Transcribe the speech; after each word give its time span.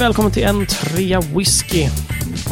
välkommen 0.00 0.32
till 0.32 0.42
en 0.42 0.66
trea 0.66 1.20
whisky. 1.20 1.86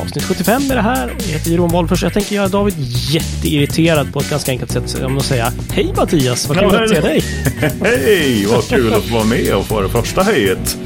Avsnitt 0.01 0.25
75 0.25 0.71
är 0.71 0.75
det 0.75 0.83
här. 0.83 1.15
Jag 1.19 1.33
heter 1.33 1.51
Jeroen 1.51 1.71
Wolffers. 1.71 2.03
Jag 2.03 2.13
tänker 2.13 2.37
göra 2.37 2.49
David 2.49 2.75
jätteirriterad 3.11 4.13
på 4.13 4.19
ett 4.19 4.31
ganska 4.31 4.53
enkelt 4.53 4.71
sätt. 4.71 5.03
Om 5.03 5.19
att 5.19 5.25
säga 5.25 5.53
Hej 5.73 5.93
Mattias, 5.97 6.49
vad 6.49 6.59
kul 6.59 6.69
Ja, 6.73 6.83
att 6.83 6.91
se 6.91 7.01
dig. 7.01 7.25
Hej, 7.83 8.47
vad 8.47 8.69
kul 8.69 8.95
att 8.95 9.11
vara 9.11 9.25
med 9.25 9.55
och 9.55 9.67
få 9.67 9.81
det 9.81 9.89
första 9.89 10.23
hejet. 10.23 10.79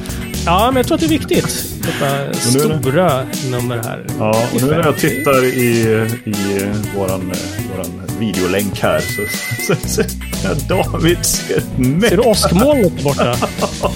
Ja, 0.47 0.67
men 0.67 0.77
jag 0.77 0.87
tror 0.87 0.95
att 0.95 1.01
det 1.01 1.07
är 1.07 1.19
viktigt. 1.19 1.65
Detta 1.83 2.07
är 2.17 2.29
det- 2.29 2.35
stora 2.81 3.23
nummer 3.51 3.77
här. 3.77 4.07
Ja, 4.19 4.45
och 4.55 4.63
nu 4.63 4.67
när 4.71 4.85
jag 4.85 4.97
tittar 4.97 5.45
i, 5.45 5.59
i 6.25 6.67
våran, 6.97 7.33
våran 7.75 8.03
videolänk 8.19 8.81
här 8.81 9.01
så, 9.01 9.23
så, 9.67 9.89
så, 9.89 10.03
ja, 10.45 10.55
David 10.69 11.25
ser 11.25 11.63
Ser 12.09 12.17
du 12.17 12.23
åskmolnet 12.23 13.03
borta? 13.05 13.37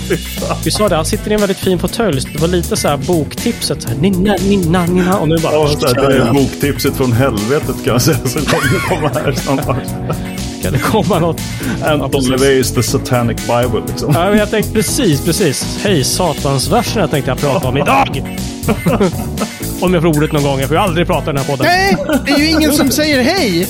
Vi 0.64 0.70
sa 0.70 0.88
det, 0.88 0.96
han 0.96 1.04
sitter 1.04 1.30
i 1.30 1.34
en 1.34 1.40
väldigt 1.40 1.58
fin 1.58 1.78
fåtölj. 1.78 2.20
Det 2.32 2.38
var 2.40 2.48
lite 2.48 2.76
så 2.76 2.88
här 2.88 2.96
boktipset. 2.96 3.82
Så 3.82 3.88
här, 3.88 3.96
ninna, 3.96 4.36
ninna, 4.48 4.86
ninna. 4.86 5.18
Och 5.18 5.28
nu 5.28 5.38
bara... 5.38 5.52
Ja, 5.52 5.68
det 6.08 6.16
är 6.16 6.32
boktipset 6.32 6.94
från 6.96 7.12
helvetet 7.12 7.76
kan 7.84 7.92
jag 7.92 8.02
säga. 8.02 8.18
Så 8.24 8.38
kommer 8.88 9.08
här 9.24 9.32
snart. 9.32 9.76
Ska 10.66 10.76
det 10.76 10.78
komma 10.78 11.18
något? 11.18 11.40
Anton 11.84 12.20
LaVey's 12.20 12.74
The 12.74 12.82
Satanic 12.82 13.36
Bible 13.36 13.82
liksom. 13.88 14.14
Ja, 14.14 14.30
men 14.30 14.38
jag 14.38 14.50
tänkte 14.50 14.72
precis, 14.72 15.24
precis. 15.24 15.78
Hej, 15.82 16.04
satansversen 16.04 17.00
jag 17.00 17.10
tänkte 17.10 17.30
jag 17.30 17.38
prata 17.38 17.68
om 17.68 17.76
idag. 17.76 18.38
om 19.80 19.94
jag 19.94 20.02
får 20.02 20.08
ordet 20.16 20.32
någon 20.32 20.42
gång. 20.42 20.58
Jag 20.60 20.68
får 20.68 20.76
ju 20.76 20.82
aldrig 20.82 21.06
prata 21.06 21.30
i 21.30 21.34
den 21.34 21.36
här 21.36 21.44
podden. 21.44 21.66
Nej, 21.66 21.96
det 22.26 22.32
är 22.32 22.38
ju 22.38 22.48
ingen 22.48 22.72
som 22.72 22.90
säger 22.90 23.22
hej. 23.22 23.68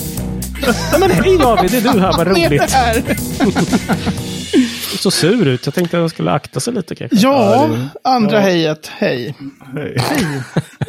Ja, 0.93 0.99
men 0.99 1.11
hej 1.11 1.39
David, 1.39 1.71
det 1.71 1.77
är 1.77 1.93
du 1.93 2.01
här. 2.01 2.13
Vad 2.17 2.27
roligt. 2.27 2.77
så 4.97 5.11
sur 5.11 5.47
ut. 5.49 5.67
Jag 5.67 5.75
tänkte 5.75 5.97
att 5.97 6.01
jag 6.01 6.11
skulle 6.11 6.31
akta 6.33 6.61
sig 6.61 6.75
lite 6.75 6.95
kanske. 6.95 7.17
Ja, 7.17 7.71
andra 8.05 8.41
hejet. 8.41 8.91
Hej. 8.97 9.35
Hej. 9.75 9.97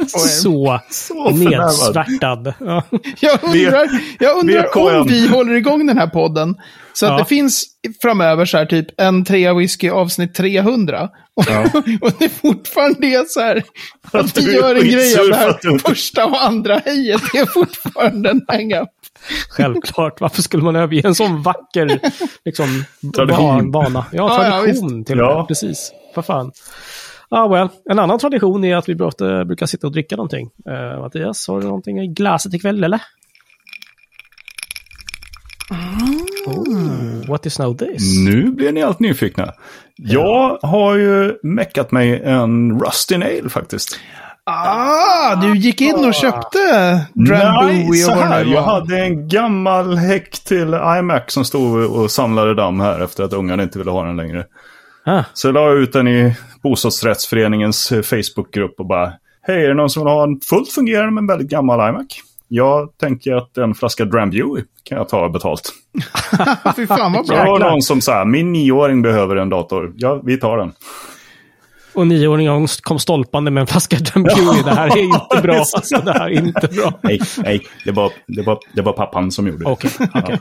Så, 0.07 0.79
Så 0.89 1.13
förbannad. 1.35 1.61
nedsvärtad. 1.67 2.53
Ja. 2.59 2.83
Jag 3.19 3.39
undrar, 3.43 3.89
jag 4.19 4.37
undrar 4.37 4.77
om 5.01 5.07
vi 5.07 5.27
håller 5.27 5.53
igång 5.55 5.87
den 5.87 5.97
här 5.97 6.07
podden. 6.07 6.55
Så 6.93 7.05
att 7.05 7.11
Ja. 7.11 7.17
det 7.17 7.25
finns 7.25 7.65
framöver 8.01 8.45
så 8.45 8.57
här 8.57 8.65
typ 8.65 8.87
en 9.01 9.25
trea 9.25 9.53
whisky 9.53 9.89
avsnitt 9.89 10.33
300. 10.35 11.09
Och, 11.35 11.43
och 12.07 12.11
det 12.19 12.29
fortfarande 12.29 13.07
är 13.07 13.25
så 13.27 13.39
här 13.39 13.63
Att 14.11 14.15
att 14.15 14.37
vi 14.37 14.53
gör 14.53 14.75
en 14.75 14.81
grej 14.89 15.19
av 15.19 15.27
det 15.27 15.35
här 15.35 15.77
första 15.89 16.25
och 16.25 16.43
andra 16.45 16.77
hejet. 16.85 17.21
Det 17.33 17.37
är 17.39 17.45
fortfarande 17.45 18.29
en 18.29 18.41
hang-up. 18.47 18.89
Självklart. 19.49 20.21
Varför 20.21 20.41
skulle 20.41 20.63
man 20.63 20.75
överge 20.75 21.01
en 21.07 21.15
sån 21.15 21.41
vacker 21.41 21.99
liksom, 22.45 22.83
Tradition. 23.15 23.71
vana? 23.71 24.05
Ja, 24.11 24.17
Ja, 24.39 24.45
ja, 24.45 24.61
tradition 24.61 25.05
till 25.05 25.19
och 25.19 25.27
med. 25.27 25.35
Ja. 25.35 25.45
Precis. 25.47 25.91
Vad 26.15 26.25
fan. 26.25 26.51
Ah, 27.29 27.47
well. 27.47 27.67
En 27.89 27.99
annan 27.99 28.19
tradition 28.19 28.63
är 28.63 28.75
att 28.75 28.89
vi 28.89 28.95
brukar, 28.95 29.45
brukar 29.45 29.65
sitta 29.65 29.87
och 29.87 29.93
dricka 29.93 30.15
någonting. 30.15 30.49
Uh, 30.69 30.99
Mattias, 30.99 31.47
har 31.47 31.61
du 31.61 31.67
någonting 31.67 31.99
i 31.99 32.07
glaset 32.07 32.53
ikväll 32.53 32.83
eller? 32.83 33.01
Oh, 36.45 37.27
what 37.27 37.45
is 37.45 37.59
now 37.59 37.77
this? 37.77 38.25
Nu 38.25 38.51
blir 38.51 38.71
ni 38.71 38.83
allt 38.83 38.99
nyfikna. 38.99 39.53
Jag 39.95 40.59
har 40.61 40.95
ju 40.95 41.37
meckat 41.43 41.91
mig 41.91 42.21
en 42.23 42.79
Rusty 42.79 43.17
Nail 43.17 43.49
faktiskt. 43.49 43.99
Ah, 44.49 45.35
du 45.35 45.57
gick 45.57 45.81
in 45.81 45.95
och 46.05 46.13
köpte 46.13 46.57
Drambuie 47.13 47.87
Nej, 47.89 47.93
så 47.93 48.11
och 48.11 48.17
vad 48.17 48.27
här. 48.27 48.45
Jag 48.45 48.61
hade 48.61 48.99
en 48.99 49.27
gammal 49.27 49.97
häck 49.97 50.39
till 50.43 50.73
iMac 50.99 51.21
som 51.27 51.45
stod 51.45 51.83
och 51.91 52.11
samlade 52.11 52.53
damm 52.55 52.79
här 52.79 52.99
efter 52.99 53.23
att 53.23 53.33
ungarna 53.33 53.63
inte 53.63 53.77
ville 53.79 53.91
ha 53.91 54.03
den 54.03 54.15
längre. 54.17 54.45
Ah, 55.05 55.23
Så 55.33 55.47
jag 55.47 55.53
la 55.53 55.71
ut 55.71 55.93
den 55.93 56.07
i 56.07 56.35
bostadsrättsföreningens 56.63 57.91
eh, 57.91 58.01
Facebookgrupp 58.01 58.79
och 58.79 58.85
bara 58.85 59.11
Hej, 59.41 59.63
är 59.63 59.67
det 59.67 59.73
någon 59.73 59.89
som 59.89 60.03
vill 60.03 60.13
ha 60.13 60.23
en 60.23 60.39
fullt 60.49 60.69
fungerande 60.71 61.11
men 61.11 61.27
väldigt 61.27 61.49
gammal 61.49 61.89
iMac? 61.89 62.05
Jag 62.47 62.97
tänker 62.97 63.33
att 63.35 63.57
en 63.57 63.75
flaska 63.75 64.05
Drambuie 64.05 64.63
kan 64.83 64.97
jag 64.97 65.09
ta 65.09 65.29
betalt. 65.29 65.71
Fy 66.75 66.87
fan 66.87 67.13
vad 67.13 67.25
Så 67.27 67.33
det 67.33 67.39
bra. 67.43 67.51
var 67.51 67.59
någon 67.59 67.81
som 67.81 68.01
sa, 68.01 68.25
min 68.25 68.51
nioåring 68.53 69.01
behöver 69.01 69.35
en 69.35 69.49
dator. 69.49 69.93
Ja, 69.97 70.21
vi 70.23 70.37
tar 70.37 70.57
den. 70.57 70.71
Och 71.97 72.07
nioåringen 72.07 72.67
kom 72.81 72.99
stolpande 72.99 73.51
med 73.51 73.61
en 73.61 73.67
flaska 73.67 73.97
Drambuie. 73.99 74.63
Det 74.63 74.71
här 74.71 74.97
är 74.97 75.03
inte 75.03 75.41
bra. 75.41 75.55
Alltså, 75.55 76.01
det 76.05 76.13
här 76.13 76.25
är 76.25 76.31
inte 76.31 76.67
bra. 76.67 76.93
Nej, 77.01 77.19
nej, 77.37 77.61
det 77.85 77.91
var, 77.91 78.11
det 78.27 78.41
var, 78.41 78.59
det 78.73 78.81
var 78.81 78.93
pappan 78.93 79.31
som 79.31 79.47
gjorde 79.47 79.63
det. 79.63 79.69
Okej, 79.69 79.91
okej. 80.13 80.39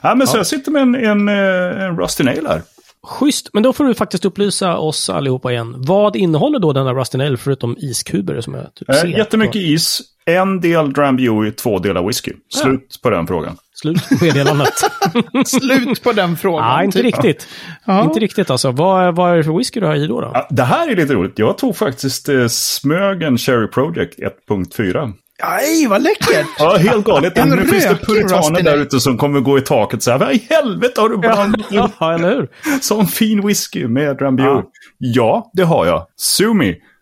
Ja, 0.00 0.14
men 0.14 0.26
så 0.26 0.36
jag 0.36 0.46
sitter 0.46 0.70
med 0.70 0.82
en, 0.82 0.94
en, 0.94 1.28
eh, 1.28 1.84
en 1.84 1.96
Rusty 1.96 2.24
Nail 2.24 2.46
här. 2.46 2.62
Schysst, 3.06 3.50
men 3.52 3.62
då 3.62 3.72
får 3.72 3.84
du 3.84 3.94
faktiskt 3.94 4.24
upplysa 4.24 4.76
oss 4.76 5.10
allihopa 5.10 5.52
igen. 5.52 5.74
Vad 5.78 6.16
innehåller 6.16 6.58
då 6.58 6.72
denna 6.72 6.94
Rusty 6.94 7.18
Nail 7.18 7.36
förutom 7.36 7.76
iskuber 7.78 8.40
som 8.40 8.54
jag 8.54 8.74
typ 8.74 8.94
ser? 8.94 9.06
Eh, 9.06 9.10
jättemycket 9.10 9.56
is, 9.62 10.00
en 10.24 10.60
del 10.60 10.92
Drambuie, 10.92 11.52
två 11.52 11.78
delar 11.78 12.06
whisky. 12.06 12.32
Slut 12.54 12.98
på 13.02 13.10
den 13.10 13.26
frågan. 13.26 13.56
Slut 13.82 14.08
på 14.08 14.24
meddelandet. 14.24 14.74
Slut 15.46 16.02
på 16.02 16.12
den 16.12 16.36
frågan. 16.36 16.76
Nej, 16.76 16.84
inte 16.84 16.98
typ. 16.98 17.06
riktigt. 17.06 17.48
Ja. 17.84 18.04
Inte 18.04 18.20
riktigt 18.20 18.50
alltså. 18.50 18.70
Vad, 18.70 19.16
vad 19.16 19.32
är 19.32 19.36
det 19.36 19.44
för 19.44 19.58
whisky 19.58 19.80
du 19.80 19.86
har 19.86 19.94
i 19.94 20.06
då? 20.06 20.20
då? 20.20 20.30
Ja, 20.34 20.46
det 20.50 20.62
här 20.62 20.88
är 20.88 20.96
lite 20.96 21.14
roligt. 21.14 21.38
Jag 21.38 21.58
tog 21.58 21.76
faktiskt 21.76 22.28
eh, 22.28 22.46
Smögen 22.46 23.38
Cherry 23.38 23.66
Project 23.68 24.18
1.4. 24.48 25.12
Aj, 25.42 25.86
vad 25.86 26.02
läckert! 26.02 26.46
Ja, 26.58 26.76
helt 26.76 27.06
galet. 27.06 27.46
Nu 27.46 27.66
finns 27.66 27.84
det 27.84 27.98
puritaner 28.06 28.62
där 28.62 28.76
ute 28.76 29.00
som 29.00 29.18
kommer 29.18 29.40
gå 29.40 29.58
i 29.58 29.60
taket 29.60 30.02
så 30.02 30.10
här. 30.10 30.18
Vad 30.18 30.32
i 30.32 30.46
helvete 30.50 31.00
har 31.00 31.08
du 31.08 31.16
blandat 31.16 31.66
Ja, 31.70 32.14
eller 32.14 32.28
hur? 32.28 32.48
sån 32.80 33.06
fin 33.06 33.46
whisky 33.46 33.88
med 33.88 34.16
Drambuie? 34.16 34.48
Ja. 34.48 34.62
Ja. 34.98 35.50
det 35.52 35.62
har 35.62 35.86
jag. 35.86 36.06
Sue 36.16 36.54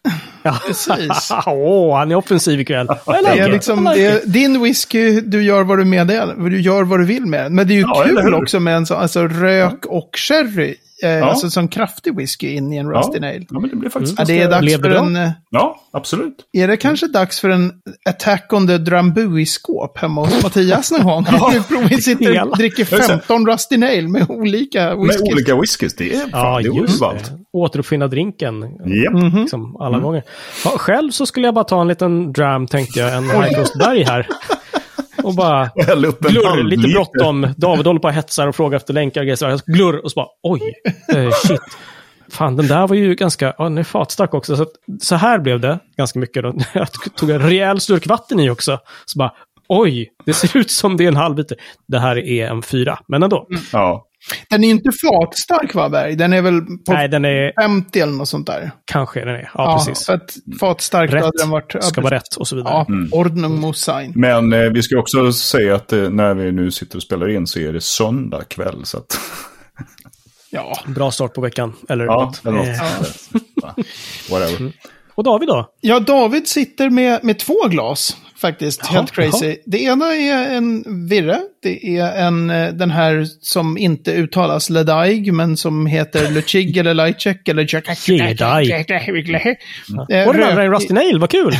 me. 0.06 0.52
Precis. 0.66 1.30
Åh, 1.46 1.98
han 1.98 2.10
är 2.10 2.14
offensiv 2.14 2.60
ikväll. 2.60 2.86
Like 3.06 3.20
Det 3.34 3.40
är 3.40 3.48
liksom, 3.48 3.84
det 3.84 4.06
är 4.06 4.20
din 4.26 4.62
whisky, 4.62 5.20
du 5.20 5.42
gör 5.42 5.62
vad 5.62 5.78
du 5.78 5.84
med 5.84 6.06
det, 6.06 6.34
du 6.38 6.60
gör 6.60 6.82
vad 6.82 7.00
du 7.00 7.04
vill 7.04 7.26
med 7.26 7.44
den. 7.44 7.54
Men 7.54 7.66
det 7.68 7.74
är 7.74 7.76
ju 7.76 7.80
Ja, 7.80 8.04
kul 8.04 8.34
också 8.34 8.60
med 8.60 8.76
en 8.76 8.86
sån, 8.86 8.98
alltså 8.98 9.28
rök 9.28 9.86
och 9.86 10.10
sherry. 10.18 10.74
Eh, 11.04 11.26
Alltså 11.26 11.50
sån 11.50 11.68
kraftig 11.68 12.16
whisky 12.16 12.48
in 12.54 12.72
i 12.72 12.76
en 12.76 12.86
Ja. 12.86 12.92
Rusty 12.92 13.20
Nail. 13.20 13.46
ja, 13.50 13.60
men 13.60 13.70
det 13.70 13.76
blir 13.76 13.90
faktiskt 13.90 14.18
Ja, 14.18 14.24
det 14.24 14.40
är 14.42 14.50
dags 14.50 14.74
för 14.76 14.90
en... 14.90 15.16
eh, 15.16 15.30
Ja, 15.50 15.80
absolut. 15.92 16.36
Är 16.52 16.68
det 16.68 16.76
kanske 16.76 17.06
dags 17.06 17.40
för 17.40 17.48
en 17.48 17.72
Attack 18.08 18.52
on 18.52 18.66
the 18.66 18.78
Drambuie-skåp 18.78 19.98
hemma 19.98 20.20
hos 20.24 20.42
Mattias 20.42 20.92
någon 20.92 21.04
gång? 21.04 21.24
Vi 21.52 21.60
provar 21.62 22.00
sitter 22.00 22.42
och 22.50 22.56
dricker 22.56 22.84
15 22.84 23.46
Rusty 23.46 23.76
Nail 23.76 24.08
med 24.08 24.30
olika 24.30 24.84
Med 24.96 24.98
whiskys. 24.98 25.32
olika 25.32 25.56
whiskys. 25.60 25.96
Det 25.96 26.14
är 26.14 26.28
Ja, 26.32 26.58
det 26.62 26.68
just 26.80 27.00
det. 27.00 27.20
Återuppfinna 27.52 28.08
drinken. 28.08 28.62
Japp. 28.62 29.14
Mhm. 29.14 29.40
Liksom 29.40 29.76
alla 29.80 29.98
gånger. 29.98 30.22
Ja, 30.64 30.70
själv 30.70 31.10
så 31.10 31.26
skulle 31.26 31.46
jag 31.46 31.54
bara 31.54 31.64
ta 31.64 31.80
en 31.80 31.88
liten 31.88 32.32
dram, 32.32 32.66
tänkte 32.66 33.00
jag. 33.00 33.16
En 33.16 33.24
High 33.30 33.54
Coast 33.54 33.78
Berg 33.78 34.02
här. 34.04 34.26
Och 35.26 35.34
bara 35.34 35.70
glurr, 36.20 36.62
lite 36.62 36.88
bråttom. 36.88 37.54
David 37.56 37.86
håller 37.86 38.00
på 38.00 38.08
och 38.08 38.14
hetsar 38.14 38.46
och 38.46 38.56
frågar 38.56 38.76
efter 38.76 38.94
länkar 38.94 39.20
och 39.20 39.26
grejer. 39.26 39.72
Glurr 39.72 40.04
och 40.04 40.10
så 40.10 40.14
bara 40.20 40.28
oj, 40.42 40.60
eh, 41.14 41.30
shit. 41.30 41.60
Fan, 42.30 42.56
den 42.56 42.66
där 42.66 42.86
var 42.86 42.96
ju 42.96 43.14
ganska, 43.14 43.54
ja 43.58 43.64
den 43.64 43.78
är 43.78 43.82
fatstark 43.82 44.34
också. 44.34 44.56
Så, 44.56 44.62
att, 44.62 44.72
så 45.00 45.14
här 45.14 45.38
blev 45.38 45.60
det 45.60 45.78
ganska 45.96 46.18
mycket. 46.18 46.42
Då. 46.42 46.54
Jag 46.72 46.88
tog 47.16 47.30
en 47.30 47.42
rejäl 47.42 47.80
slurk 47.80 48.06
vatten 48.06 48.40
i 48.40 48.50
också. 48.50 48.78
Så 49.06 49.18
bara, 49.18 49.32
oj, 49.68 50.10
det 50.26 50.32
ser 50.32 50.56
ut 50.56 50.70
som 50.70 50.96
det 50.96 51.04
är 51.04 51.08
en 51.08 51.16
halv 51.16 51.36
liter. 51.36 51.56
Det 51.88 51.98
här 51.98 52.18
är 52.18 52.46
en 52.46 52.62
fyra, 52.62 52.98
men 53.08 53.22
ändå. 53.22 53.46
Ja. 53.72 54.05
Den 54.50 54.64
är 54.64 54.70
inte 54.70 54.90
fatstark 54.92 55.74
va, 55.74 55.88
Berg? 55.88 56.16
Den 56.16 56.32
är 56.32 56.42
väl 56.42 56.60
på 56.60 56.92
Nej, 56.92 57.08
den 57.08 57.24
är, 57.24 57.62
50 57.62 58.00
eller 58.00 58.12
något 58.12 58.28
sånt 58.28 58.46
där. 58.46 58.70
kanske 58.84 59.20
den 59.20 59.34
är. 59.34 59.50
Ja, 59.54 59.84
precis. 59.86 60.06
För 60.06 60.12
att 60.12 60.34
fatstark 60.60 61.12
Rätt 61.12 61.24
hade 61.24 61.38
den 61.38 61.50
varit... 61.50 61.74
ja, 61.74 61.80
ska 61.80 62.00
vara 62.00 62.14
rätt 62.14 62.34
och 62.36 62.48
så 62.48 62.56
vidare. 62.56 62.84
Ja, 62.88 62.94
ordnung 63.12 63.60
muss 63.60 63.80
sein. 63.80 64.12
Men 64.14 64.52
eh, 64.52 64.60
vi 64.60 64.82
ska 64.82 64.98
också 64.98 65.32
säga 65.32 65.74
att 65.74 65.92
eh, 65.92 66.10
när 66.10 66.34
vi 66.34 66.52
nu 66.52 66.70
sitter 66.70 66.96
och 66.96 67.02
spelar 67.02 67.28
in 67.36 67.46
så 67.46 67.58
är 67.58 67.72
det 67.72 67.80
söndag 67.80 68.44
kväll. 68.48 68.80
Så 68.84 68.98
att, 68.98 69.18
Ja. 70.50 70.78
Bra 70.86 71.10
start 71.10 71.34
på 71.34 71.40
veckan. 71.40 71.72
Eller 71.88 72.04
ja, 72.04 72.24
något. 72.24 72.46
eller 72.46 72.56
något. 72.58 72.66
Eh, 72.68 73.40
Ja, 73.62 73.74
Whatever. 74.30 74.72
Och 75.14 75.24
David 75.24 75.48
då? 75.48 75.70
Ja, 75.80 76.00
David 76.00 76.48
sitter 76.48 76.90
med, 76.90 77.24
med 77.24 77.38
två 77.38 77.68
glas 77.68 78.16
faktiskt. 78.40 78.80
Jaha, 78.84 78.92
Helt 78.92 79.12
crazy. 79.12 79.56
Det 79.66 79.78
ena 79.82 80.16
är 80.16 80.54
en 80.56 80.84
virre. 81.08 81.40
Det 81.62 81.98
är 81.98 82.26
en, 82.26 82.50
eh, 82.50 82.68
den 82.72 82.90
här 82.90 83.26
som 83.40 83.78
inte 83.78 84.12
uttalas 84.12 84.70
Ledaig, 84.70 85.32
men 85.32 85.56
som 85.56 85.86
heter 85.86 86.30
Luchig 86.34 86.76
eller 86.76 86.94
Lajcek 86.94 87.48
eller 87.48 87.74
Jedai. 88.28 88.66
Eh, 90.10 90.28
Och 90.28 90.34
den 90.34 90.42
andra 90.42 90.62
är 90.62 90.70
Rusty 90.70 90.94
Nail, 90.94 91.18
vad 91.18 91.30
kul! 91.30 91.52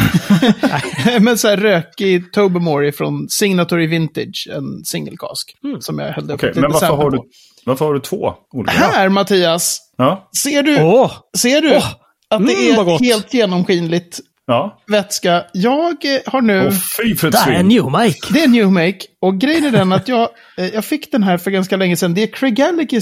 Men 1.21 1.39
så 1.39 1.49
här 1.49 1.57
rökig 1.57 2.33
Tobermory 2.33 2.93
från 2.93 3.29
Signatory 3.29 3.87
Vintage, 3.87 4.49
en 4.53 4.85
singelkask. 4.85 5.57
Som 5.81 5.99
jag 5.99 6.13
hällde 6.13 6.35
upp 6.35 6.43
lite 6.43 6.61
men 6.61 6.73
varför 6.73 6.87
har, 6.87 7.11
du, 7.11 7.19
varför 7.65 7.85
har 7.85 7.95
du 7.95 8.01
två 8.01 8.35
olika? 8.53 8.73
Här, 8.73 9.09
Mattias! 9.09 9.79
Ja, 9.97 10.29
Ser 10.43 10.63
du, 10.63 10.83
Åh! 10.83 11.13
ser 11.39 11.61
du 11.61 11.77
Åh, 11.77 11.87
att 12.31 12.47
det 12.47 12.53
mm, 12.55 12.79
är 12.89 12.99
helt 13.05 13.35
genomskinligt 13.35 14.21
ja. 14.47 14.83
vätska? 14.87 15.45
Jag 15.53 16.05
eh, 16.05 16.21
har 16.27 16.41
nu... 16.41 16.67
Åh, 16.67 16.73
fy 17.03 17.15
för 17.17 17.29
ett 17.29 17.33
Det 17.33 17.39
är 17.39 17.45
svin. 17.57 17.69
New 17.69 17.85
Mike. 18.01 18.33
Det 18.33 18.43
är 18.43 18.49
New 18.49 18.71
Make. 18.73 18.99
Och 19.21 19.39
grejen 19.41 19.65
är 19.65 19.71
den 19.71 19.93
att 19.93 20.09
jag, 20.09 20.29
eh, 20.59 20.67
jag 20.67 20.85
fick 20.85 21.13
den 21.13 21.23
här 21.23 21.39
för 21.39 21.51
ganska 21.51 21.77
länge 21.77 21.97
sedan. 21.97 22.15
Det 22.15 22.23
är 22.23 22.27
Craig 22.27 22.59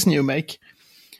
New 0.06 0.24
Make. 0.24 0.52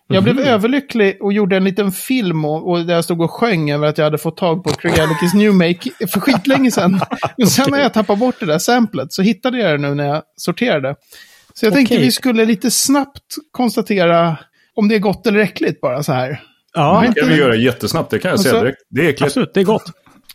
Jag 0.09 0.23
blev 0.23 0.37
Mhm. 0.37 0.45
överlycklig 0.45 1.19
och 1.21 1.33
gjorde 1.33 1.57
en 1.57 1.65
liten 1.65 1.93
film 1.93 2.45
och, 2.45 2.71
och 2.71 2.87
där 2.87 2.95
jag 2.95 3.05
stod 3.05 3.21
och 3.21 3.31
sjöng 3.31 3.71
över 3.71 3.87
att 3.87 3.99
jag 3.99 4.05
hade 4.05 4.19
fått 4.19 4.37
tag 4.37 4.65
på 4.65 4.71
Cregalicus 4.71 5.35
New 5.35 5.55
Make 5.55 5.91
för 6.13 6.21
skitlänge 6.21 6.71
sedan. 6.71 7.01
Men 7.37 7.47
sen 7.47 7.71
när 7.71 7.81
jag 7.81 7.93
tappade 7.95 8.19
bort 8.19 8.35
det 8.41 8.47
där 8.47 8.59
samplet 8.59 9.13
så 9.13 9.23
hittade 9.23 9.59
jag 9.59 9.73
det 9.73 9.89
nu 9.89 9.95
när 9.95 10.07
jag 10.07 10.23
sorterade. 10.37 10.95
Så 11.55 11.67
jag 11.67 11.73
tänkte 11.75 11.95
Okej. 11.95 12.05
vi 12.05 12.13
skulle 12.13 12.45
lite 12.45 12.71
snabbt 12.71 13.23
konstatera 13.51 14.37
om 14.75 14.89
det 14.89 14.95
är 14.95 14.99
gott 14.99 15.27
eller 15.27 15.39
äckligt 15.41 15.81
bara 15.81 16.03
så 16.03 16.13
här. 16.13 16.41
Ja. 16.75 17.05
Det 17.15 17.21
kan 17.21 17.29
vi 17.29 17.37
göra 17.37 17.57
jättesnabbt, 17.57 18.11
det 18.11 18.19
kan 18.19 18.29
jag 18.29 18.39
Och 18.39 18.43
säga 18.45 18.61
direkt. 18.61 18.79
Det 18.91 19.01
är 19.01 19.05
äckligt. 19.09 19.23
absolut. 19.23 19.55
Det 19.55 19.61
är 19.61 19.65
gott. 19.65 19.85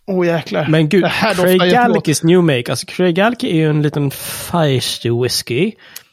Åh 0.10 0.28
jäklar. 0.28 0.68
Men 0.70 0.90
gud, 0.90 1.06
Craig 1.36 1.62
jättegott. 1.62 1.74
Gallic 1.74 2.24
New 2.24 2.44
Make. 2.44 2.64
Alltså 2.70 2.86
Craig 2.86 3.16
Gallic 3.16 3.44
är 3.44 3.56
ju 3.56 3.70
en 3.70 3.82
liten 3.82 4.12
feisty 4.12 5.10
whisky. 5.24 5.72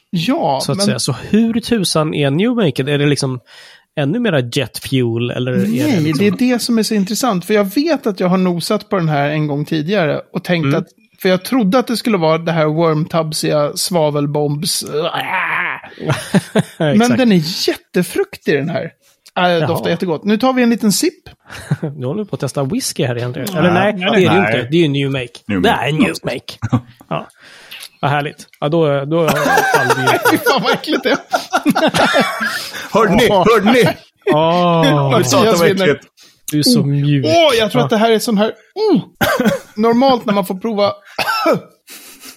Ja, 0.09 0.59
Så 0.63 0.71
att 0.71 0.77
men 0.77 0.85
säga. 0.85 0.99
Så 0.99 1.15
hur 1.29 1.53
tusan 1.59 2.13
är 2.13 2.29
New 2.31 2.55
Make? 2.55 2.81
Är 2.81 2.97
det 2.97 3.05
liksom 3.05 3.39
ännu 3.99 4.19
mera 4.19 4.39
jet 4.39 4.77
fuel? 4.77 5.29
Eller 5.29 5.51
är 5.51 5.57
det 5.57 5.67
nej, 5.67 6.01
liksom... 6.01 6.17
det 6.19 6.27
är 6.27 6.53
det 6.53 6.59
som 6.61 6.77
är 6.77 6.83
så 6.83 6.93
intressant. 6.93 7.45
För 7.45 7.53
jag 7.53 7.75
vet 7.75 8.07
att 8.07 8.19
jag 8.19 8.27
har 8.27 8.37
nosat 8.37 8.89
på 8.89 8.95
den 8.95 9.09
här 9.09 9.29
en 9.29 9.47
gång 9.47 9.65
tidigare 9.65 10.21
och 10.33 10.43
tänkt 10.43 10.65
Mm. 10.65 10.79
att 10.79 10.87
för 11.21 11.29
jag 11.29 11.45
trodde 11.45 11.79
att 11.79 11.87
det 11.87 11.97
skulle 11.97 12.17
vara 12.17 12.37
det 12.37 12.51
här 12.51 12.65
wormtubsiga 12.65 13.71
svavelbombs. 13.75 14.85
Men 16.77 16.99
den 17.17 17.31
är 17.31 17.67
jättefruktig 17.69 18.55
den 18.55 18.69
här. 18.69 18.91
Äh, 19.37 19.67
doftar 19.67 19.89
jättegott. 19.89 20.23
Nu 20.23 20.37
tar 20.37 20.53
vi 20.53 20.63
en 20.63 20.69
liten 20.69 20.91
sipp. 20.91 21.29
Du 21.97 22.05
håller 22.07 22.23
på 22.23 22.35
att 22.35 22.39
testa 22.39 22.63
whisky 22.63 23.05
här 23.05 23.15
igen. 23.17 23.35
Eller 23.35 23.71
nej, 23.71 23.93
nej, 23.93 24.21
det 24.21 24.25
är 24.25 24.29
det 24.29 24.35
ju 24.35 24.39
inte. 24.39 24.67
Det 24.71 24.77
är 24.77 24.81
ju 24.81 24.87
New 24.87 25.11
Make. 25.11 25.27
New 25.47 25.61
det 25.61 25.71
Make. 25.71 25.87
är 25.87 25.91
New 25.91 26.13
Make. 26.23 26.53
ja. 27.09 27.27
Vad 28.01 28.11
härligt. 28.11 28.47
Ja, 28.59 28.69
då, 28.69 29.05
då 29.05 29.21
vi. 29.23 29.27
Fy 30.31 30.37
fan 30.37 30.61
vad 30.63 30.73
äckligt 30.73 31.03
det 31.03 31.11
är. 31.11 31.17
Hörde 32.93 33.15
ni? 33.15 33.27
Åh. 33.31 33.45
Hörde 33.53 33.71
ni? 33.71 33.87
Åh, 34.33 35.11
Jag 35.11 35.25
sa 35.25 35.37
att 35.39 35.45
det 35.45 35.51
var 35.59 35.65
vinner. 35.65 35.99
du 36.51 36.59
är 36.59 36.63
så 36.63 36.83
mjuk. 36.83 37.25
Åh, 37.25 37.55
jag 37.59 37.71
tror 37.71 37.81
att 37.81 37.89
det 37.89 37.97
här 37.97 38.11
är 38.11 38.19
sån 38.19 38.37
här... 38.37 38.51
Oh! 38.75 39.01
Normalt 39.75 40.25
när 40.25 40.33
man 40.33 40.45
får 40.45 40.55
prova 40.55 40.93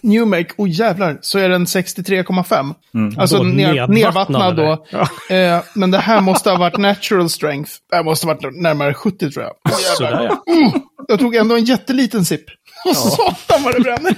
New 0.02 0.26
Make, 0.26 0.48
oh 0.56 0.68
jävlar, 0.70 1.18
så 1.20 1.38
är 1.38 1.48
den 1.48 1.64
63,5. 1.64 2.74
Alltså 3.18 3.36
Då 3.36 3.42
ner, 3.42 3.66
nedvattnad, 3.72 3.88
nedvattnad 3.88 4.56
då. 4.56 4.86
eller? 5.30 5.56
Eh, 5.56 5.62
men 5.74 5.90
det 5.90 5.98
här 5.98 6.20
måste 6.20 6.50
ha 6.50 6.58
varit 6.58 6.78
natural 6.78 7.30
strength. 7.30 7.72
Det 7.90 7.96
här 7.96 8.02
måste 8.04 8.26
ha 8.26 8.34
varit 8.34 8.62
närmare 8.62 8.94
70 8.94 9.30
tror 9.30 9.44
jag. 9.44 9.52
Jävlar. 9.80 9.94
Sådär 10.10 10.38
ja. 10.46 10.80
Jag 11.08 11.18
tog 11.18 11.34
ändå 11.34 11.56
en 11.56 11.64
jätteliten 11.64 12.24
sipp. 12.24 12.44
Åh, 12.84 12.92
satan 13.16 13.62
vad 13.62 13.74
det 13.74 13.80
bränner. 13.80 14.14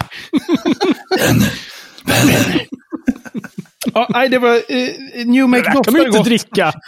ja, 3.94 4.06
nej, 4.11 4.29
det 4.29 4.38
var... 4.38 4.55
Eh, 4.55 4.88
New 5.26 5.49
Make 5.49 5.62
Det 5.62 5.69
här 5.69 5.82
kan 5.84 5.93
man 5.94 6.02
doftar 6.02 6.06
inte 6.06 6.19
gott. 6.19 6.25
dricka. 6.26 6.73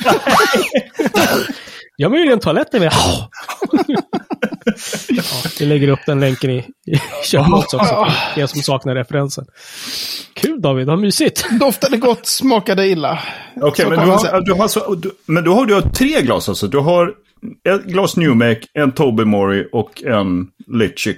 Jag 1.96 2.10
var 2.10 2.16
ju 2.16 2.36
toaletten 2.36 2.80
med. 2.80 2.92
ja, 5.08 5.22
vi 5.58 5.66
lägger 5.66 5.88
upp 5.88 6.00
den 6.06 6.20
länken 6.20 6.50
i, 6.50 6.58
i 6.86 7.00
show 7.24 7.48
notes 7.50 7.74
också. 7.74 8.06
Er 8.36 8.46
som 8.46 8.62
saknar 8.62 8.94
referensen. 8.94 9.44
Kul 10.34 10.62
David, 10.62 10.86
vad 10.86 10.98
mysigt. 10.98 11.46
Doftade 11.60 11.96
gott, 11.96 12.26
smakade 12.26 12.88
illa. 12.88 13.18
Okej, 13.60 13.84
Så 13.84 13.90
men, 13.90 14.00
du 14.00 14.06
har, 14.06 14.40
du 14.40 14.52
har 14.52 14.68
så, 14.68 14.94
du, 14.94 15.10
men 15.26 15.44
då 15.44 15.54
har 15.54 15.66
du 15.66 15.74
har 15.74 15.80
tre 15.80 16.22
glas 16.22 16.48
alltså. 16.48 16.66
Du 16.66 16.78
har 16.78 17.14
ett 17.68 17.84
glas 17.84 18.16
Newmake, 18.16 18.60
en 18.72 18.92
Tobermory 18.92 19.68
och 19.72 20.02
en 20.02 20.46
Litchi. 20.66 21.16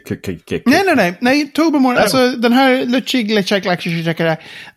Nej, 0.65 0.83
nej, 0.87 0.97
nej. 0.97 1.19
Nej, 1.21 1.53
Tobermory, 1.53 1.97
alltså 1.97 2.31
den 2.31 2.53
här 2.53 2.85
Lutchig, 2.85 3.31
Lechak, 3.31 3.65
Lachik, 3.65 4.19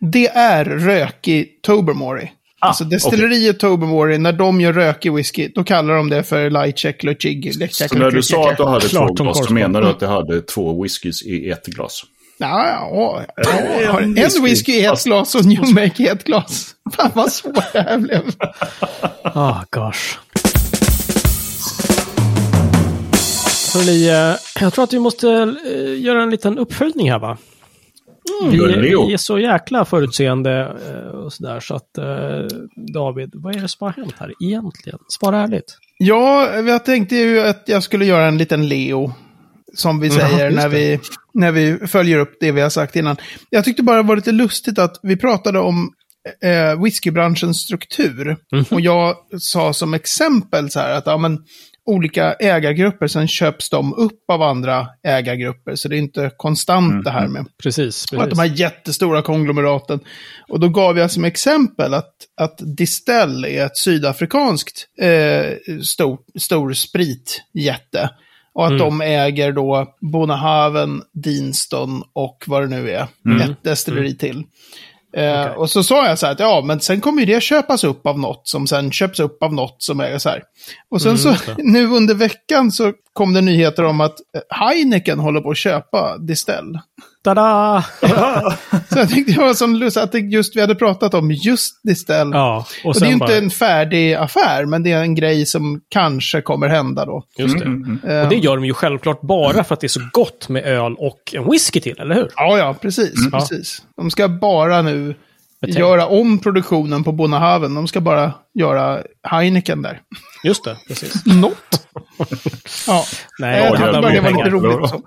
det 0.00 0.28
är 0.28 0.64
rökig 0.64 1.62
Tobermory. 1.62 2.28
Ah, 2.62 2.66
alltså 2.66 2.84
destilleriet 2.84 3.58
Tobermory, 3.58 4.18
när 4.18 4.32
de 4.32 4.60
gör 4.60 4.72
rökig 4.72 5.12
whisky, 5.12 5.48
då 5.54 5.64
kallar 5.64 5.94
de 5.94 6.10
det 6.10 6.22
för 6.22 6.50
Lightcheck, 6.50 7.02
Lutchig, 7.02 7.56
Lechak, 7.56 7.88
Så 7.88 7.98
när 7.98 8.10
du 8.10 8.22
sa 8.22 8.50
att 8.50 8.56
du 8.56 8.64
hade 8.64 8.88
Klart 8.88 9.16
två 9.16 9.24
glas, 9.24 9.46
så 9.46 9.52
menar 9.52 9.82
du 9.82 9.88
att 9.88 10.00
du 10.00 10.06
hade 10.06 10.42
två 10.42 10.82
whiskys 10.82 11.22
i 11.22 11.50
ett 11.50 11.66
glas? 11.66 12.04
Ja, 12.38 12.66
ja, 12.66 13.22
ja. 13.82 14.00
En 14.00 14.42
whisky 14.42 14.72
i 14.72 14.84
ett 14.84 15.04
glas 15.04 15.34
och 15.34 15.44
New 15.44 15.74
Make 15.74 16.02
i 16.02 16.06
ett 16.06 16.24
glas. 16.24 16.74
Fan 16.96 17.10
vad 17.14 17.32
svårt 17.32 17.72
det 17.72 17.82
här 17.82 17.98
blev. 17.98 18.22
Ah, 19.22 19.56
gosh. 19.70 20.18
Hörrni, 23.74 24.08
eh, 24.08 24.36
jag 24.60 24.72
tror 24.72 24.84
att 24.84 24.92
vi 24.92 24.98
måste 24.98 25.28
eh, 25.30 26.00
göra 26.00 26.22
en 26.22 26.30
liten 26.30 26.58
uppföljning 26.58 27.10
här 27.10 27.18
va? 27.18 27.38
Vi, 28.50 28.56
Leo. 28.56 29.06
vi 29.06 29.12
är 29.12 29.16
så 29.16 29.38
jäkla 29.38 29.84
förutseende 29.84 30.76
eh, 30.88 31.10
och 31.10 31.32
sådär 31.32 31.60
så 31.60 31.74
att 31.74 31.98
eh, 31.98 32.58
David, 32.94 33.30
vad 33.34 33.56
är 33.56 33.60
det 33.60 33.68
som 33.68 33.84
har 33.86 33.92
hänt 33.92 34.14
här 34.18 34.32
egentligen? 34.40 34.98
Svara 35.08 35.42
ärligt. 35.42 35.78
Ja, 35.98 36.60
jag 36.60 36.84
tänkte 36.84 37.16
ju 37.16 37.40
att 37.40 37.62
jag 37.66 37.82
skulle 37.82 38.04
göra 38.04 38.26
en 38.26 38.38
liten 38.38 38.68
Leo. 38.68 39.12
Som 39.74 40.00
vi 40.00 40.10
säger 40.10 40.50
just 40.50 40.56
när, 40.56 40.68
vi, 40.68 41.00
när 41.34 41.52
vi 41.52 41.86
följer 41.86 42.18
upp 42.18 42.36
det 42.40 42.52
vi 42.52 42.60
har 42.60 42.70
sagt 42.70 42.96
innan. 42.96 43.16
Jag 43.50 43.64
tyckte 43.64 43.82
bara 43.82 43.96
det 43.96 44.08
var 44.08 44.16
lite 44.16 44.32
lustigt 44.32 44.78
att 44.78 45.00
vi 45.02 45.16
pratade 45.16 45.58
om 45.58 45.92
eh, 46.42 46.82
whiskybranschens 46.82 47.60
struktur. 47.60 48.36
Mhm. 48.52 48.64
Och 48.70 48.80
jag 48.80 49.16
sa 49.38 49.72
som 49.72 49.94
exempel 49.94 50.70
så 50.70 50.80
här 50.80 50.94
att 50.94 51.06
ja, 51.06 51.16
men, 51.16 51.38
olika 51.90 52.32
ägargrupper, 52.32 53.06
sen 53.06 53.28
köps 53.28 53.70
de 53.70 53.94
upp 53.94 54.24
av 54.32 54.42
andra 54.42 54.86
ägargrupper. 55.02 55.74
Så 55.74 55.88
det 55.88 55.96
är 55.96 55.98
inte 55.98 56.30
konstant 56.36 57.04
det 57.04 57.10
här 57.10 57.28
med 57.28 57.46
Precis, 57.62 58.04
och 58.12 58.18
att 58.18 58.24
precis. 58.24 58.38
de 58.38 58.48
här 58.48 58.56
jättestora 58.56 59.22
konglomeraten. 59.22 60.00
Och 60.48 60.60
då 60.60 60.68
gav 60.68 60.98
jag 60.98 61.10
som 61.10 61.24
exempel 61.24 61.94
att, 61.94 62.14
att 62.36 62.58
Distell 62.76 63.44
är 63.44 63.66
ett 63.66 63.76
sydafrikanskt 63.76 64.86
eh, 65.00 65.78
stor, 65.82 66.18
stor 66.38 66.72
spritjätte. 66.72 68.10
Och 68.54 68.64
att 68.66 68.70
Mm. 68.72 68.78
de 68.84 69.00
äger 69.00 69.52
då 69.52 69.94
Bonahaven, 70.00 71.02
Deanston 71.12 72.02
och 72.12 72.44
vad 72.46 72.62
det 72.62 72.68
nu 72.68 72.90
är. 72.90 73.02
Ett 73.42 73.62
destilleri 73.64 74.16
till. 74.16 74.44
Eh. 75.16 75.40
Okej. 75.40 75.56
Och 75.56 75.70
så 75.70 75.82
sa 75.82 76.08
jag 76.08 76.18
så 76.18 76.26
här 76.26 76.32
att 76.32 76.40
ja, 76.40 76.62
men 76.66 76.80
sen 76.80 77.00
kommer 77.00 77.20
ju 77.22 77.34
det 77.34 77.42
köpas 77.42 77.84
upp 77.84 78.06
av 78.06 78.18
något 78.18 78.48
som 78.48 78.66
sen 78.66 78.92
köps 78.92 79.20
upp 79.20 79.42
av 79.42 79.54
något 79.54 79.76
som 79.78 80.00
äger 80.00 80.18
så 80.18 80.28
här. 80.28 80.42
Och 80.90 81.02
sen 81.02 81.10
Mm, 81.10 81.18
så 81.18 81.34
nu 81.58 81.86
under 81.86 82.14
veckan 82.14 82.72
så 82.72 82.92
kom 83.12 83.32
det 83.32 83.40
nyheter 83.40 83.84
om 83.84 84.00
att 84.00 84.14
eh, 84.36 84.58
Heineken 84.58 85.18
håller 85.18 85.40
på 85.40 85.50
att 85.50 85.56
köpa 85.56 86.18
Distell. 86.18 86.78
Tada! 87.24 87.84
Så 88.88 88.98
jag 88.98 89.08
tyckte 89.08 89.32
det 89.32 89.38
var 89.40 89.54
sån 89.54 89.78
lust 89.78 89.96
att 89.96 90.12
det 90.12 90.18
just 90.18 90.56
vi 90.56 90.60
hade 90.60 90.74
pratat 90.74 91.14
om 91.14 91.30
just 91.30 91.80
Distell. 91.82 92.30
Ja, 92.32 92.66
och 92.84 92.88
och 92.88 92.94
det 93.00 93.04
är 93.04 93.06
ju 93.06 93.12
inte 93.12 93.26
bara, 93.26 93.36
en 93.36 93.50
färdig 93.50 94.14
affär, 94.14 94.64
men 94.64 94.82
det 94.82 94.92
är 94.92 95.00
en 95.02 95.14
grej 95.14 95.46
som 95.46 95.80
kanske 95.88 96.40
kommer 96.40 96.68
hända 96.68 97.04
då. 97.04 97.24
just 97.38 97.58
det. 97.58 97.64
Eh, 98.14 98.22
Och 98.22 98.28
det 98.28 98.36
gör 98.36 98.56
de 98.56 98.64
ju 98.64 98.74
självklart 98.74 99.20
bara 99.22 99.64
för 99.64 99.74
att 99.74 99.80
det 99.80 99.86
är 99.86 99.88
så 99.88 100.08
gott 100.12 100.48
med 100.48 100.64
öl 100.64 100.94
och 100.98 101.34
en 101.34 101.50
whisky 101.50 101.80
till, 101.80 101.98
eller 101.98 102.14
hur? 102.14 102.28
Ja, 102.36 102.58
ja, 102.58 102.74
precis. 102.82 103.12
Ja. 103.32 103.38
precis. 103.38 103.82
De 103.96 104.10
ska 104.10 104.28
bara 104.28 104.82
nu 104.82 105.14
Betänk. 105.60 105.78
göra 105.78 106.06
om 106.06 106.38
produktionen 106.38 107.04
på 107.04 107.12
Bonahaven. 107.12 107.74
De 107.74 107.88
ska 107.88 108.00
bara 108.00 108.32
göra 108.54 109.02
Heineken 109.22 109.82
där. 109.82 110.00
Just 110.44 110.64
det, 110.64 110.76
precis. 110.88 111.26
Något. 111.26 111.86
ja, 112.86 113.04
Nej, 113.38 113.64
jag 113.64 113.78
det 113.78 113.88
om 113.98 114.02
det 114.14 114.20
var 114.20 114.30
lite 114.30 114.50
roligt. 114.50 114.90
Så. 114.90 115.02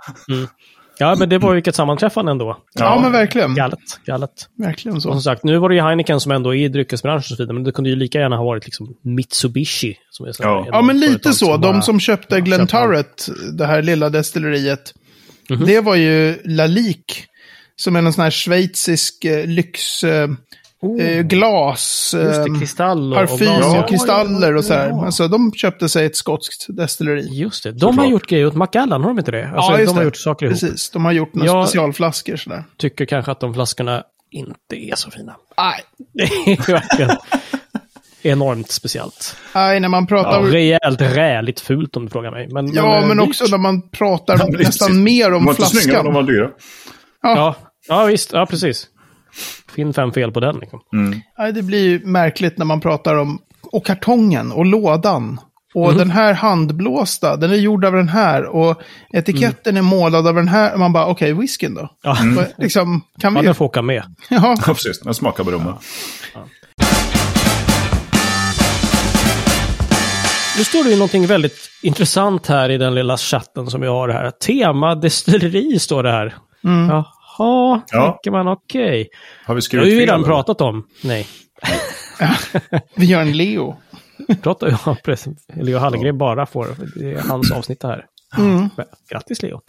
Ja, 0.97 1.15
men 1.19 1.29
det 1.29 1.38
var 1.38 1.50
ju 1.50 1.55
vilket 1.55 1.75
sammanträffande 1.75 2.31
ändå. 2.31 2.57
Ja, 2.73 3.00
men 3.01 3.12
verkligen. 3.12 3.55
Galet, 3.55 3.79
galet. 4.05 4.29
Verkligen 4.57 4.95
Och 4.95 5.01
så. 5.03 5.12
som 5.12 5.21
sagt, 5.21 5.43
nu 5.43 5.57
var 5.57 5.69
det 5.69 5.75
ju 5.75 5.81
Heineken 5.81 6.19
som 6.19 6.31
ändå 6.31 6.55
är 6.55 6.65
i 6.65 6.67
dryckesbranschen 6.67 7.17
och 7.33 7.38
så 7.38 7.43
vidare, 7.43 7.53
men 7.53 7.63
det 7.63 7.71
kunde 7.71 7.89
ju 7.89 7.95
lika 7.95 8.19
gärna 8.19 8.38
ha 8.38 8.43
varit 8.43 8.65
liksom 8.65 8.88
Mitsubishi. 9.03 9.95
Som 10.09 10.25
är 10.25 10.33
Ja. 10.39 10.67
Ja, 10.71 10.81
men 10.81 11.00
lite 11.00 11.33
så. 11.33 11.45
som 11.45 11.62
De 11.62 11.71
bara- 11.73 11.81
som 11.81 12.00
köpte 12.00 12.35
ja, 12.35 12.41
Glen. 12.41 12.67
Turret, 12.67 13.27
det 13.57 13.65
här 13.65 13.81
lilla 13.81 14.09
destilleriet, 14.09 14.93
Mhm. 15.50 15.65
det 15.65 15.79
var 15.81 15.95
ju 15.95 16.38
Lalique. 16.45 17.15
Som 17.75 17.95
är 17.95 18.01
någon 18.01 18.13
sån 18.13 18.23
här 18.23 18.31
schweizisk 18.31 19.25
eh, 19.25 19.45
lyx... 19.45 20.03
Eh, 20.99 21.07
eh, 21.07 21.21
glas, 21.23 22.13
Just 22.17 22.33
det, 22.43 22.51
eh, 22.51 22.59
kristall 22.59 23.13
och, 23.13 23.19
parfym 23.19 23.49
och 23.51 23.57
glas. 23.57 23.75
och 23.83 23.89
kristaller 23.89 24.55
och 24.55 24.65
så 24.65 24.73
här. 24.73 24.89
ja. 24.89 25.05
Alltså 25.05 25.27
de 25.27 25.51
köpte 25.53 25.89
sig 25.89 26.05
ett 26.05 26.15
skotskt 26.15 26.65
destilleri. 26.69 27.27
Just 27.31 27.63
det, 27.63 27.71
de 27.71 27.85
har 27.85 27.91
Såklart. 27.91 28.11
gjort 28.11 28.27
grejer 28.27 28.45
åt 28.47 28.55
Macallan, 28.55 29.01
har 29.01 29.09
de 29.09 29.19
inte 29.19 29.31
det? 29.31 29.49
Alltså, 29.55 29.71
Ja, 29.71 29.79
just 29.79 29.89
de 29.89 29.95
har 29.95 30.01
det. 30.01 30.05
gjort 30.05 30.17
saker 30.17 30.45
ihop. 30.45 30.59
Precis, 30.59 30.89
de 30.89 31.05
har 31.05 31.11
gjort 31.11 31.35
några 31.35 31.47
Ja. 31.51 31.65
specialflaskor 31.65 32.35
sådär. 32.35 32.63
Tycker 32.77 33.05
kanske 33.05 33.31
att 33.31 33.39
de 33.39 33.53
flaskorna 33.53 34.03
inte 34.31 34.75
är 34.75 34.95
så 34.95 35.11
fina. 35.11 35.35
Nej, 35.57 35.79
Det 36.13 36.23
är 36.51 36.71
verkligen 36.71 37.11
enormt 38.21 38.71
speciellt. 38.71 39.35
nej, 39.55 39.79
när 39.79 39.89
man 39.89 40.03
Ja, 40.03 40.07
pratar... 40.07 40.45
Ja, 40.45 40.53
rejält 40.53 41.01
räligt 41.01 41.59
fult 41.59 41.97
om 41.97 42.05
du 42.05 42.11
frågar 42.11 42.31
mig. 42.31 42.47
Men, 42.51 42.65
men, 42.65 43.07
men, 43.07 43.19
eh, 43.19 43.25
också 43.25 43.45
när 43.51 43.57
man 43.57 43.89
pratar 43.89 44.37
Ja, 44.39 44.45
nästan 44.59 45.03
mer 45.03 45.29
De 45.29 45.35
om 45.35 45.45
var 45.45 45.51
inte 45.53 45.65
snygga, 45.65 46.03
men 46.03 46.05
de 46.05 46.11
flaskan. 46.13 46.13
var 46.13 46.23
dyra. 46.33 46.49
Ja, 47.21 47.55
ja, 47.87 48.05
visst. 48.05 48.33
Ja, 48.33 48.45
precis. 48.45 48.87
Finn 49.75 49.93
fem 49.93 50.11
fel 50.13 50.31
på 50.31 50.39
den. 50.39 50.55
Liksom. 50.59 50.79
Nej, 51.37 51.53
det 51.53 51.63
blir 51.63 51.83
ju 51.89 52.05
märkligt 52.05 52.57
när 52.57 52.65
man 52.65 52.81
pratar 52.81 53.15
om... 53.15 53.39
Och 53.71 53.85
kartongen 53.85 54.51
och 54.51 54.65
lådan. 54.65 55.39
Och 55.75 55.89
Mhm. 55.89 55.97
den 55.97 56.11
här 56.11 56.33
handblåsta, 56.33 57.37
den 57.37 57.51
är 57.51 57.55
gjord 57.55 57.85
av 57.85 57.93
den 57.93 58.09
här. 58.09 58.45
Och 58.45 58.81
etiketten 59.13 59.77
är 59.77 59.81
målad 59.81 60.27
av 60.27 60.35
den 60.35 60.47
här. 60.47 60.77
Man 60.77 60.93
bara, 60.93 61.05
okej, 61.05 61.33
whiskyn 61.33 61.73
då? 61.75 61.89
Ja, 62.03 62.11
Och 62.37 62.45
Liksom, 62.63 63.01
kan 63.19 63.33
ja, 63.35 63.39
vi... 63.41 63.45
den 63.45 63.55
får 63.55 63.65
åka 63.65 63.81
med. 63.81 64.03
Ja, 64.29 64.55
Ja, 64.67 64.73
precis. 64.73 64.99
Den 64.99 65.13
smakar 65.13 65.43
brumma. 65.43 65.77
nu 70.57 70.63
står 70.63 70.83
det 70.83 70.89
ju 70.89 70.95
någonting 70.95 71.27
väldigt 71.27 71.57
intressant 71.81 72.47
här 72.47 72.69
i 72.69 72.77
den 72.77 72.95
lilla 72.95 73.17
chatten 73.17 73.67
som 73.67 73.81
vi 73.81 73.87
har 73.87 74.09
här. 74.09 74.31
Tema 74.31 74.95
destilleri 74.95 75.79
står 75.79 76.03
det 76.03 76.11
här. 76.11 76.35
Mm. 76.63 77.03
Jaha, 77.37 77.81
Ja. 77.91 78.11
tänker 78.11 78.31
man 78.31 78.47
okej. 78.47 79.09
Har 79.45 79.53
vi 79.55 79.57
Det 79.57 79.61
skrivit 79.61 79.83
har 79.83 79.89
vi 79.89 79.95
fel, 79.95 79.99
redan 79.99 80.23
pratat 80.23 80.61
om. 80.61 80.87
Nej, 81.03 81.27
Vi 82.95 83.05
gör 83.05 83.21
en 83.21 83.37
Leo. 83.37 83.75
pratar 84.41 84.67
ju 84.67 84.75
om. 84.85 85.37
Leo 85.55 85.77
Hallengren 85.77 86.17
bara 86.17 86.45
får. 86.45 86.67
Det 86.99 87.11
är 87.11 87.19
hans 87.29 87.51
avsnitt 87.51 87.79
det 87.79 87.87
här. 87.87 88.05
Mm. 88.37 88.69
Grattis 89.11 89.41
Leo. 89.41 89.61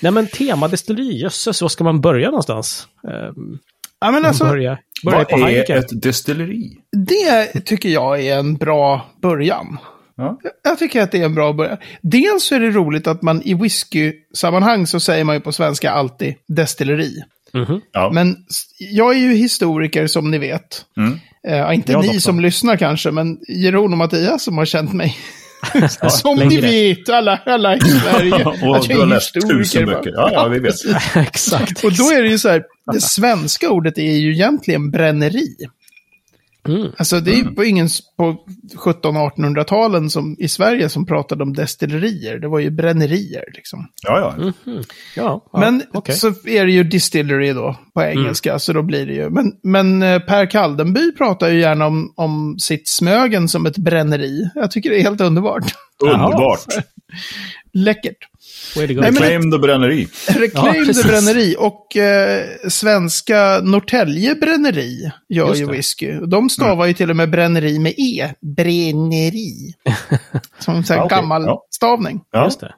Nej 0.00 0.12
men 0.12 0.26
tema 0.26 0.68
destilleri, 0.68 1.20
jösses, 1.22 1.62
var 1.62 1.68
ska 1.68 1.84
man 1.84 2.00
börja 2.00 2.26
någonstans? 2.30 2.88
Um, 3.02 3.58
Ja, 4.00 4.10
men 4.10 4.24
alltså, 4.24 4.44
börja 4.44 4.78
börja 5.04 5.18
Vad 5.18 5.28
på 5.28 5.36
är 5.36 5.40
Heineken. 5.44 5.78
ett 5.78 6.02
destilleri? 6.02 6.70
det 7.06 7.46
tycker 7.60 7.88
jag 7.88 8.20
är 8.26 8.38
en 8.38 8.54
bra 8.56 9.06
början. 9.22 9.78
Ja. 10.16 10.38
Jag 10.64 10.78
tycker 10.78 11.02
att 11.02 11.12
det 11.12 11.18
är 11.20 11.24
en 11.24 11.34
bra 11.34 11.52
början. 11.52 11.76
Dels 12.02 12.44
så 12.44 12.54
är 12.54 12.60
det 12.60 12.70
roligt 12.70 13.06
att 13.06 13.22
man 13.22 13.42
i 13.42 13.54
whisky-sammanhang 13.54 14.86
så 14.86 15.00
säger 15.00 15.24
man 15.24 15.34
ju 15.34 15.40
på 15.40 15.52
svenska 15.52 15.90
alltid 15.90 16.34
destilleri. 16.48 17.22
Mhm. 17.52 17.80
Ja. 17.92 18.10
Men 18.14 18.36
jag 18.78 19.14
är 19.14 19.18
ju 19.18 19.34
historiker 19.34 20.06
som 20.06 20.30
ni 20.30 20.38
vet. 20.38 20.84
Mm. 20.96 21.20
Eh, 21.48 21.74
inte 21.74 21.92
Jag 21.92 22.02
ni 22.02 22.08
också. 22.08 22.20
som 22.20 22.40
lyssnar 22.40 22.76
kanske, 22.76 23.10
men 23.10 23.38
Jeroen 23.48 23.92
och 23.92 23.98
Mattias 23.98 24.42
som 24.42 24.58
har 24.58 24.64
känt 24.64 24.92
mig. 24.92 25.16
som 26.10 26.36
ni 26.38 26.60
vet, 26.60 27.08
alla, 27.08 27.40
alla 27.46 27.76
i 27.76 27.80
Sverige. 27.80 28.44
och 28.44 28.76
att 28.76 28.88
du 28.88 28.94
har 28.96 29.02
är 29.02 29.06
läst 29.06 29.36
historiker, 29.36 29.58
tusen 29.58 29.86
böcker. 29.86 30.12
Ja, 30.14 30.30
ja, 30.32 30.48
vi 30.48 30.58
vet. 30.58 30.74
Exakt. 31.16 31.84
Och 31.84 31.92
då 31.92 32.04
är 32.10 32.22
det 32.22 32.28
ju 32.28 32.38
så 32.38 32.48
här, 32.48 32.62
det 32.92 33.00
svenska 33.00 33.70
ordet 33.70 33.98
är 33.98 34.16
ju 34.16 34.32
egentligen 34.32 34.90
bränneri. 34.90 35.56
Mm. 36.68 36.92
Alltså 36.96 37.20
det 37.20 37.32
är 37.32 37.36
ju 37.36 37.44
på 37.44 37.64
ingen 37.64 37.88
på 38.16 38.36
1700-1800-talen 38.84 40.10
som 40.10 40.36
i 40.38 40.48
Sverige 40.48 40.88
som 40.88 41.06
pratade 41.06 41.42
om 41.42 41.52
destillerier. 41.52 42.38
Det 42.38 42.48
var 42.48 42.58
ju 42.58 42.70
brännerier 42.70 43.44
liksom. 43.54 43.86
Ja, 44.02 44.34
ja. 44.38 44.52
Ja, 44.64 44.82
ja 45.16 45.60
Men 45.60 45.82
okej. 45.92 46.14
så 46.14 46.28
är 46.28 46.66
det 46.66 46.72
ju 46.72 46.84
distillery 46.84 47.52
då 47.52 47.76
på 47.94 48.02
engelska, 48.02 48.58
så 48.58 48.72
då 48.72 48.82
blir 48.82 49.06
det 49.06 49.14
ju. 49.14 49.30
Men, 49.30 49.52
men 49.62 50.02
eh, 50.02 50.18
Per 50.18 50.50
Kaldenby 50.50 51.12
pratar 51.12 51.48
ju 51.48 51.60
gärna 51.60 51.86
om, 51.86 52.12
om 52.16 52.56
sitt 52.58 52.88
Smögen 52.88 53.48
som 53.48 53.66
ett 53.66 53.78
bränneri. 53.78 54.50
Jag 54.54 54.70
tycker 54.70 54.90
det 54.90 55.00
är 55.00 55.02
helt 55.02 55.20
underbart. 55.20 55.64
Underbart. 56.02 56.66
Läckert. 57.74 58.16
Way 58.76 58.88
to 58.88 58.94
go. 58.94 59.00
Nej, 59.00 59.10
men- 59.12 59.22
Claim 59.22 59.50
the 59.52 59.58
bränneri. 59.58 60.08
Bränneri 61.04 61.56
och 61.58 61.96
eh, 61.96 62.44
svenska 62.68 63.60
Norrtälje 63.62 64.34
bränneri 64.34 65.10
gör 65.28 65.48
Just 65.48 65.60
ju 65.60 65.66
whisky. 65.66 66.16
Och 66.18 66.28
De 66.28 66.50
stavar 66.50 66.86
ju 66.86 66.92
till 66.94 67.10
och 67.10 67.16
med 67.16 67.30
bränneri 67.30 67.78
med 67.78 67.94
E. 67.96 68.30
Bränneri. 68.56 69.74
Som 70.58 70.74
en 70.76 70.84
Ja, 70.88 71.04
okej. 71.04 71.16
gammal 71.16 71.42
Ja. 71.42 71.66
stavning. 71.70 72.20
Ja. 72.30 72.44
Just 72.44 72.60
det. 72.60 72.74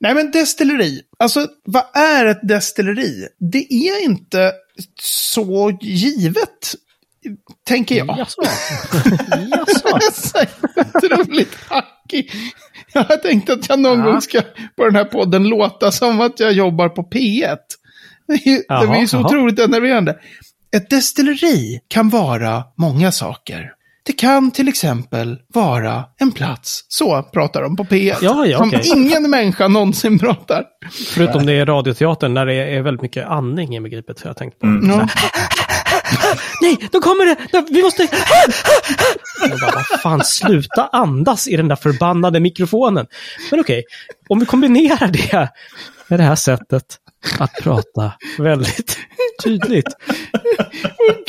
Nej 0.00 0.14
men 0.14 0.30
destilleri. 0.30 1.00
Alltså 1.18 1.46
vad 1.64 1.84
är 1.96 2.26
ett 2.26 2.48
destilleri? 2.48 3.26
Det 3.52 3.72
är 3.72 4.04
inte 4.04 4.52
så 5.02 5.78
givet. 5.82 6.74
Tänker 7.68 7.94
jag. 7.94 8.18
Jaså? 8.18 8.42
Jaså? 9.50 9.98
Så 11.00 11.08
Hackig. 12.12 12.30
Jag 12.92 13.04
har 13.04 13.16
tänkt 13.16 13.50
att 13.50 13.68
jag 13.68 13.78
någon 13.80 13.98
Ja. 13.98 14.04
gång 14.04 14.20
ska 14.20 14.40
på 14.76 14.84
den 14.84 14.96
här 14.96 15.04
podden 15.04 15.44
låta 15.48 15.92
som 15.92 16.20
att 16.20 16.40
jag 16.40 16.52
jobbar 16.52 16.88
på 16.88 17.02
P1. 17.02 17.56
Det 18.28 18.34
är 18.68 18.92
det 18.92 18.98
ju 19.00 19.06
så 19.06 19.16
jaha. 19.16 19.24
otroligt 19.26 19.58
enerverande. 19.58 20.16
Ett 20.76 20.90
destilleri 20.90 21.80
kan 21.88 22.08
vara 22.08 22.64
många 22.76 23.12
saker. 23.12 23.72
Det 24.06 24.12
kan 24.12 24.50
till 24.50 24.68
exempel 24.68 25.38
vara 25.54 26.04
en 26.18 26.32
plats. 26.32 26.84
Så 26.88 27.22
pratar 27.22 27.62
de 27.62 27.76
på 27.76 27.84
P1. 27.84 28.16
Ja, 28.22 28.46
ja, 28.46 28.58
som 28.58 28.98
ingen 28.98 29.30
människa 29.30 29.68
någonsin 29.68 30.18
pratar. 30.18 30.64
Förutom 31.14 31.46
det 31.46 31.52
är 31.52 31.66
radioteatern 31.66 32.34
när 32.34 32.46
det 32.46 32.54
är 32.54 32.82
väldigt 32.82 33.02
mycket 33.02 33.26
andning 33.26 33.74
inbegripet. 33.76 34.20
Har 34.22 34.28
jag 34.30 34.36
tänkt 34.36 34.58
på. 34.58 34.66
Ja. 34.82 35.08
Nej, 36.62 36.88
då 36.92 37.00
kommer 37.00 37.26
det! 37.26 37.64
Vi 37.70 37.82
måste... 37.82 38.02
Jag 39.40 39.60
bara, 39.60 39.84
vad 39.90 40.00
fan, 40.00 40.24
sluta 40.24 40.86
andas 40.92 41.48
i 41.48 41.56
den 41.56 41.68
där 41.68 41.76
förbannade 41.76 42.40
mikrofonen. 42.40 43.06
Men 43.50 43.60
okej, 43.60 43.84
om 44.28 44.40
vi 44.40 44.46
kombinerar 44.46 45.06
det 45.06 45.48
med 46.08 46.18
det 46.18 46.24
här 46.24 46.34
sättet 46.34 46.84
att 47.38 47.52
prata 47.62 48.12
väldigt 48.38 48.98
tydligt. 49.44 49.86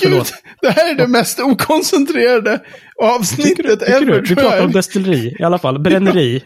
Gud, 0.02 0.10
Förlåt. 0.12 0.34
det 0.62 0.70
här 0.72 0.92
är 0.92 0.96
det 0.96 1.08
mest 1.08 1.40
okoncentrerade 1.40 2.60
avsnittet 3.02 3.56
Tycker 3.58 3.64
du? 3.64 3.72
ever. 3.94 4.22
Vi 4.22 4.28
tror 4.28 4.36
pratar 4.36 4.66
om 4.66 4.72
destilleri, 4.72 5.36
i 5.40 5.44
alla 5.44 5.60
fall. 5.60 5.80
Bränneri. 5.80 6.44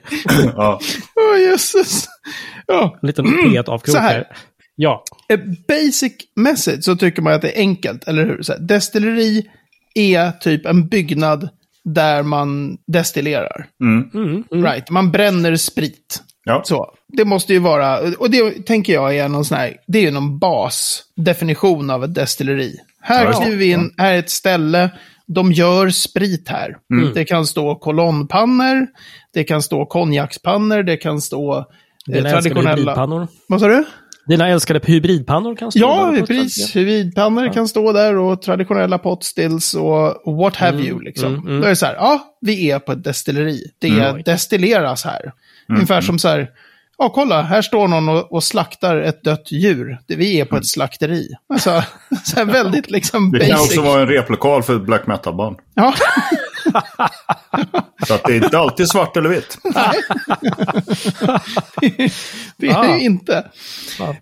Ja. 0.55 0.79
Åh, 1.15 1.41
jösses. 1.41 2.07
Ja. 2.67 2.97
En 3.01 3.07
liten 3.07 3.25
P1-avkrok 3.25 3.95
Så 3.95 3.97
här. 4.01 4.27
Ja. 4.79 5.03
Eh, 5.29 5.39
Basic 5.67 6.13
message 6.35 6.83
så 6.83 6.95
tycker 6.95 7.21
man 7.21 7.33
att 7.33 7.41
det 7.41 7.57
är 7.57 7.59
enkelt, 7.59 8.07
eller 8.07 8.25
hur? 8.25 8.41
Så 8.41 8.51
här, 8.53 8.59
destilleri 8.59 9.49
är 9.95 10.31
typ 10.31 10.65
en 10.65 10.87
byggnad 10.87 11.49
där 11.83 12.23
man 12.23 12.77
destillerar. 12.87 13.67
Mm. 13.81 14.09
Mm, 14.13 14.43
mm. 14.51 14.65
Right, 14.65 14.89
man 14.89 15.11
bränner 15.11 15.55
sprit. 15.55 16.23
Ja. 16.43 16.61
Så, 16.65 16.93
det 17.07 17.25
måste 17.25 17.53
ju 17.53 17.59
vara, 17.59 17.99
och 18.19 18.29
det 18.29 18.65
tänker 18.65 18.93
jag 18.93 19.17
är 19.17 19.29
någon 19.29 19.45
sån 19.45 19.57
här, 19.57 19.77
det 19.87 19.97
är 19.99 20.03
ju 20.03 20.11
någon 20.11 20.39
basdefinition 20.39 21.89
av 21.89 22.03
ett 22.03 22.13
destilleri. 22.13 22.75
Här 23.01 23.25
Ja, 23.25 23.31
kliver 23.31 23.57
vi 23.57 23.71
in, 23.71 23.93
här 23.97 24.13
är 24.13 24.19
ett 24.19 24.29
ställe, 24.29 24.89
de 25.25 25.51
gör 25.51 25.89
sprit 25.89 26.49
här. 26.49 26.77
Det 27.13 27.25
kan 27.25 27.45
stå 27.45 27.75
kolonnpannor, 27.75 28.87
det 29.33 29.43
kan 29.43 29.61
stå 29.61 29.85
konjakspannor, 29.85 30.83
det 30.83 30.97
kan 30.97 31.21
stå 31.21 31.65
eh, 32.13 32.23
traditionella... 32.23 33.27
Vad 33.47 33.59
sa 33.59 33.67
du? 33.67 33.85
Dina 34.27 34.47
älskade 34.47 34.79
hybridpannor 34.83 35.55
kan 35.55 35.71
stå 35.71 35.79
Ja, 35.79 36.11
där 36.15 36.25
pris, 36.25 36.53
ställe. 36.53 36.85
hybridpannor 36.85 37.53
kan 37.53 37.67
stå 37.67 37.93
där 37.93 38.17
och 38.17 38.41
traditionella 38.41 38.97
potstills 38.97 39.73
och 39.73 40.35
what 40.37 40.55
have 40.55 40.81
you 40.83 41.01
liksom. 41.03 41.33
mm, 41.33 41.47
mm. 41.47 41.59
Då 41.59 41.65
är 41.65 41.69
det 41.69 41.75
så 41.75 41.85
här, 41.85 41.95
ja, 41.95 42.37
vi 42.41 42.71
är 42.71 42.79
på 42.79 42.91
ett 42.91 43.03
destilleri. 43.03 43.71
Det 43.79 43.87
Mm. 43.87 44.21
destilleras 44.25 45.03
här. 45.05 45.31
Ungefär 45.69 46.01
som 46.01 46.19
så 46.19 46.27
här, 46.27 46.49
ja 46.97 47.09
kolla, 47.09 47.41
här 47.41 47.61
står 47.61 47.87
någon 47.87 48.09
och, 48.09 48.31
och 48.33 48.43
slaktar 48.43 48.97
ett 48.97 49.23
dött 49.23 49.51
djur. 49.51 49.97
Det, 50.07 50.15
vi 50.15 50.39
är 50.39 50.45
på 50.45 50.57
ett 50.57 50.67
slakteri. 50.67 51.27
Alltså, 51.53 51.83
så 52.23 52.35
här 52.35 52.45
väldigt 52.45 52.91
liksom 52.91 53.31
Det 53.31 53.39
basic. 53.39 53.53
kan 53.53 53.61
också 53.61 53.81
vara 53.81 54.01
en 54.01 54.07
replokal 54.07 54.63
för 54.63 54.75
ett 54.75 54.81
black 54.85 55.07
metal-band. 55.07 55.57
Ja, 55.73 55.93
Så 58.07 58.13
att 58.13 58.23
det 58.23 58.33
är 58.33 58.43
inte 58.43 58.57
alltid 58.59 58.87
svart 58.89 59.17
eller 59.17 59.29
vitt. 59.29 59.57
det 62.57 62.67
är 62.67 62.75
Ah. 62.77 62.81
det 62.87 62.93
ju 62.93 62.99
inte. 62.99 63.45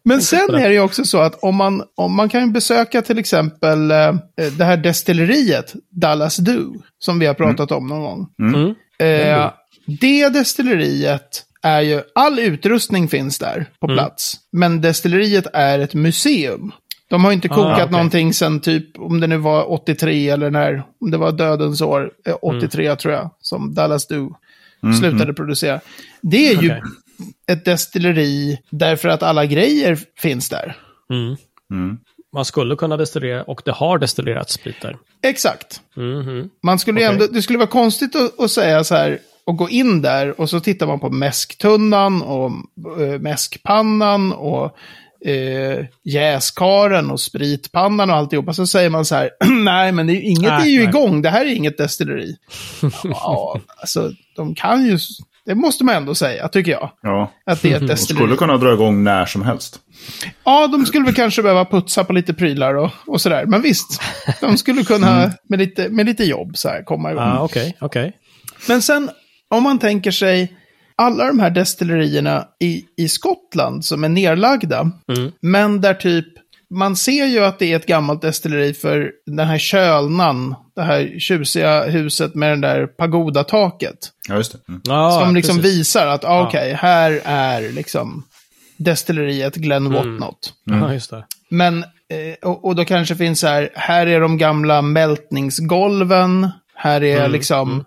Men 0.04 0.22
sen 0.22 0.48
det. 0.52 0.62
är 0.62 0.68
det 0.68 0.74
ju 0.74 0.80
också 0.80 1.04
så 1.06 1.18
att 1.22 1.44
om 1.44 1.56
man, 1.56 1.84
om 1.96 2.16
man 2.16 2.30
kan 2.30 2.54
besöka 2.54 3.02
till 3.02 3.20
exempel 3.20 3.92
eh, 3.92 4.14
det 4.58 4.66
här 4.66 4.78
destilleriet, 4.78 5.74
Dallas 6.02 6.38
Do, 6.38 6.74
som 7.00 7.20
vi 7.20 7.26
har 7.26 7.34
pratat 7.34 7.72
om 7.72 7.88
någon 7.88 8.02
gång. 8.02 8.28
Mm. 8.40 8.76
Eh, 9.00 9.52
det 10.02 10.30
destilleriet 10.30 11.45
är 11.66 11.82
ju, 11.82 12.02
all 12.16 12.40
utrustning 12.40 13.08
finns 13.08 13.40
där 13.40 13.66
på 13.80 13.88
Mm. 13.88 13.98
plats. 13.98 14.34
Men 14.52 14.82
destilleriet 14.82 15.48
är 15.54 15.80
ett 15.80 15.94
museum. 15.94 16.72
De 17.10 17.24
har 17.26 17.32
inte 17.32 17.48
Ah, 17.52 17.56
kokat 17.56 17.74
okej. 17.82 17.92
någonting 17.92 18.34
sen 18.34 18.60
typ, 18.60 19.00
om 19.00 19.20
det 19.20 19.28
nu 19.28 19.38
var 19.38 19.72
83 19.72 20.30
eller 20.30 20.52
när, 20.52 20.84
om 21.02 21.12
det 21.12 21.18
var 21.18 21.32
dödens 21.32 21.82
år, 21.82 22.12
eh, 22.28 22.36
83 22.42 22.96
tror 22.96 23.14
jag, 23.14 23.30
som 23.40 23.74
Dallas 23.74 24.08
Do 24.08 24.36
slutade 25.00 25.34
producera. 25.34 25.80
Det 26.22 26.48
är 26.48 26.62
ju 26.62 26.70
Okej. 26.72 26.82
ett 27.48 27.66
destilleri 27.66 28.58
därför 28.70 29.10
att 29.10 29.24
alla 29.24 29.46
grejer 29.46 30.00
finns 30.20 30.50
där. 30.50 30.78
Mm. 31.10 31.36
Mm. 31.72 31.98
Man 32.34 32.46
skulle 32.46 32.76
kunna 32.76 32.98
destillera, 32.98 33.44
och 33.44 33.62
det 33.66 33.72
har 33.72 33.98
destillerats 33.98 34.54
sprit 34.54 34.82
där. 34.82 34.98
Exakt. 35.24 35.82
Mhm. 35.96 36.50
Man 36.64 36.80
skulle 36.80 37.00
ju 37.00 37.06
Okej. 37.08 37.14
ändå, 37.14 37.34
det 37.34 37.42
skulle 37.42 37.60
vara 37.60 37.68
konstigt 37.70 38.16
att, 38.16 38.40
att 38.40 38.52
säga 38.52 38.84
så 38.84 38.96
här, 38.96 39.20
och 39.46 39.58
gå 39.58 39.70
in 39.70 40.02
där 40.02 40.40
och 40.42 40.50
så 40.50 40.60
tittar 40.60 40.88
man 40.88 41.00
på 41.00 41.10
mäsktunnan 41.10 42.22
och 42.22 42.52
äh, 43.02 43.20
mäskpannan 43.20 44.34
och 44.34 44.78
eh, 45.28 45.86
jäskaren 46.04 47.12
och 47.12 47.20
spritpannan 47.20 48.10
och 48.10 48.16
alltihopa. 48.16 48.54
Så 48.54 48.68
säger 48.68 48.90
man 48.90 49.06
så 49.06 49.16
här, 49.16 49.30
nej 49.64 49.92
men 49.92 50.08
det 50.08 50.14
är, 50.14 50.16
ju- 50.16 50.22
inget 50.22 50.42
Nej, 50.52 50.62
är 50.62 50.72
ju 50.72 50.80
nej. 50.80 50.88
igång, 50.90 51.22
det 51.22 51.30
här 51.30 51.46
är 51.46 51.50
inget 51.56 51.78
destilleri. 51.78 52.36
ja, 53.04 53.60
alltså 53.82 54.12
de 54.36 54.56
kan 54.56 54.86
ju, 54.86 55.00
det 55.46 55.56
måste 55.56 55.84
man 55.84 55.96
ändå 55.96 56.16
säga, 56.16 56.48
tycker 56.48 56.72
jag. 56.72 56.92
Ja. 57.02 57.32
Att 57.46 57.62
det 57.62 57.72
är 57.72 57.76
ett 57.76 57.80
De 57.82 57.88
destilleri. 57.88 58.24
skulle 58.24 58.36
kunna 58.38 58.58
dra 58.58 58.74
igång 58.74 59.04
när 59.04 59.26
som 59.26 59.42
helst. 59.42 59.80
Ja, 60.44 60.68
de 60.68 60.86
skulle 60.86 61.06
väl 61.06 61.14
kanske 61.16 61.42
behöva 61.42 61.66
putsa 61.66 62.04
på 62.04 62.14
lite 62.14 62.34
prylar 62.34 62.76
och, 62.76 62.92
och 63.08 63.22
sådär. 63.22 63.46
Men 63.46 63.62
visst, 63.62 64.02
de 64.42 64.58
skulle 64.58 64.84
kunna 64.84 65.32
med 65.50 65.60
lite, 65.60 65.90
med 65.90 66.06
lite 66.06 66.24
jobb 66.24 66.58
så 66.58 66.70
här 66.70 66.84
komma 66.84 67.12
igång. 67.12 67.24
Ah, 67.24 67.40
Okej, 67.44 67.76
okej. 67.80 68.14
Men 68.68 68.82
sen, 68.82 69.10
om 69.50 69.64
man 69.64 69.80
tänker 69.80 70.12
sig 70.12 70.54
alla 70.96 71.28
de 71.28 71.40
här 71.40 71.50
destillerierna 71.50 72.48
i, 72.60 72.84
i 72.98 73.08
Skottland 73.08 73.86
som 73.86 74.04
är 74.04 74.10
nerlagda, 74.10 74.92
Mm. 75.18 75.32
men 75.42 75.82
där 75.82 75.94
typ 75.94 76.26
man 76.70 76.96
ser 76.96 77.26
ju 77.26 77.40
att 77.46 77.60
det 77.60 77.72
är 77.72 77.76
ett 77.76 77.86
gammalt 77.86 78.22
destilleri 78.22 78.74
för 78.74 79.12
den 79.26 79.48
här 79.48 79.58
kölnan, 79.58 80.56
det 80.76 80.82
här 80.82 81.20
tjusiga 81.20 81.84
huset 81.86 82.36
med 82.36 82.50
den 82.52 82.62
där 82.62 82.88
pagodataket. 82.88 83.98
Ja, 84.28 84.36
just 84.36 84.52
det. 84.52 84.58
Mm. 84.70 84.82
Ja, 84.84 85.22
som 85.26 85.36
liksom 85.36 85.56
precis. 85.58 85.78
visar 85.78 86.08
att 86.08 86.26
ah, 86.26 86.48
okej, 86.48 86.74
här 86.74 87.22
är 87.26 87.72
liksom 87.72 88.24
destilleriet 88.78 89.56
Glen 89.56 89.94
Whatnot. 89.94 90.54
Ja, 90.66 90.94
just 90.94 91.10
det. 91.10 91.26
Men, 91.50 91.84
eh, 91.84 92.50
och, 92.50 92.66
och 92.66 92.76
då 92.76 92.86
kanske 92.86 93.16
finns 93.16 93.40
så 93.40 93.48
här, 93.48 93.70
här 93.76 94.08
är 94.08 94.20
de 94.20 94.38
gamla 94.38 94.82
mältningsgolven, 94.82 96.50
här 96.76 97.04
är 97.04 97.20
Mm, 97.20 97.32
liksom, 97.32 97.86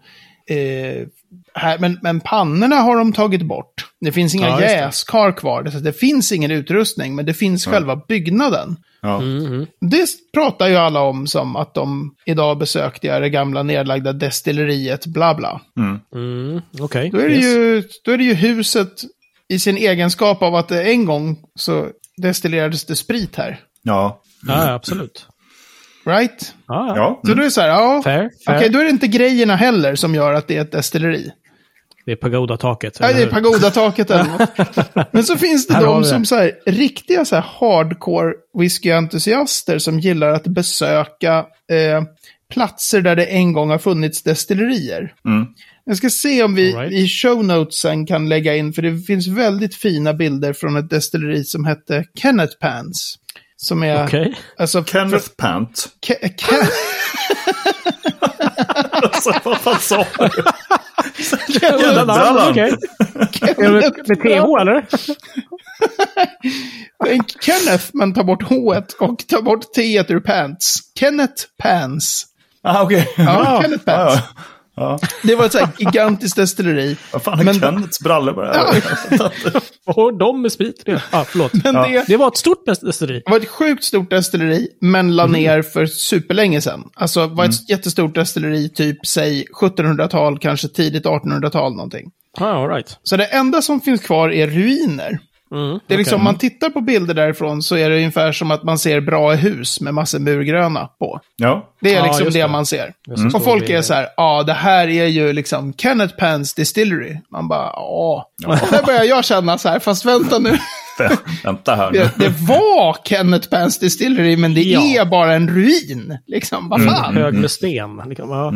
eh, 0.50 1.06
här, 1.54 1.78
men, 1.78 1.98
men 2.02 2.20
pannorna 2.20 2.76
har 2.76 2.96
de 2.98 3.12
tagit 3.12 3.42
bort. 3.42 3.86
Det 4.00 4.12
finns 4.12 4.34
inga 4.34 4.48
Ja, 4.48 4.60
jäskar 4.60 5.32
kvar, 5.32 5.62
det, 5.62 5.80
det 5.80 5.92
finns 5.92 6.32
ingen 6.32 6.50
utrustning, 6.50 7.14
men 7.14 7.26
det 7.26 7.34
finns 7.34 7.66
själva 7.66 7.96
byggnaden. 8.08 8.76
Ja. 9.02 9.22
Mm, 9.22 9.66
Det 9.80 10.06
pratar 10.34 10.68
ju 10.68 10.76
alla 10.76 11.00
om 11.00 11.26
som 11.26 11.56
att 11.56 11.74
de 11.74 12.14
idag 12.26 12.58
besökte 12.58 13.06
jag 13.06 13.22
det 13.22 13.30
gamla 13.30 13.62
nedlagda 13.62 14.12
destilleriet, 14.12 15.06
bla 15.06 15.34
bla. 15.34 15.60
mm, 16.14 16.60
Okej. 16.80 17.10
Då 17.12 17.18
är, 17.18 17.28
det 17.28 17.34
Yes. 17.34 17.44
ju, 17.44 17.82
då 18.04 18.10
är 18.12 18.18
det 18.18 18.24
ju 18.24 18.34
huset 18.34 18.92
i 19.48 19.58
sin 19.58 19.76
egenskap 19.76 20.42
av 20.42 20.54
att 20.54 20.70
en 20.70 21.04
gång 21.04 21.36
så 21.54 21.86
destillerades 22.16 22.84
det 22.84 22.96
sprit 22.96 23.36
här. 23.36 23.60
Ja. 23.82 24.22
Ja, 24.46 24.72
absolut. 24.72 25.26
Right? 26.08 26.54
Ja, 26.68 26.86
ja. 26.88 26.96
Ja. 26.96 27.20
Så 27.24 27.34
då 27.34 27.40
är 27.40 27.44
det 27.44 27.50
så 27.50 27.60
här, 27.60 27.68
ja. 27.68 28.00
Fair, 28.04 28.30
Okej, 28.46 28.58
fair. 28.58 28.68
då 28.68 28.78
är 28.78 28.84
det 28.84 28.90
inte 28.90 29.06
grejerna 29.06 29.56
heller 29.56 29.94
som 29.94 30.14
gör 30.14 30.34
att 30.34 30.48
det 30.48 30.56
är 30.56 30.60
ett 30.60 30.72
destilleri. 30.72 31.30
Det 32.08 32.12
är 32.12 32.16
pagodataket. 32.16 33.00
Nej, 33.00 33.14
det 33.14 33.22
är 33.22 33.26
pagodataket 33.26 34.10
eller 34.10 34.24
något. 34.24 35.12
Men 35.12 35.24
så 35.24 35.36
finns 35.36 35.66
det 35.66 35.80
de 35.80 36.04
som 36.04 36.24
så 36.24 36.36
här, 36.36 36.52
riktiga 36.66 37.24
så 37.24 37.36
här 37.36 37.44
hardcore 37.60 38.32
whiskyentusiaster 38.58 39.78
som 39.78 40.00
gillar 40.00 40.28
att 40.28 40.46
besöka 40.46 41.38
eh, 41.70 42.02
platser 42.52 43.00
där 43.00 43.16
det 43.16 43.24
en 43.24 43.52
gång 43.52 43.70
har 43.70 43.78
funnits 43.78 44.22
destillerier. 44.22 45.14
Mm. 45.24 45.46
Jag 45.84 45.96
ska 45.96 46.10
se 46.10 46.42
om 46.42 46.54
vi 46.54 46.72
right. 46.72 46.92
i 46.92 47.08
show 47.08 47.44
notesen 47.44 48.06
kan 48.06 48.28
lägga 48.28 48.56
in, 48.56 48.72
för 48.72 48.82
det 48.82 48.98
finns 48.98 49.26
väldigt 49.26 49.74
fina 49.74 50.14
bilder 50.14 50.52
från 50.52 50.76
ett 50.76 50.90
destilleri 50.90 51.44
som 51.44 51.64
hette 51.64 52.04
Kenneth 52.14 52.58
Pans. 52.60 53.18
Som 53.60 53.82
är... 53.82 54.04
Okej. 54.04 54.38
Alltså, 54.58 54.84
Kenneth 54.84 55.28
Pant. 55.36 55.88
Ke- 56.06 56.36
Ke- 56.36 56.68
alltså, 59.02 59.32
vad 59.44 59.58
fan 59.58 59.80
sa 59.80 60.06
du? 60.18 60.42
Namn, 61.60 62.06
Dallan. 62.06 62.58
Är 62.58 63.72
det 63.72 64.08
Med 64.08 64.20
TH 64.20 64.60
eller? 64.60 64.86
Kenneth, 67.40 67.84
men 67.92 68.14
ta 68.14 68.24
bort 68.24 68.42
H 68.42 68.74
och 69.00 69.24
ta 69.28 69.42
bort 69.42 69.72
T 69.72 69.98
ur 70.08 70.20
pants. 70.20 70.78
Kenneth 71.00 71.44
Pans. 71.58 72.26
Ah, 72.62 72.82
okej. 72.82 73.08
Ja, 73.16 73.58
Kenneth 73.62 73.84
Pans. 73.84 74.14
Ja, 74.14 74.20
ja. 74.36 74.42
Ja. 74.80 74.98
Det 75.22 75.34
var 75.34 75.46
ett 75.46 75.52
så 75.52 75.58
här 75.58 75.68
gigantiskt 75.78 76.36
destilleri. 76.36 76.96
Vad 77.12 77.22
fan 77.22 77.40
är 77.40 77.44
Men- 77.44 77.54
Kenneths 77.60 78.00
brallor 78.00 78.32
på 78.32 78.42
det 78.42 78.48
här? 78.48 78.82
Vad 79.84 79.96
har 79.96 80.12
de 80.18 80.42
med 80.42 80.52
sprit? 80.52 80.82
Ja, 80.84 80.98
ah, 81.10 81.24
förlåt. 81.24 81.52
Men 81.64 81.74
det, 81.74 82.04
Det 82.06 82.16
var 82.16 82.28
ett 82.28 82.36
stort 82.36 82.66
destilleri. 82.66 83.22
Det 83.26 83.30
var 83.30 83.36
ett 83.38 83.48
sjukt 83.48 83.84
stort 83.84 84.10
destilleri, 84.10 84.68
men 84.80 85.16
la 85.16 85.26
ner 85.26 85.62
för 85.62 85.86
superlänge 85.86 86.60
sedan. 86.60 86.84
Alltså 86.94 87.26
var 87.26 87.44
ett 87.44 87.70
jättestort 87.70 88.14
destilleri, 88.14 88.68
typ, 88.68 89.06
säg 89.06 89.44
1700-tal, 89.60 90.38
kanske 90.38 90.68
tidigt 90.68 91.04
1800-tal 91.04 91.72
någonting. 91.74 92.10
Ah, 92.40 92.44
all 92.52 92.68
right. 92.68 92.96
Så 93.02 93.16
det 93.16 93.24
enda 93.24 93.62
som 93.62 93.80
finns 93.80 94.00
kvar 94.00 94.32
är 94.32 94.46
ruiner. 94.46 95.18
Mm, 95.52 95.78
Det 95.86 95.94
är 95.94 95.98
liksom, 95.98 96.14
okej. 96.14 96.18
om 96.18 96.24
man 96.24 96.38
tittar 96.38 96.70
på 96.70 96.80
bilder 96.80 97.14
därifrån 97.14 97.62
så 97.62 97.76
är 97.76 97.90
det 97.90 97.96
ungefär 97.96 98.32
som 98.32 98.50
att 98.50 98.62
man 98.62 98.78
ser 98.78 99.00
bra 99.00 99.32
hus 99.32 99.80
med 99.80 99.94
massor 99.94 100.18
murgröna 100.18 100.86
på. 100.98 101.20
Ja. 101.36 101.68
Det 101.80 101.94
är 101.94 101.96
Ja, 101.96 102.06
liksom 102.06 102.24
det, 102.24 102.42
det. 102.42 102.48
man 102.48 102.66
ser. 102.66 102.92
Det, 103.06 103.34
Och 103.36 103.44
folk 103.44 103.70
är 103.70 103.82
så 103.82 103.94
här, 103.94 104.06
ja, 104.16 104.42
det 104.42 104.52
här 104.52 104.88
är 104.88 105.06
ju 105.06 105.32
liksom 105.32 105.72
Kenneth 105.72 106.16
Pans 106.16 106.54
Distillery. 106.54 107.16
Man 107.32 107.48
bara, 107.48 107.66
ja. 107.74 108.30
Och 108.46 108.54
där 108.70 108.82
börjar 108.86 109.04
jag 109.04 109.24
känna 109.24 109.58
så 109.58 109.68
här, 109.68 109.78
fast 109.78 110.04
vänta 110.04 110.38
nu. 110.38 110.50
Vä- 110.98 111.18
Vänta 111.44 111.74
här 111.74 111.90
nu. 111.90 111.98
Det, 111.98 112.12
det 112.16 112.28
var 112.48 112.96
Kenneth 113.04 113.48
Pans 113.48 113.78
Distillery, 113.78 114.36
men 114.36 114.54
det 114.54 114.62
Ja. 114.62 114.80
är 114.80 115.04
bara 115.04 115.34
en 115.34 115.48
ruin. 115.48 116.18
Liksom, 116.26 116.68
vad 116.68 116.84
fan. 116.84 117.16
Hög 117.16 117.34
med 117.34 117.50
sten. 117.50 118.02
Liksom, 118.08 118.30
ja. 118.30 118.52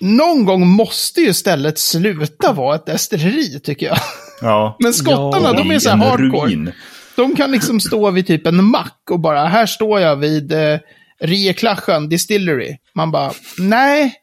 Någon 0.00 0.44
gång 0.44 0.66
måste 0.66 1.20
ju 1.20 1.32
stället 1.34 1.78
sluta 1.78 2.52
vara 2.52 2.74
ett 2.76 2.86
destilleri, 2.86 3.60
tycker 3.60 3.86
jag. 3.86 3.98
Ja. 4.40 4.76
Men 4.80 4.94
skottarna, 4.94 5.48
Ja, 5.48 5.52
de 5.52 5.70
är 5.70 5.78
så 5.78 5.90
här 5.90 5.96
hardcore. 5.96 6.46
ruin. 6.50 6.72
De 7.16 7.36
kan 7.36 7.52
liksom 7.52 7.80
stå 7.80 8.10
vid 8.10 8.26
typ 8.26 8.46
en 8.46 8.64
mack 8.64 9.00
och 9.10 9.20
bara, 9.20 9.44
här 9.46 9.66
står 9.66 10.00
jag 10.00 10.16
vid 10.16 10.52
eh, 10.52 10.78
Rieklaschen 11.20 12.08
Distillery. 12.08 12.76
Man 12.94 13.10
bara, 13.10 13.32
nej. 13.58 14.14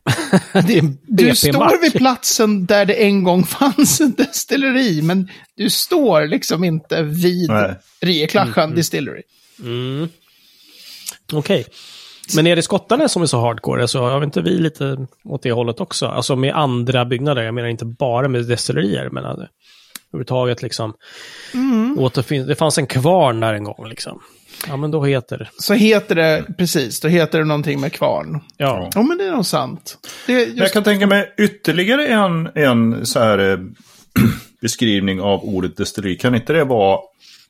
Du 1.07 1.35
står 1.35 1.81
vid 1.81 1.93
platsen 1.93 2.65
där 2.65 2.85
det 2.85 2.93
en 2.93 3.23
gång 3.23 3.43
fanns 3.43 4.01
en 4.01 4.11
destilleri, 4.11 5.01
men 5.01 5.29
du 5.55 5.69
står 5.69 6.27
liksom 6.27 6.63
inte 6.63 7.01
vid 7.03 7.49
Nej. 7.49 7.75
Rieklaschen 8.01 8.75
Distillery. 8.75 9.21
Mm. 9.59 10.09
Okej. 11.33 11.65
Men 12.35 12.47
är 12.47 12.55
det 12.55 12.61
skottarna 12.61 13.07
som 13.07 13.21
är 13.21 13.25
så 13.25 13.39
hardcore? 13.39 13.87
Så 13.87 14.01
har 14.01 14.23
inte 14.23 14.41
vi 14.41 14.49
lite 14.49 15.07
åt 15.23 15.43
det 15.43 15.51
hållet 15.51 15.79
också? 15.79 16.05
Alltså 16.05 16.35
med 16.35 16.55
andra 16.55 17.05
byggnader. 17.05 17.43
Jag 17.43 17.53
menar 17.53 17.67
inte 17.67 17.85
bara 17.85 18.27
med 18.27 18.45
destillerier, 18.45 19.09
men 19.09 19.25
alltså, 19.25 19.47
överhuvudtaget 20.13 20.61
liksom. 20.61 20.93
Mm. 21.53 22.09
Det 22.47 22.55
fanns 22.55 22.77
en 22.77 22.87
kvarn 22.87 23.39
där 23.39 23.53
en 23.53 23.63
gång 23.63 23.89
liksom. 23.89 24.21
Ja, 24.67 24.77
men 24.77 24.91
då 24.91 25.05
heter 25.05 25.49
Så 25.59 25.73
heter 25.73 26.15
det, 26.15 26.45
precis, 26.57 26.99
då 26.99 27.07
heter 27.07 27.39
det 27.39 27.45
någonting 27.45 27.81
med 27.81 27.93
kvarn. 27.93 28.41
Ja. 28.57 28.89
Ja, 28.95 29.01
men 29.01 29.17
det 29.17 29.23
är 29.23 29.31
nog 29.31 29.45
sant. 29.45 29.97
Det 30.27 30.33
är 30.33 30.39
Jag 30.39 30.57
just, 30.57 30.73
kan 30.73 30.83
tänka 30.83 31.07
mig 31.07 31.33
ytterligare 31.37 32.07
en, 32.07 32.49
en 32.55 33.05
så 33.05 33.19
här, 33.19 33.51
eh, 33.51 33.57
beskrivning 34.61 35.21
av 35.21 35.43
ordet 35.43 35.77
destilleri. 35.77 36.15
Kan 36.15 36.35
inte 36.35 36.53
det 36.53 36.63
vara 36.63 36.99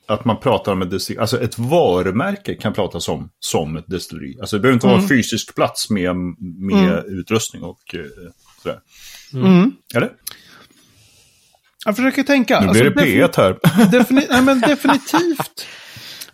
att 0.08 0.24
man 0.24 0.40
pratar 0.40 0.72
om 0.72 0.82
ett 0.82 0.90
destilleri, 0.90 1.20
alltså 1.20 1.40
ett 1.42 1.58
varumärke 1.58 2.54
kan 2.54 2.72
pratas 2.72 3.08
om 3.08 3.30
som 3.40 3.76
ett 3.76 3.84
destilleri. 3.86 4.36
Alltså 4.40 4.56
det 4.56 4.60
behöver 4.60 4.74
inte 4.74 4.86
vara 4.86 4.98
en 5.02 5.08
fysisk 5.08 5.54
plats 5.54 5.90
med, 5.90 6.16
med 6.58 7.04
utrustning 7.06 7.62
och 7.62 7.94
eh, 7.94 8.00
sådär. 8.62 8.78
mm. 9.34 9.72
Eller? 9.94 10.10
Jag 11.84 11.96
försöker 11.96 12.22
tänka. 12.22 12.60
Nu 12.60 12.72
blir 12.72 12.84
det 12.84 12.90
defini- 12.90 13.28
P1 13.28 13.36
här. 13.36 13.52
defini- 13.90 14.26
nej, 14.30 14.42
men 14.42 14.60
definitivt. 14.60 15.66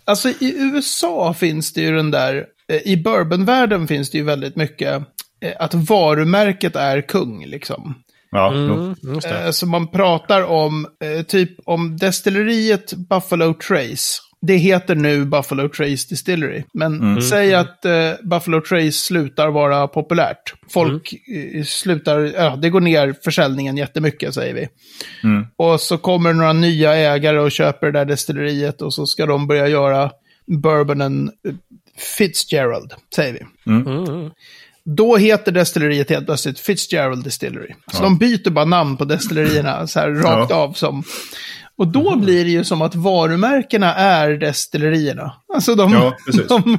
Alltså 0.05 0.29
i 0.29 0.53
USA 0.57 1.33
finns 1.33 1.73
det 1.73 1.81
ju 1.81 1.95
den 1.95 2.11
där, 2.11 2.45
eh, 2.67 2.81
i 2.87 2.97
bourbonvärlden 3.03 3.87
finns 3.87 4.09
det 4.09 4.17
ju 4.17 4.23
väldigt 4.23 4.55
mycket 4.55 5.03
eh, 5.41 5.53
att 5.59 5.73
varumärket 5.73 6.75
är 6.75 7.01
kung, 7.01 7.45
liksom. 7.45 7.93
Ja. 8.35 8.53
Mm, 8.53 8.95
just 9.03 9.29
det. 9.29 9.43
Eh, 9.45 9.51
Så 9.51 9.65
man 9.67 9.87
pratar 9.87 10.43
om, 10.43 10.87
eh, 11.03 11.23
typ 11.25 11.49
om 11.65 11.97
destilleriet 11.97 12.93
Buffalo 12.93 13.53
Trace. 13.53 14.21
Det 14.41 14.55
heter 14.55 14.95
nu 14.95 15.25
Buffalo 15.25 15.69
Trace 15.69 16.09
Distillery. 16.09 16.63
Men 16.73 17.21
säg 17.21 17.53
att 17.53 17.85
eh, 17.85 18.11
Buffalo 18.23 18.61
Trace 18.61 18.91
slutar 18.91 19.49
vara 19.49 19.87
populärt. 19.87 20.53
Folk 20.69 21.13
eh, 21.13 21.63
slutar, 21.63 22.19
ja, 22.19 22.55
det 22.55 22.69
går 22.69 22.81
ner 22.81 23.15
försäljningen 23.23 23.77
jättemycket 23.77 24.33
säger 24.33 24.53
vi. 24.53 24.67
Mm. 25.23 25.45
Och 25.57 25.81
så 25.81 25.97
kommer 25.97 26.33
några 26.33 26.53
nya 26.53 26.93
ägare 26.95 27.39
och 27.39 27.51
köper 27.51 27.91
det 27.91 27.99
där 27.99 28.05
destilleriet 28.05 28.81
och 28.81 28.93
så 28.93 29.05
ska 29.05 29.25
de 29.25 29.47
börja 29.47 29.67
göra 29.67 30.11
bourbonen 30.47 31.31
Fitzgerald, 32.17 32.93
säger 33.15 33.33
vi. 33.33 33.39
Då 34.85 35.17
heter 35.17 35.51
destilleriet 35.51 36.09
helt 36.09 36.25
plötsligt 36.25 36.59
Fitzgerald 36.59 37.23
Distillery. 37.23 37.73
Så 37.93 38.03
de 38.03 38.17
byter 38.17 38.49
bara 38.49 38.65
namn 38.65 38.97
på 38.97 39.05
destillerierna 39.05 39.87
så 39.87 39.99
här 39.99 40.09
rakt 40.09 40.49
Ja. 40.49 40.55
av 40.55 40.73
som... 40.73 41.03
Och 41.77 41.87
då 41.87 42.15
blir 42.15 42.45
det 42.45 42.51
ju 42.51 42.63
som 42.63 42.81
att 42.81 42.95
varumärkena 42.95 43.93
är 43.95 44.29
destillerierna. 44.29 45.33
Alltså 45.53 45.75
de, 45.75 45.91
Ja, 45.91 46.17
de, 46.47 46.77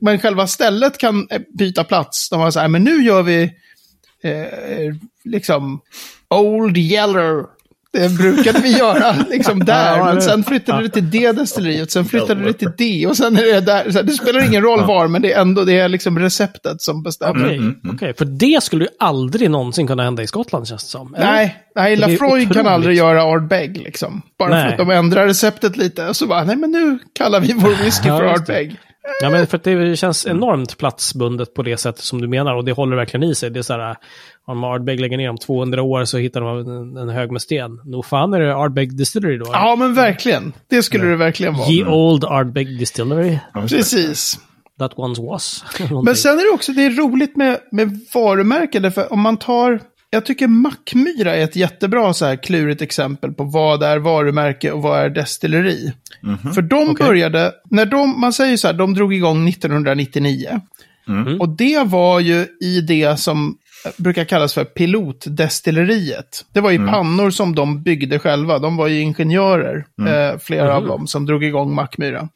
men 0.00 0.18
själva 0.18 0.46
stället 0.46 0.98
kan 0.98 1.26
eh, 1.30 1.40
byta 1.58 1.84
plats. 1.84 2.28
De 2.30 2.40
var 2.40 2.50
så 2.50 2.60
här, 2.60 2.68
men 2.68 2.84
nu 2.84 3.02
gör 3.04 3.22
vi 3.22 3.42
eh, 4.22 4.94
liksom 5.24 5.80
Old 6.30 6.76
Yeller. 6.76 7.55
Det 7.98 8.08
brukade 8.18 8.60
vi 8.60 8.78
göra 8.78 9.16
liksom 9.30 9.58
där, 9.64 9.96
Ja, 9.96 10.04
men 10.04 10.22
sen 10.22 10.44
flyttade 10.44 10.82
det 10.82 10.88
till 10.88 11.10
det 11.10 11.32
destilleriet, 11.32 11.90
sen 11.90 12.04
flyttade 12.04 12.44
det 12.44 12.52
till 12.52 12.72
det 12.78 13.06
och 13.06 13.16
sen 13.16 13.36
är 13.36 13.42
det 13.42 13.60
där. 13.60 13.90
Så 13.90 13.98
här, 13.98 14.02
det 14.02 14.12
spelar 14.12 14.46
ingen 14.46 14.62
roll 14.62 14.84
var, 14.86 15.08
men 15.08 15.22
det 15.22 15.32
är 15.32 15.40
ändå 15.40 15.64
det 15.64 15.78
är 15.78 15.88
liksom 15.88 16.18
receptet 16.18 16.82
som 16.82 17.02
bestämmer. 17.02 17.44
Okej, 17.44 17.56
mm, 17.56 17.80
okej. 17.92 18.14
för 18.18 18.24
det 18.24 18.62
skulle 18.62 18.84
ju 18.84 18.90
aldrig 18.98 19.50
någonsin 19.50 19.86
kunna 19.86 20.02
hända 20.02 20.22
i 20.22 20.26
Skottland 20.26 20.68
känns 20.68 20.84
det 20.84 20.90
som. 20.90 21.14
eller? 21.14 21.32
Nej, 21.32 21.56
nej 21.76 21.96
Lafroy 21.96 22.46
kan 22.46 22.66
aldrig 22.66 22.96
göra 22.96 23.22
Ardbeg 23.22 23.76
liksom. 23.76 24.22
Bara 24.38 24.48
för 24.48 24.56
Nej. 24.56 24.72
att 24.72 24.78
de 24.78 24.90
ändrar 24.90 25.26
receptet 25.26 25.76
lite. 25.76 26.08
Och 26.08 26.16
så 26.16 26.26
bara, 26.26 26.44
nej 26.44 26.56
men 26.56 26.70
nu 26.70 26.98
kallar 27.18 27.40
vi 27.40 27.52
vår 27.52 27.70
whisky 27.84 28.08
för. 28.08 28.24
Ardbeg. 28.24 28.76
Ja, 29.22 29.30
men 29.30 29.46
för 29.46 29.56
att 29.56 29.64
det 29.64 29.96
känns 29.96 30.26
enormt 30.26 30.78
platsbundet 30.78 31.54
på 31.54 31.62
det 31.62 31.76
sättet 31.76 32.04
som 32.04 32.20
du 32.20 32.28
menar 32.28 32.54
och 32.54 32.64
det 32.64 32.72
håller 32.72 32.96
verkligen 32.96 33.24
i 33.24 33.34
sig. 33.34 33.50
Det 33.50 33.58
är 33.58 33.62
så 33.62 33.72
här, 33.72 33.96
om 34.46 34.64
Ardbeg 34.64 35.00
lägger 35.00 35.16
ner 35.16 35.30
om 35.30 35.38
200 35.38 35.82
år 35.82 36.04
så 36.04 36.18
hittar 36.18 36.40
de 36.40 36.58
en, 36.58 36.96
en 36.96 37.08
hög 37.08 37.32
med 37.32 37.42
sten. 37.42 37.80
Nog 37.84 38.06
fan 38.06 38.34
är 38.34 38.40
det 38.40 38.56
Ardbeg 38.56 38.96
Distillery 38.96 39.38
då? 39.38 39.46
Ja, 39.52 39.76
men 39.76 39.94
verkligen. 39.94 40.52
Det 40.70 40.82
skulle 40.82 41.04
det 41.04 41.16
verkligen 41.16 41.54
vara. 41.54 41.68
Ye 41.70 41.86
Old 41.86 42.24
Ardbeg 42.24 42.78
Distillery. 42.78 43.38
Ja. 43.54 43.60
Precis. 43.60 44.38
That 44.78 44.92
once 44.96 45.22
was. 45.22 45.64
Men 46.04 46.16
sen 46.16 46.38
är 46.38 46.50
det 46.50 46.54
också 46.54 46.72
det 46.72 46.84
är 46.84 46.90
roligt 46.90 47.36
med, 47.36 47.58
med 47.72 48.00
varumärken. 48.14 48.82
Därför 48.82 49.12
om 49.12 49.20
man 49.20 49.36
tar... 49.36 49.80
Jag 50.16 50.24
tycker 50.24 50.48
Mackmyra 50.48 51.34
är 51.36 51.44
ett 51.44 51.56
jättebra 51.56 52.12
så 52.14 52.24
här 52.24 52.36
klurigt 52.36 52.82
exempel 52.82 53.32
på 53.32 53.44
vad 53.44 53.82
är 53.82 53.98
varumärke 53.98 54.72
och 54.72 54.82
vad 54.82 55.00
är 55.00 55.10
destilleri. 55.10 55.92
För 56.54 56.62
de 56.62 56.90
Okej. 56.90 57.06
började, 57.06 57.52
när 57.70 57.86
de, 57.86 58.20
man 58.20 58.32
säger 58.32 58.56
så 58.56 58.66
här, 58.66 58.74
de 58.74 58.94
drog 58.94 59.14
igång 59.14 59.48
1999. 59.48 60.60
Och 61.40 61.48
det 61.48 61.86
var 61.86 62.20
ju 62.20 62.46
i 62.60 62.80
det 62.80 63.16
som 63.16 63.58
brukar 63.96 64.24
kallas 64.24 64.54
för 64.54 64.64
pilotdestilleriet. 64.64 66.44
Det 66.52 66.60
var 66.60 66.70
ju 66.70 66.86
pannor 66.86 67.30
som 67.30 67.54
de 67.54 67.82
byggde 67.82 68.18
själva. 68.18 68.58
De 68.58 68.76
var 68.76 68.86
ju 68.86 69.00
ingenjörer, 69.00 69.86
eh, 70.08 70.38
flera 70.38 70.76
av 70.76 70.86
dem, 70.86 71.06
som 71.06 71.26
drog 71.26 71.44
igång 71.44 71.74
Mackmyra. 71.74 72.28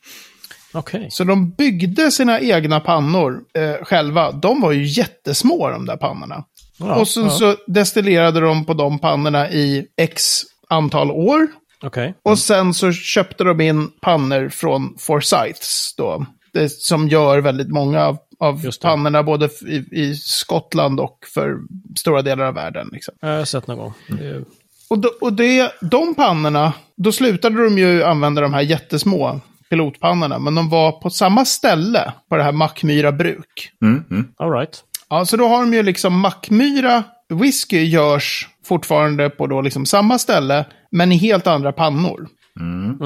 Okej. 0.73 1.09
Så 1.11 1.25
de 1.25 1.51
byggde 1.51 2.11
sina 2.11 2.40
egna 2.40 2.81
pannor 2.81 3.40
eh, 3.55 3.85
själva. 3.85 4.33
De 4.33 4.61
var 4.61 4.73
ju 4.73 4.85
jättesmå 4.85 5.71
de 5.71 5.87
där 5.87 5.97
pannorna. 5.97 6.45
Ja, 6.81 6.95
och 7.01 7.09
sen 7.09 7.25
ja. 7.25 7.31
så 7.31 7.57
destillerade 7.66 8.40
de 8.40 8.64
på 8.64 8.75
de 8.75 8.99
pannorna 8.99 9.51
i 9.51 9.87
x 9.97 10.43
antal 10.69 11.11
år. 11.11 11.47
Okej. 11.83 12.14
Och 12.23 12.38
sen 12.38 12.75
så 12.75 12.93
köpte 12.93 13.45
de 13.45 13.61
in 13.61 13.88
pannor 14.01 14.49
från 14.49 14.95
Forsyths 14.99 15.95
då. 15.97 16.27
Det 16.53 16.69
som 16.73 17.09
gör 17.09 17.38
väldigt 17.38 17.69
många 17.69 18.05
av, 18.07 18.16
av 18.38 18.62
pannorna 18.83 19.23
både 19.23 19.49
i, 19.66 19.85
i 20.03 20.14
Skottland 20.14 21.01
och 21.01 21.19
för 21.35 21.57
stora 21.99 22.23
delar 22.23 22.45
av 22.45 22.55
världen. 22.55 22.88
Liksom. 22.93 23.14
Jag 23.21 23.29
har 23.38 23.45
sett 23.45 23.66
någon 23.66 23.79
gång. 23.79 23.93
Det 24.09 24.27
är- 24.27 24.45
Och, 24.90 24.99
då, 24.99 25.11
och 25.21 25.33
det, 25.33 25.73
de 25.81 26.14
pannorna, 26.14 26.73
då 26.97 27.12
slutade 27.12 27.64
de 27.64 27.79
ju 27.79 28.05
använda 28.05 28.40
de 28.43 28.55
här 28.55 28.61
jättesmå 28.61 29.40
pilotpannorna. 29.71 30.38
Men 30.38 30.55
de 30.55 30.69
var 30.69 30.93
på 30.93 31.11
samma 31.11 31.45
ställe 31.45 32.12
på 32.29 32.37
det 32.37 32.43
här 32.43 32.53
Mackmyra 32.53 33.12
bruk. 33.12 33.71
Mm, 33.83 34.05
mm. 34.11 34.29
All 34.37 34.53
right. 34.53 34.85
Ja, 35.11 35.25
så 35.25 35.37
då 35.37 35.49
har 35.49 35.61
de 35.61 35.75
ju 35.75 35.83
liksom 35.83 36.20
Mackmyra, 36.20 37.03
whisky 37.35 37.83
görs 37.85 38.49
fortfarande 38.66 39.31
på 39.31 39.46
då 39.46 39.61
liksom 39.61 39.87
samma 39.87 40.18
ställe, 40.18 40.64
men 40.90 41.12
i 41.12 41.16
helt 41.16 41.46
andra 41.46 41.73
pannor. 41.73 42.29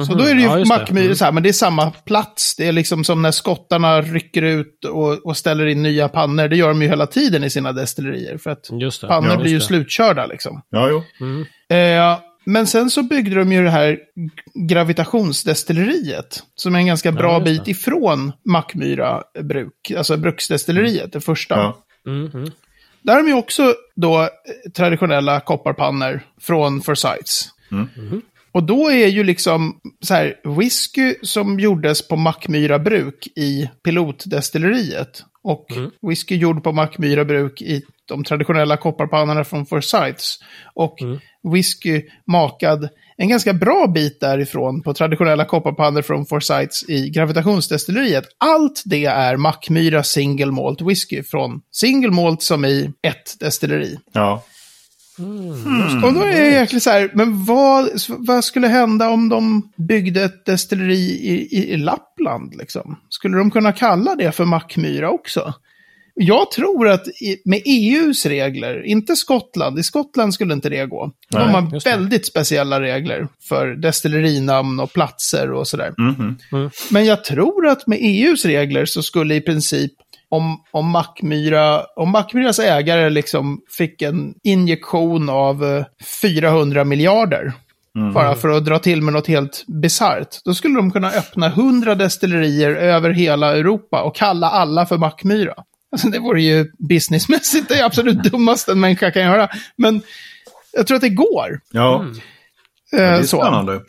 Så 0.07 0.13
då 0.13 0.23
är 0.23 0.35
det 0.35 0.41
ju 0.41 0.47
Mhm. 0.49 0.59
Ja. 0.59 0.65
Mackmyra 0.65 1.03
Mm. 1.05 1.15
så 1.15 1.25
här, 1.25 1.31
men 1.31 1.43
det 1.43 1.49
är 1.49 1.53
samma 1.53 1.91
plats. 1.91 2.55
Det 2.55 2.67
är 2.67 2.71
liksom 2.71 3.03
som 3.03 3.21
när 3.21 3.31
skottarna 3.31 4.01
rycker 4.01 4.41
ut 4.41 4.85
och, 4.85 5.25
och 5.25 5.37
ställer 5.37 5.65
in 5.65 5.83
nya 5.83 6.09
pannor. 6.09 6.47
Det 6.47 6.55
gör 6.55 6.67
de 6.67 6.81
ju 6.81 6.87
hela 6.87 7.07
tiden 7.07 7.43
i 7.43 7.49
sina 7.49 7.71
destillerier. 7.71 8.37
För 8.37 8.49
att 8.49 8.69
Just 8.81 9.01
det. 9.01 9.07
pannor 9.07 9.29
Ja, 9.29 9.37
blir 9.37 9.51
ju 9.51 9.61
slutkörda 9.61 10.25
liksom. 10.25 10.61
Ja, 10.69 10.89
jo. 10.89 11.03
Eh, 11.77 12.17
men 12.45 12.67
sen 12.67 12.89
så 12.89 13.03
byggde 13.03 13.35
de 13.35 13.51
ju 13.51 13.63
det 13.63 13.69
här 13.69 13.97
gravitationsdestilleriet. 14.69 16.43
Som 16.55 16.75
är 16.75 16.79
en 16.79 16.85
ganska 16.85 17.11
bra 17.11 17.39
det. 17.39 17.45
bit 17.45 17.67
ifrån 17.67 18.31
Mackmyra 18.49 19.21
bruk. 19.43 19.91
Alltså 19.97 20.17
bruksdestilleriet, 20.17 21.13
det 21.13 21.21
första. 21.21 21.55
Ja. 21.55 21.77
Mm, 22.05 22.31
mm. 22.33 22.51
Där 23.01 23.13
har 23.13 23.23
de 23.23 23.27
ju 23.27 23.35
också 23.35 23.73
då 23.95 24.21
eh, 24.21 24.27
traditionella 24.75 25.39
kopparpannor 25.39 26.21
från 26.41 26.81
Forsyths. 26.81 27.49
Och 28.51 28.63
då 28.63 28.91
är 28.91 29.07
ju 29.07 29.23
liksom 29.23 29.79
så 30.01 30.13
här, 30.13 30.35
whisky 30.57 31.15
som 31.21 31.59
gjordes 31.59 32.07
på 32.07 32.15
Mackmyra 32.15 32.79
bruk 32.79 33.27
i 33.35 33.69
pilotdestilleriet. 33.83 35.23
Och 35.43 35.65
whisky 36.01 36.35
gjord 36.35 36.63
på 36.63 36.71
Mackmyra 36.71 37.25
bruk 37.25 37.61
i 37.61 37.81
de 38.07 38.23
traditionella 38.23 38.77
kopparpannorna 38.77 39.43
från 39.43 39.65
Forsyths. 39.65 40.39
Och 40.73 40.97
whisky 41.53 42.01
makad 42.25 42.89
en 43.17 43.29
ganska 43.29 43.53
bra 43.53 43.87
bit 43.87 44.19
därifrån 44.19 44.81
på 44.81 44.93
traditionella 44.93 45.45
kopparpannor 45.45 46.01
från 46.01 46.25
Forsyths 46.25 46.89
i 46.89 47.09
gravitationsdestilleriet. 47.09 48.23
Allt 48.37 48.81
det 48.85 49.05
är 49.05 49.37
Mackmyra 49.37 50.03
single 50.03 50.51
malt 50.51 50.81
whisky 50.81 51.23
från 51.23 51.61
single 51.71 52.11
malt 52.11 52.41
som 52.41 52.65
i 52.65 52.91
ett 53.01 53.39
destilleri. 53.39 53.99
Ja. 54.11 54.43
Och 56.03 56.13
då 56.13 56.21
är 56.21 56.37
jag 56.37 56.47
egentligen 56.47 56.81
så 56.81 56.89
här, 56.89 57.11
men 57.13 57.45
vad, 57.45 57.89
vad 58.07 58.43
skulle 58.43 58.67
hända 58.67 59.09
om 59.09 59.29
de 59.29 59.71
byggde 59.77 60.23
ett 60.23 60.45
destilleri 60.45 61.19
i, 61.21 61.57
i, 61.57 61.73
i 61.73 61.77
Lappland? 61.77 62.55
Liksom? 62.55 62.99
Skulle 63.09 63.37
de 63.37 63.51
kunna 63.51 63.71
kalla 63.71 64.15
det 64.15 64.31
för 64.31 64.45
Mackmyra 64.45 65.09
också? 65.09 65.53
Jag 66.17 66.51
tror 66.51 66.89
att 66.89 67.07
i, 67.07 67.41
med 67.45 67.61
EUs 67.65 68.25
regler, 68.25 68.85
inte 68.85 69.15
Skottland, 69.15 69.79
i 69.79 69.83
Skottland 69.83 70.33
skulle 70.33 70.53
inte 70.53 70.69
det 70.69 70.85
gå. 70.85 71.11
De 71.31 71.37
Nej, 71.37 71.47
har 71.47 71.83
väldigt 71.83 72.25
speciella 72.25 72.81
regler 72.81 73.27
för 73.49 73.67
destillerinamn 73.67 74.79
och 74.79 74.93
platser 74.93 75.51
och 75.51 75.67
sådär. 75.67 75.93
Mhm. 75.97 76.37
Men 76.91 77.05
jag 77.05 77.23
tror 77.23 77.67
att 77.67 77.87
med 77.87 77.99
EUs 78.01 78.45
regler 78.45 78.85
så 78.85 79.03
skulle 79.03 79.35
i 79.35 79.41
princip 79.41 79.91
om, 80.29 80.63
om, 80.71 80.89
Mackmyra, 80.89 81.81
om 81.95 82.11
Mackmyras 82.11 82.59
ägare 82.59 83.09
liksom 83.09 83.61
fick 83.77 84.01
en 84.01 84.33
injektion 84.43 85.29
av 85.29 85.65
eh, 85.65 85.85
400 86.21 86.83
miljarder. 86.83 87.53
Bara 88.13 88.35
för 88.35 88.49
att 88.49 88.65
dra 88.65 88.79
till 88.79 89.01
med 89.01 89.13
något 89.13 89.27
helt 89.27 89.63
bisarrt. 89.67 90.27
Då 90.45 90.53
skulle 90.53 90.75
de 90.75 90.91
kunna 90.91 91.07
öppna 91.07 91.47
100 91.47 91.95
destillerier 91.95 92.75
över 92.75 93.09
hela 93.09 93.57
Europa 93.57 94.01
och 94.01 94.15
kalla 94.15 94.49
alla 94.49 94.85
för 94.85 94.97
Mackmyra. 94.97 95.53
Alltså 95.95 96.09
det 96.09 96.19
vore 96.19 96.41
ju 96.41 96.71
businessmässigt 96.77 97.69
det 97.69 97.85
absolut 97.85 98.23
dummaste 98.23 98.71
en 98.71 98.79
människa 98.79 99.11
kan 99.11 99.21
göra. 99.21 99.49
Men 99.75 100.01
jag 100.71 100.87
tror 100.87 100.95
att 100.95 101.01
det 101.01 101.09
går. 101.09 101.59
Ja, 101.71 102.05
Eh, 102.93 102.99
det 102.99 103.03
är 103.03 103.23
så. 103.23 103.37
spännande. 103.41 103.81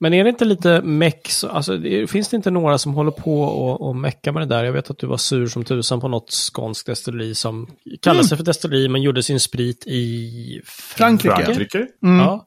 Men 0.00 0.14
är 0.14 0.24
det 0.24 0.30
inte 0.30 0.44
lite 0.44 0.82
mex, 0.82 1.44
alltså 1.44 1.78
finns 2.08 2.28
det 2.28 2.36
inte 2.36 2.50
några 2.50 2.78
som 2.78 2.94
håller 2.94 3.10
på 3.10 3.42
och, 3.42 3.88
och 3.88 3.96
mecka 3.96 4.32
med 4.32 4.42
det 4.42 4.46
där? 4.56 4.64
Jag 4.64 4.72
vet 4.72 4.90
att 4.90 4.98
du 4.98 5.06
var 5.06 5.16
sur 5.16 5.46
som 5.46 5.64
tusan 5.64 6.00
på 6.00 6.08
något 6.08 6.30
skånskt 6.32 6.86
destilleri 6.86 7.34
som 7.34 7.70
kallar 8.02 8.22
sig 8.22 8.36
för 8.36 8.44
destilleri 8.44 8.88
men 8.88 9.02
gjorde 9.02 9.22
sin 9.22 9.40
sprit 9.40 9.84
i 9.86 10.60
Frankrike. 10.64 11.34
Frankrike. 11.34 11.54
Frankrike? 11.54 11.86
Ja. 12.00 12.45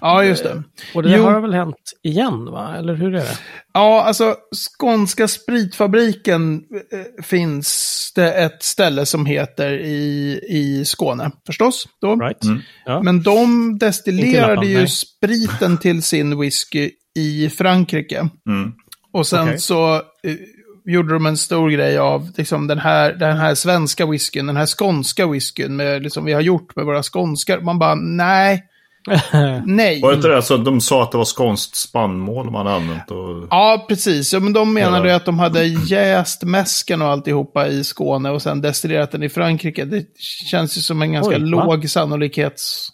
Ja, 0.00 0.24
just 0.24 0.44
det. 0.44 0.62
Och 0.94 1.02
det 1.02 1.16
Jo. 1.16 1.24
har 1.24 1.40
väl 1.40 1.54
hänt 1.54 1.92
igen, 2.02 2.44
va? 2.44 2.76
Eller 2.76 2.94
hur 2.94 3.14
är 3.14 3.18
det? 3.18 3.38
Ja, 3.72 4.04
alltså 4.04 4.36
Skånska 4.78 5.28
spritfabriken 5.28 6.62
eh, 6.92 7.24
finns 7.24 8.12
det 8.14 8.32
ett 8.32 8.62
ställe 8.62 9.06
som 9.06 9.26
heter 9.26 9.70
i, 9.72 10.40
i 10.48 10.84
Skåne, 10.84 11.30
förstås. 11.46 11.88
Då. 12.00 12.16
Right? 12.16 12.44
Ja. 12.86 13.02
Men 13.02 13.22
de 13.22 13.78
destillerade 13.78 14.48
Lappland, 14.48 14.70
ju 14.70 14.78
nej. 14.78 14.88
spriten 14.88 15.78
till 15.78 16.02
sin 16.02 16.40
whisky 16.40 16.90
i 17.18 17.50
Frankrike. 17.50 18.28
Mm. 18.48 18.72
Och 19.12 19.26
sen 19.26 19.42
Okej. 19.42 19.58
så 19.58 19.94
eh, 19.94 20.36
gjorde 20.84 21.12
de 21.12 21.26
en 21.26 21.36
stor 21.36 21.70
grej 21.70 21.98
av 21.98 22.32
liksom, 22.36 22.66
den, 22.66 22.78
här, 22.78 23.12
den 23.12 23.36
här 23.36 23.54
svenska 23.54 24.06
whiskyn, 24.06 24.46
den 24.46 24.56
här 24.56 24.66
skånska 24.66 25.26
whiskyn, 25.26 25.76
med, 25.76 26.02
liksom, 26.02 26.24
vi 26.24 26.32
har 26.32 26.40
gjort 26.40 26.76
med 26.76 26.84
våra 26.84 27.02
skånskar. 27.02 27.60
Man 27.60 27.78
bara, 27.78 27.94
nej, 27.94 28.64
nej. 29.66 30.00
Var 30.00 30.10
det 30.10 30.16
inte 30.16 30.28
det 30.28 30.42
så 30.42 30.54
att 30.54 30.64
de 30.64 30.80
sa 30.80 31.02
att 31.02 31.12
det 31.12 31.18
var 31.18 31.24
skånskt 31.24 31.76
spannmål 31.76 32.50
man 32.50 32.66
använt? 32.66 33.10
Och... 33.10 33.46
Ja, 33.50 33.84
precis. 33.88 34.32
Ja, 34.32 34.40
men 34.40 34.52
de 34.52 34.74
menade 34.74 35.08
Ja. 35.08 35.16
att 35.16 35.24
de 35.24 35.38
hade 35.38 35.64
jäst 35.64 36.42
mäsken 36.42 37.02
och 37.02 37.08
alltihopa 37.08 37.66
i 37.68 37.84
Skåne 37.84 38.30
och 38.30 38.42
sen 38.42 38.60
destillerat 38.60 39.10
den 39.12 39.22
i 39.22 39.28
Frankrike. 39.28 39.84
Det 39.84 40.06
känns 40.50 40.76
ju 40.78 40.80
som 40.80 41.02
en 41.02 41.12
ganska 41.12 41.36
Oj, 41.36 41.40
va? 41.54 41.64
låg 41.64 41.90
sannolikhets... 41.90 42.88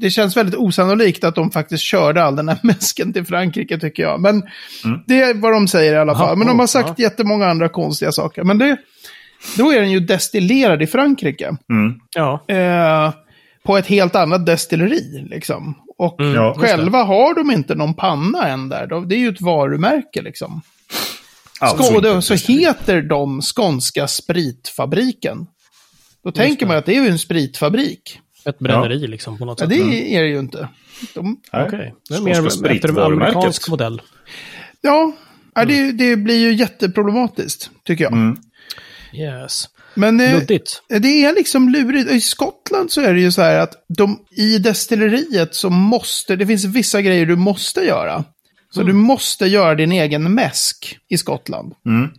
Det 0.00 0.10
känns 0.10 0.36
väldigt 0.36 0.54
osannolikt 0.54 1.24
att 1.24 1.34
de 1.34 1.50
faktiskt 1.50 1.82
körde 1.82 2.22
all 2.24 2.36
den 2.36 2.48
här 2.48 2.58
mäsken 2.62 3.12
till 3.12 3.24
Frankrike, 3.24 3.78
tycker 3.78 4.02
jag. 4.02 4.20
Men 4.20 4.42
det 5.06 5.22
är 5.22 5.34
vad 5.34 5.52
de 5.52 5.68
säger 5.68 5.92
i 5.92 5.96
alla 5.98 6.14
fall. 6.14 6.28
Ja, 6.28 6.34
Men 6.34 6.46
de 6.46 6.58
har 6.58 6.66
sagt 6.66 6.98
jättemånga 6.98 7.46
andra 7.46 7.68
konstiga 7.68 8.12
saker. 8.12 8.44
Men 8.44 8.58
det, 8.58 8.76
då 9.56 9.72
är 9.72 9.80
den 9.80 9.90
ju 9.90 10.00
destillerad 10.00 10.82
i 10.82 10.86
Frankrike. 10.86 11.46
Mm. 11.46 11.94
ja. 12.14 12.44
Eh, 12.48 13.12
på 13.68 13.76
ett 13.78 13.86
helt 13.86 14.14
annat 14.16 14.46
destilleri, 14.46 15.26
liksom. 15.30 15.74
Och 15.98 16.14
Ja, 16.18 16.48
just 16.48 16.60
det. 16.60 16.66
själva 16.66 17.02
har 17.04 17.34
de 17.34 17.50
inte 17.50 17.74
någon 17.74 17.94
panna 17.94 18.48
än 18.48 18.68
där. 18.68 18.86
De- 18.86 19.08
Det 19.08 19.14
är 19.14 19.18
ju 19.18 19.28
ett 19.28 19.40
varumärke, 19.40 20.22
liksom. 20.22 20.62
Alltså, 21.60 22.20
så 22.20 22.34
heter 22.52 23.02
de 23.02 23.40
Skånska 23.42 24.08
spritfabriken. 24.08 25.46
Då 26.24 26.32
tänker 26.32 26.66
man 26.66 26.76
att 26.76 26.86
det 26.86 26.96
är 26.96 27.02
ju 27.02 27.08
en 27.08 27.18
spritfabrik. 27.18 28.20
Ett 28.44 28.58
bränneri 28.58 29.06
liksom 29.06 29.38
på 29.38 29.44
något 29.44 29.60
Ja, 29.60 29.66
sätt. 29.68 29.78
det 29.78 30.16
är 30.16 30.22
det 30.22 30.28
ju 30.28 30.38
inte. 30.38 30.68
De. 31.14 31.40
Okej. 31.52 31.94
Det 32.08 32.14
är 32.14 32.20
mer 32.20 32.46
efter 32.46 32.88
en 32.88 32.98
amerikansk 32.98 33.68
modell. 33.68 34.02
ja, 34.80 35.12
ja 35.54 35.64
det, 35.64 35.92
det 35.92 36.16
blir 36.16 36.38
ju 36.38 36.52
jätteproblematiskt, 36.54 37.70
tycker 37.84 38.04
jag. 38.04 38.12
Mm. 38.12 38.36
Yes. 39.14 39.68
Men 39.94 40.20
eh, 40.20 40.38
det 40.88 41.24
är 41.24 41.34
liksom 41.34 41.68
lurigt. 41.68 42.10
I 42.10 42.20
Skottland 42.20 42.90
så 42.90 43.00
är 43.00 43.14
det 43.14 43.20
ju 43.20 43.32
så 43.32 43.42
här 43.42 43.58
att 43.58 43.72
de, 43.98 44.18
i 44.36 44.58
destilleriet 44.58 45.54
så 45.54 45.70
måste, 45.70 46.36
det 46.36 46.46
finns 46.46 46.64
vissa 46.64 47.02
grejer 47.02 47.26
du 47.26 47.36
måste 47.36 47.80
göra. 47.80 48.24
Så 48.70 48.82
du 48.82 48.92
måste 48.92 49.46
göra 49.46 49.74
din 49.74 49.92
egen 49.92 50.34
mäsk 50.34 50.98
i 51.08 51.18
Skottland. 51.18 51.72
Mm. 51.86 52.10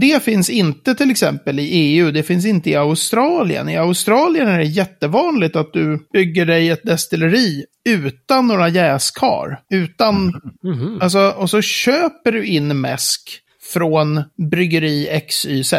Det 0.00 0.22
finns 0.22 0.50
inte 0.50 0.94
till 0.94 1.10
exempel 1.10 1.58
i 1.58 1.62
EU, 1.62 2.10
det 2.10 2.22
finns 2.22 2.46
inte 2.46 2.70
i 2.70 2.76
Australien. 2.76 3.68
I 3.68 3.76
Australien 3.76 4.48
är 4.48 4.58
det 4.58 4.64
jättevanligt 4.64 5.56
att 5.56 5.72
du 5.72 6.06
bygger 6.12 6.46
dig 6.46 6.70
ett 6.70 6.82
destilleri 6.84 7.64
utan 7.88 8.46
några 8.46 8.68
jäskar. 8.68 9.60
Utan, 9.72 10.32
Mhm. 10.64 10.98
alltså, 11.02 11.34
och 11.36 11.50
så 11.50 11.62
köper 11.62 12.32
du 12.32 12.44
in 12.46 12.80
mäsk 12.80 13.41
från 13.72 14.22
bryggeri 14.50 15.20
XYZ. 15.28 15.72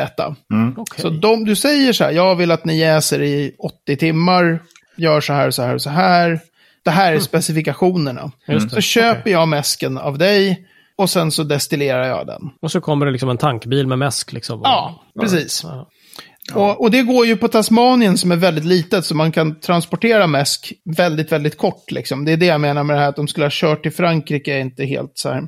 Okej. 0.77 1.01
Så 1.01 1.10
de, 1.10 1.45
du 1.45 1.56
säger 1.56 1.93
så 1.93 2.03
här, 2.03 2.12
jag 2.12 2.36
vill 2.36 2.51
att 2.51 2.65
ni 2.65 2.77
jäser 2.77 3.21
i 3.21 3.56
80 3.60 3.95
timmar, 3.97 4.60
gör 4.97 5.21
så 5.21 5.34
här, 5.34 5.51
så 5.51 5.62
här, 5.63 5.77
så 5.77 5.89
här. 5.89 6.39
Det 6.84 6.91
här 6.91 7.13
är 7.13 7.19
specifikationerna. 7.19 8.32
Just 8.47 8.69
det. 8.69 8.75
Så 8.75 8.82
köper 8.82 9.32
jag 9.32 9.47
mäsken 9.47 9.97
av 9.97 10.17
dig 10.17 10.67
och 10.97 11.10
sen 11.10 11.32
så 11.32 11.43
destillerar 11.43 12.08
jag 12.08 12.27
den. 12.27 12.41
Och 12.62 12.71
så 12.71 12.82
kommer 12.82 13.06
det 13.06 13.12
liksom 13.12 13.29
en 13.29 13.38
tankbil 13.38 13.88
med 13.88 13.99
mäsk 13.99 14.34
liksom. 14.34 14.60
Och- 14.60 14.67
Ja, 14.67 15.03
precis. 15.19 15.63
Ja. 15.63 15.89
Och, 16.53 16.82
och 16.82 16.91
det 16.91 17.01
går 17.01 17.25
ju 17.25 17.38
på 17.38 17.47
Tasmanien 17.47 18.17
som 18.17 18.32
är 18.32 18.36
väldigt 18.36 18.65
litet, 18.65 19.06
så 19.06 19.15
man 19.15 19.32
kan 19.32 19.60
transportera 19.60 20.27
mäsk 20.27 20.73
väldigt, 20.97 21.32
väldigt 21.32 21.58
kort. 21.58 21.91
Liksom. 21.91 22.25
Det 22.25 22.32
är 22.32 22.38
det 22.38 22.45
jag 22.45 22.62
menar 22.62 22.84
med 22.84 22.95
det 22.95 22.99
här 22.99 23.10
att 23.10 23.15
de 23.15 23.27
skulle 23.27 23.45
ha 23.45 23.51
kört 23.53 23.84
till 23.84 23.91
Frankrike, 23.93 24.53
är 24.53 24.60
inte 24.60 24.86
helt 24.86 25.12
så 25.15 25.29
här. 25.29 25.43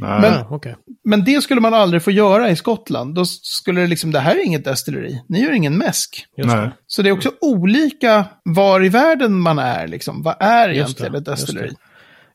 Nej. 0.00 0.20
Men- 0.20 0.32
Ja, 0.32 0.46
okej. 0.50 0.76
Men 1.04 1.24
det 1.24 1.42
skulle 1.42 1.60
man 1.60 1.74
aldrig 1.74 2.02
få 2.02 2.10
göra 2.10 2.50
i 2.50 2.56
Skottland. 2.56 3.14
Då 3.14 3.24
skulle 3.24 3.80
det 3.80 3.86
liksom, 3.86 4.10
det 4.12 4.20
här 4.20 4.34
är 4.34 4.44
inget 4.46 4.64
destilleri. 4.64 5.22
Ni 5.28 5.40
gör 5.42 5.52
ingen 5.52 5.78
mäsk. 5.78 6.26
Det. 6.36 6.72
Så 6.86 7.02
det 7.02 7.08
är 7.08 7.12
också 7.12 7.32
olika 7.40 8.24
var 8.42 8.84
i 8.84 8.88
världen 8.88 9.40
man 9.40 9.58
är. 9.58 9.88
Liksom. 9.88 10.22
Vad 10.22 10.36
är 10.40 10.68
egentligen 10.70 11.12
det, 11.12 11.18
ett 11.18 11.24
destilleri? 11.24 11.64
just 11.66 11.78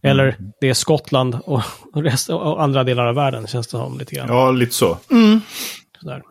Eller 0.02 0.36
det 0.62 0.70
är 0.70 0.74
Skottland 0.74 1.36
och, 1.46 1.62
rest, 1.96 2.30
och 2.30 2.64
andra 2.64 2.84
delar 2.84 3.06
av 3.06 3.16
världen 3.16 3.48
känns 3.48 3.68
det 3.68 3.72
som 3.72 3.98
lite 4.00 4.16
grann. 4.16 4.28
Ja, 4.30 4.52
lite 4.52 4.74
så. 4.74 4.98
Sådär. 6.02 6.22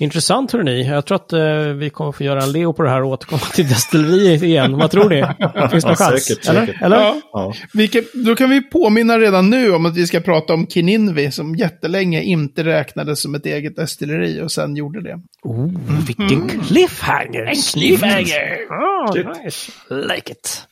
Intressant 0.00 0.52
hörni. 0.52 0.88
Jag 0.88 1.06
tror 1.06 1.16
att 1.16 1.32
eh, 1.32 1.58
vi 1.58 1.90
kommer 1.90 2.12
få 2.12 2.24
göra 2.24 2.42
en 2.42 2.52
Leo 2.52 2.72
på 2.72 2.82
det 2.82 2.90
här 2.90 3.02
och 3.02 3.08
återkomma 3.10 3.40
till 3.54 3.68
destilleriet 3.68 4.42
igen. 4.42 4.76
Vad 4.78 4.90
tror 4.90 5.08
ni? 5.08 5.24
Finns 5.70 5.84
det 5.84 5.90
någon 5.90 5.96
Ja, 5.98 6.06
chans? 6.10 6.24
säkert, 6.24 6.48
Eller? 6.48 6.66
säkert. 6.66 6.82
Eller? 6.82 6.96
Ja. 6.96 7.20
Ja. 7.32 7.54
Vilket, 7.74 8.12
då 8.12 8.34
kan 8.36 8.50
vi 8.50 8.60
påminna 8.62 9.18
redan 9.18 9.50
nu 9.50 9.72
om 9.72 9.86
att 9.86 9.96
vi 9.96 10.06
ska 10.06 10.20
prata 10.20 10.54
om 10.54 10.66
Kininvi 10.66 11.30
som 11.30 11.54
jättelänge 11.56 12.22
inte 12.22 12.64
räknades 12.64 13.20
som 13.22 13.34
ett 13.34 13.46
eget 13.46 13.76
destilleri 13.76 14.42
och 14.42 14.52
sen 14.52 14.76
gjorde 14.76 15.02
det. 15.02 15.20
Oh, 15.42 15.70
vilken 16.06 16.48
cliffhanger! 16.48 17.44
En 17.44 17.54
cliffhanger! 17.74 18.56
Oh, 18.70 19.14
nice. 19.44 19.72
Like 19.90 20.32
it. 20.32 20.62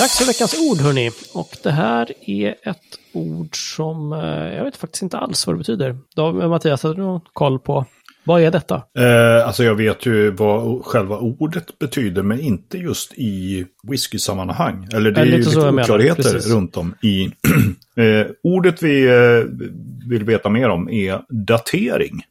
Dags 0.00 0.18
för 0.18 0.26
veckans 0.26 0.60
ord 0.70 0.78
hörni. 0.78 1.10
Och 1.34 1.56
det 1.62 1.70
här 1.70 2.12
är 2.26 2.54
ett 2.62 2.98
ord 3.12 3.56
som 3.76 4.12
eh, 4.12 4.54
jag 4.54 4.64
vet 4.64 4.76
faktiskt 4.76 5.02
inte 5.02 5.18
alls 5.18 5.46
vad 5.46 5.56
det 5.56 5.58
betyder. 5.58 5.96
Då, 6.16 6.32
Mattias, 6.32 6.82
har 6.82 6.94
du 6.94 7.02
någon 7.02 7.20
koll 7.32 7.58
på 7.58 7.86
vad 8.24 8.42
är 8.42 8.50
detta? 8.50 8.74
Eh, 8.98 9.46
alltså 9.46 9.64
jag 9.64 9.74
vet 9.74 10.06
ju 10.06 10.30
vad 10.30 10.84
själva 10.84 11.18
ordet 11.18 11.78
betyder, 11.78 12.22
men 12.22 12.40
inte 12.40 12.78
just 12.78 13.12
i 13.12 13.66
whisky-sammanhang. 13.82 14.88
Eller 14.92 15.10
det 15.10 15.20
är 15.20 15.24
ju 15.24 15.36
lite 15.36 15.50
så 15.50 15.58
lite 15.58 15.70
menar, 15.70 15.82
oklarheter 15.82 16.22
precis. 16.22 16.52
runt 16.52 16.76
om 16.76 16.94
i... 17.02 17.24
eh, 17.96 18.26
ordet 18.42 18.82
vi 18.82 19.06
eh, 19.06 19.68
vill 20.08 20.24
veta 20.24 20.48
mer 20.48 20.68
om 20.68 20.88
är 20.88 21.22
datering. 21.28 22.22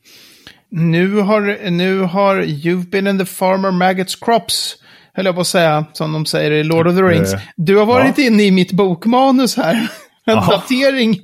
Nu 0.71 1.19
har, 1.19 1.69
nu 1.69 2.01
har 2.01 2.41
You've 2.41 2.89
been 2.89 3.07
in 3.07 3.19
the 3.19 3.25
farmer 3.25 3.71
maggots 3.71 4.15
crops, 4.15 4.75
höll 5.19 5.25
jag 5.25 5.35
på 5.35 5.41
att 5.41 5.47
säga, 5.47 5.85
som 5.93 6.13
de 6.13 6.25
säger 6.25 6.51
i 6.51 6.63
Lord 6.63 6.87
of 6.87 6.95
the 6.95 7.01
Rings. 7.01 7.33
Eh, 7.33 7.39
Du 7.55 7.77
har 7.77 7.85
varit 7.85 8.17
inne 8.17 8.43
i 8.43 8.51
mitt 8.51 8.71
bokmanus 8.71 9.57
här. 9.57 9.87
En 10.25 10.35
datering. 10.35 11.19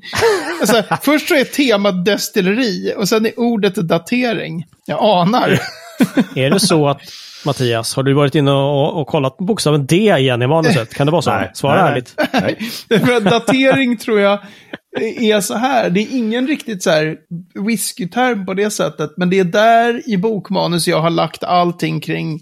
Alltså, 0.61 0.83
först 1.01 1.27
så 1.27 1.35
är 1.35 1.43
temat 1.43 2.05
destilleri 2.05 2.93
och 2.97 3.09
sen 3.09 3.25
är 3.25 3.39
ordet 3.39 3.75
datering. 3.75 4.65
Jag 4.85 4.99
anar. 5.01 5.59
Är 6.35 6.49
det 6.49 6.59
så 6.59 6.87
att 6.87 7.01
Mattias, 7.45 7.95
har 7.95 8.03
du 8.03 8.13
varit 8.13 8.35
inne 8.35 8.51
och, 8.51 9.01
och 9.01 9.07
kollat 9.07 9.37
bokstaven 9.37 9.85
D 9.85 9.95
igen 9.95 10.41
i 10.41 10.47
manuset? 10.47 10.93
Kan 10.93 11.05
det 11.07 11.11
vara 11.11 11.21
så? 11.21 11.31
Nej, 11.31 11.51
Svara 11.53 11.83
nej, 11.83 11.91
ärligt. 11.91 12.15
Nej. 12.33 12.99
För 13.05 13.13
att 13.17 13.23
datering 13.23 13.97
tror 13.97 14.19
jag 14.19 14.39
är 15.19 15.41
så 15.41 15.55
här. 15.55 15.89
Det 15.89 15.99
är 15.99 16.17
ingen 16.17 16.47
riktigt 16.47 16.83
så 16.83 16.89
här 16.89 17.15
whiskyterm 17.67 18.45
på 18.45 18.53
det 18.53 18.69
sättet. 18.71 19.09
Men 19.17 19.29
det 19.29 19.39
är 19.39 19.43
där 19.43 20.09
i 20.09 20.17
bokmanus 20.17 20.87
jag 20.87 21.01
har 21.01 21.09
lagt 21.09 21.43
allting 21.43 21.99
kring 21.99 22.39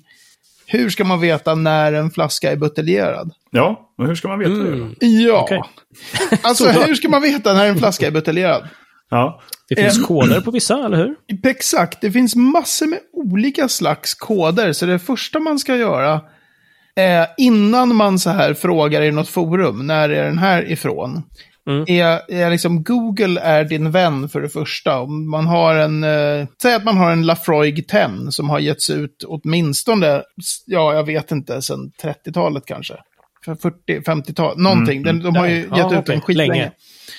hur 0.67 0.89
ska 0.89 1.04
man 1.04 1.21
veta 1.21 1.56
när 1.56 1.93
en 1.93 2.12
flaska 2.12 2.52
är 2.52 2.56
buteljerad. 2.56 3.32
Ja, 3.52 3.93
men 3.97 4.08
hur 4.08 4.15
ska 4.15 4.28
man 4.28 4.39
veta 4.39 4.52
det? 4.52 4.67
Mm. 4.67 4.80
då? 4.99 5.08
Ja. 5.08 5.41
Okej. 5.43 5.62
Alltså 6.41 6.65
hur 6.88 6.95
ska 6.95 7.10
man 7.10 7.21
veta 7.21 7.54
när 7.54 7.65
en 7.65 7.78
flaska 7.78 8.08
är 8.08 8.12
buteljerad? 8.12 8.67
Ja. 9.10 9.41
Det 9.69 9.76
finns 9.76 9.97
Eh. 9.99 10.06
koder 10.06 10.41
på 10.41 10.52
vissa, 10.52 10.86
eller 10.86 10.97
hur? 10.97 11.15
Exakt, 11.49 12.02
det 12.02 12.12
finns 12.12 12.36
massor 12.36 12.88
med 12.88 12.99
olika 13.13 13.67
slags 13.67 14.13
koder. 14.13 14.73
Så 14.73 14.86
det 14.86 14.99
första 14.99 15.39
man 15.39 15.60
ska 15.60 15.76
göra 15.76 16.13
eh, 16.95 17.26
innan 17.38 17.95
man 17.95 18.19
så 18.19 18.30
här 18.30 18.54
frågar 18.54 19.02
i 19.02 19.12
något 19.12 19.30
forum, 19.30 19.88
när 19.88 20.10
är 20.10 20.23
den 20.26 20.38
här 20.38 20.71
ifrån? 20.71 21.23
Mm. 21.69 21.86
Är, 21.88 22.32
är 22.32 22.49
liksom 22.49 22.84
Google 22.84 23.41
är 23.41 23.63
din 23.63 23.91
vän 23.91 24.30
för 24.30 24.41
det 24.41 24.49
första. 24.49 24.99
Om 24.99 25.30
man 25.30 25.47
har 25.47 25.76
en, 25.76 26.04
eh, 26.04 26.47
säg 26.62 26.73
att 26.76 26.84
man 26.84 26.97
har 26.97 27.12
en 27.12 27.26
Lafroig 27.26 27.88
10 27.88 28.32
som 28.32 28.49
har 28.49 28.60
getts 28.60 28.89
ut 28.89 29.23
åtminstone, 29.28 30.23
ja 30.65 30.93
jag 30.93 31.04
vet 31.04 31.32
inte, 31.32 31.62
sedan 31.62 31.91
30-talet 32.02 32.65
kanske. 32.65 32.97
För 33.46 33.56
40, 33.56 34.00
50-tal, 34.00 34.58
någonting. 34.58 35.04
Den, 35.04 35.24
de 35.24 35.36
har 35.36 35.48
ju 35.48 35.68
Ja, 35.72 35.78
gett 35.78 35.86
ut 35.86 35.92
okej. 35.92 36.04
den 36.06 36.22
skitlänge. 36.22 36.52
Länge. 36.54 36.72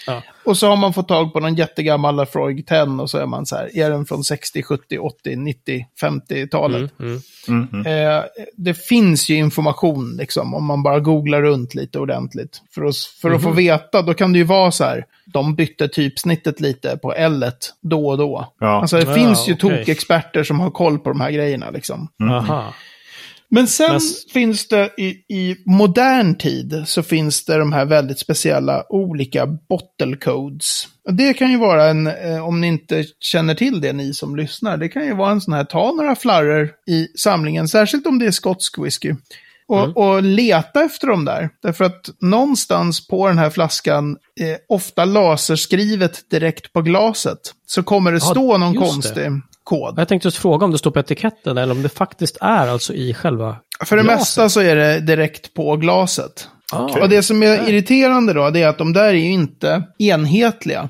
Ja. 0.07 0.23
Och 0.45 0.57
så 0.57 0.69
har 0.69 0.77
man 0.77 0.93
fått 0.93 1.09
tag 1.09 1.33
på 1.33 1.41
någon 1.41 1.55
jättegammal 1.55 2.17
Lafroig 2.17 2.67
10 2.67 2.83
och 2.83 3.11
så 3.11 3.19
är 3.19 3.27
man 3.27 3.47
så 3.47 3.57
här, 3.57 3.79
är 3.79 3.91
den 3.91 4.07
från 4.07 4.25
60, 4.25 4.63
70, 4.63 4.99
80, 4.99 5.37
90, 5.37 5.87
50-talet? 6.03 6.91
Mm, 7.01 7.21
mm. 7.73 7.87
Eh, 7.87 8.23
det 8.57 8.75
finns 8.75 9.29
ju 9.29 9.35
information 9.35 10.17
liksom, 10.17 10.55
om 10.55 10.65
man 10.65 10.83
bara 10.83 11.01
googlar 11.01 11.43
runt 11.43 11.75
lite 11.75 11.99
ordentligt. 11.99 12.63
För 12.75 12.85
att, 12.85 12.97
för 12.97 13.31
att 13.31 13.43
få 13.43 13.51
veta, 13.51 14.03
då 14.03 14.15
kan 14.15 14.33
det 14.33 14.39
ju 14.39 14.45
vara 14.45 14.71
så 14.71 14.85
här, 14.85 15.05
de 15.27 15.55
bytte 15.55 15.89
typsnittet 15.89 16.61
lite 16.61 16.97
på 16.97 17.13
L 17.15 17.45
då 17.83 18.09
och 18.09 18.19
då. 18.19 18.53
Ja. 18.61 18.67
Alltså 18.81 18.97
det 18.97 19.03
Ja, 19.07 19.15
finns 19.15 19.49
ju 19.49 19.53
okej. 19.55 19.79
tokexperter 19.79 20.45
som 20.45 20.61
har 20.61 20.71
koll 20.71 20.99
på 20.99 21.09
de 21.09 21.21
här 21.21 21.31
grejerna 21.31 21.71
liksom. 21.71 22.09
Aha. 22.31 22.75
Men 23.50 23.66
sen 23.66 23.92
Men- 23.92 24.00
finns 24.33 24.68
det 24.68 24.90
i, 24.98 25.09
i 25.35 25.57
modern 25.66 26.35
tid 26.35 26.83
så 26.87 27.02
finns 27.02 27.44
det 27.44 27.59
de 27.59 27.72
här 27.72 27.85
väldigt 27.85 28.18
speciella 28.18 28.85
olika 28.88 29.46
bottle 29.46 30.16
codes. 30.16 30.88
Det 31.12 31.35
kan 31.35 31.50
ju 31.50 31.59
vara 31.59 31.88
en, 31.88 32.07
eh, 32.07 32.46
om 32.46 32.61
ni 32.61 32.66
inte 32.66 33.04
känner 33.20 33.54
till 33.54 33.80
det 33.80 33.92
ni 33.92 34.14
som 34.14 34.37
lyssnar, 34.37 34.76
det 34.76 34.88
kan 34.88 35.07
ju 35.07 35.14
vara 35.14 35.30
en 35.30 35.40
sån 35.40 35.54
här, 35.54 35.64
ta 35.64 35.92
några 35.92 36.16
flarror 36.16 36.70
i 36.90 37.09
samlingen, 37.18 37.68
särskilt 37.68 38.07
om 38.07 38.18
det 38.18 38.26
är 38.26 38.30
skotsk 38.30 38.78
whisky. 38.78 39.14
Och, 39.66 39.96
och 39.96 40.22
leta 40.22 40.83
efter 40.83 41.07
dem 41.07 41.24
där. 41.24 41.50
Därför 41.62 41.85
att 41.85 42.11
någonstans 42.20 43.07
på 43.09 43.28
den 43.28 43.38
här 43.38 43.50
flaskan, 43.50 44.11
eh, 44.40 44.57
ofta 44.68 45.04
laserskrivet 45.04 46.30
direkt 46.30 46.72
på 46.72 46.83
glaset, 46.83 47.38
så 47.66 47.83
kommer 47.83 48.12
det 48.12 48.18
Ja, 48.18 48.30
stå 48.30 48.59
någon 48.59 48.74
just 48.74 49.14
det. 49.14 49.40
Kod. 49.64 49.98
Jag 49.98 50.09
tänkte 50.09 50.27
just 50.29 50.38
fråga 50.38 50.64
om 50.64 50.70
det 50.72 50.79
står 50.79 50.90
på 50.90 50.98
etiketten 51.00 51.59
eller 51.59 51.72
om 51.74 51.83
det 51.83 51.88
faktiskt 51.88 52.37
är 52.40 52.68
alltså 52.68 52.94
i 52.94 53.14
själva 53.14 53.57
För 53.85 53.96
det 53.96 54.03
glaset. 54.03 54.20
mesta 54.20 54.48
så 54.48 54.61
är 54.61 54.77
det 54.77 55.00
direkt 55.00 55.55
på 55.55 55.77
glaset. 55.77 56.48
Ah, 56.72 57.00
Och 57.03 57.09
det 57.09 57.22
som 57.22 57.42
är 57.42 57.68
irriterande 57.68 58.33
då, 58.33 58.50
det 58.50 58.62
är 58.62 58.68
att 58.68 58.79
de 58.79 58.92
där 58.92 59.05
är 59.05 59.12
ju 59.12 59.31
inte 59.31 59.83
enhetliga. 59.98 60.88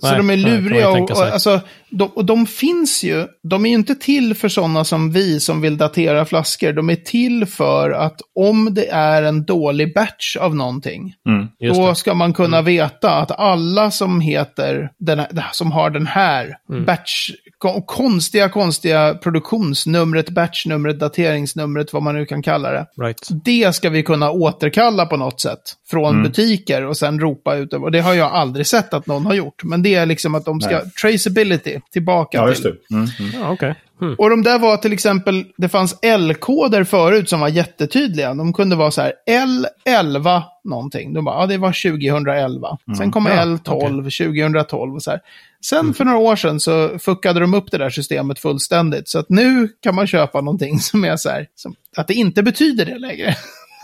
Så 0.00 0.06
Nej, 0.08 0.16
de 0.16 0.30
är 0.30 0.36
luriga 0.36 0.90
och, 0.90 1.10
och, 1.10 1.18
alltså, 1.20 1.60
de, 1.90 2.08
och 2.14 2.24
de 2.24 2.46
finns 2.46 3.04
ju, 3.04 3.26
de 3.42 3.64
är 3.64 3.68
ju 3.68 3.74
inte 3.74 3.94
till 3.94 4.34
för 4.34 4.48
sådana 4.48 4.84
som 4.84 5.12
vi 5.12 5.40
som 5.40 5.60
vill 5.60 5.76
datera 5.76 6.24
flaskor. 6.24 6.72
De 6.72 6.90
är 6.90 6.96
till 6.96 7.46
för 7.46 7.90
att 7.90 8.20
om 8.34 8.74
det 8.74 8.88
är 8.88 9.22
en 9.22 9.44
dålig 9.44 9.94
batch 9.94 10.36
av 10.36 10.56
någonting, 10.56 11.14
Just 11.60 11.74
då 11.74 11.80
det. 11.80 11.84
Mm. 11.84 11.94
ska 11.94 12.14
man 12.14 12.32
kunna 12.32 12.62
veta 12.62 13.10
att 13.14 13.30
alla 13.30 13.90
som 13.90 14.20
heter, 14.20 14.90
den 14.98 15.26
som 15.52 15.72
har 15.72 15.90
den 15.90 16.06
här 16.06 16.56
Mm. 16.70 16.84
batch, 16.84 17.30
ko- 17.58 17.82
konstiga, 17.86 18.48
konstiga 18.48 19.14
produktionsnumret, 19.14 20.30
batchnumret, 20.30 20.98
dateringsnumret, 21.00 21.92
vad 21.92 22.02
man 22.02 22.14
nu 22.14 22.26
kan 22.26 22.42
kalla 22.42 22.70
det. 22.72 22.86
Right. 23.02 23.28
Det 23.44 23.74
ska 23.74 23.90
vi 23.90 24.02
kunna 24.02 24.30
återkalla 24.30 25.06
på 25.06 25.16
något 25.16 25.40
sätt 25.40 25.58
från 25.90 26.08
Mm. 26.14 26.22
butiker 26.22 26.84
och 26.86 26.96
sen 26.96 27.20
ropa 27.20 27.54
ut. 27.56 27.72
Och 27.72 27.90
det 27.92 28.00
har 28.00 28.14
jag 28.14 28.32
aldrig 28.32 28.66
sett 28.66 28.94
att 28.94 29.06
någon 29.06 29.26
har 29.26 29.34
gjort. 29.34 29.64
Men 29.64 29.82
det 29.82 29.94
är 29.94 30.06
liksom 30.06 30.34
att 30.34 30.44
de 30.44 30.60
ska, 30.60 30.70
Nej. 30.78 30.90
traceability, 31.02 31.77
tillbaka 31.92 32.38
Ja, 32.38 32.42
till. 32.42 32.50
just 32.50 32.62
det. 32.62 32.94
Mm, 32.94 33.08
mm. 33.20 33.30
Ja, 33.40 33.50
okej. 33.52 33.74
Mm. 34.02 34.14
Och 34.18 34.30
de 34.30 34.42
där 34.42 34.58
var 34.58 34.76
till 34.76 34.92
exempel, 34.92 35.44
det 35.56 35.68
fanns 35.68 35.98
L-koder 36.02 36.84
förut 36.84 37.28
som 37.28 37.40
var 37.40 37.48
jättetydliga. 37.48 38.34
De 38.34 38.52
kunde 38.52 38.76
vara 38.76 38.90
så 38.90 39.02
här 39.02 39.12
L11 39.30 40.42
någonting. 40.64 41.12
De 41.14 41.24
bara, 41.24 41.40
ja 41.40 41.46
det 41.46 41.58
var 41.58 41.90
2011. 42.00 42.78
Sen 42.98 43.10
kom 43.12 43.26
Ja, 43.26 43.32
L12, 43.44 44.02
2012 44.02 44.94
och 44.94 45.02
så 45.02 45.10
här. 45.10 45.20
Sen 45.64 45.94
för 45.94 46.04
några 46.04 46.18
år 46.18 46.36
sedan 46.36 46.60
så 46.60 46.98
fuckade 46.98 47.40
de 47.40 47.54
upp 47.54 47.70
det 47.70 47.78
där 47.78 47.90
systemet 47.90 48.38
fullständigt. 48.38 49.08
Så 49.08 49.18
att 49.18 49.28
nu 49.28 49.68
kan 49.82 49.94
man 49.94 50.06
köpa 50.06 50.40
någonting 50.40 50.78
som 50.80 51.04
är 51.04 51.16
så 51.16 51.28
här, 51.30 51.46
som, 51.54 51.74
att 51.96 52.08
det 52.08 52.14
inte 52.14 52.42
betyder 52.42 52.84
det 52.84 52.98
längre. 52.98 53.34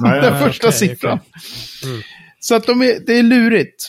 Nej, 0.00 0.20
Den 0.22 0.32
nej, 0.32 0.42
första 0.42 0.66
okej, 0.68 0.78
siffran. 0.78 1.18
okej. 1.82 2.02
Så 2.44 2.54
att 2.54 2.66
de 2.66 2.82
är, 2.82 3.06
det 3.06 3.18
är 3.18 3.22
lurigt. 3.22 3.88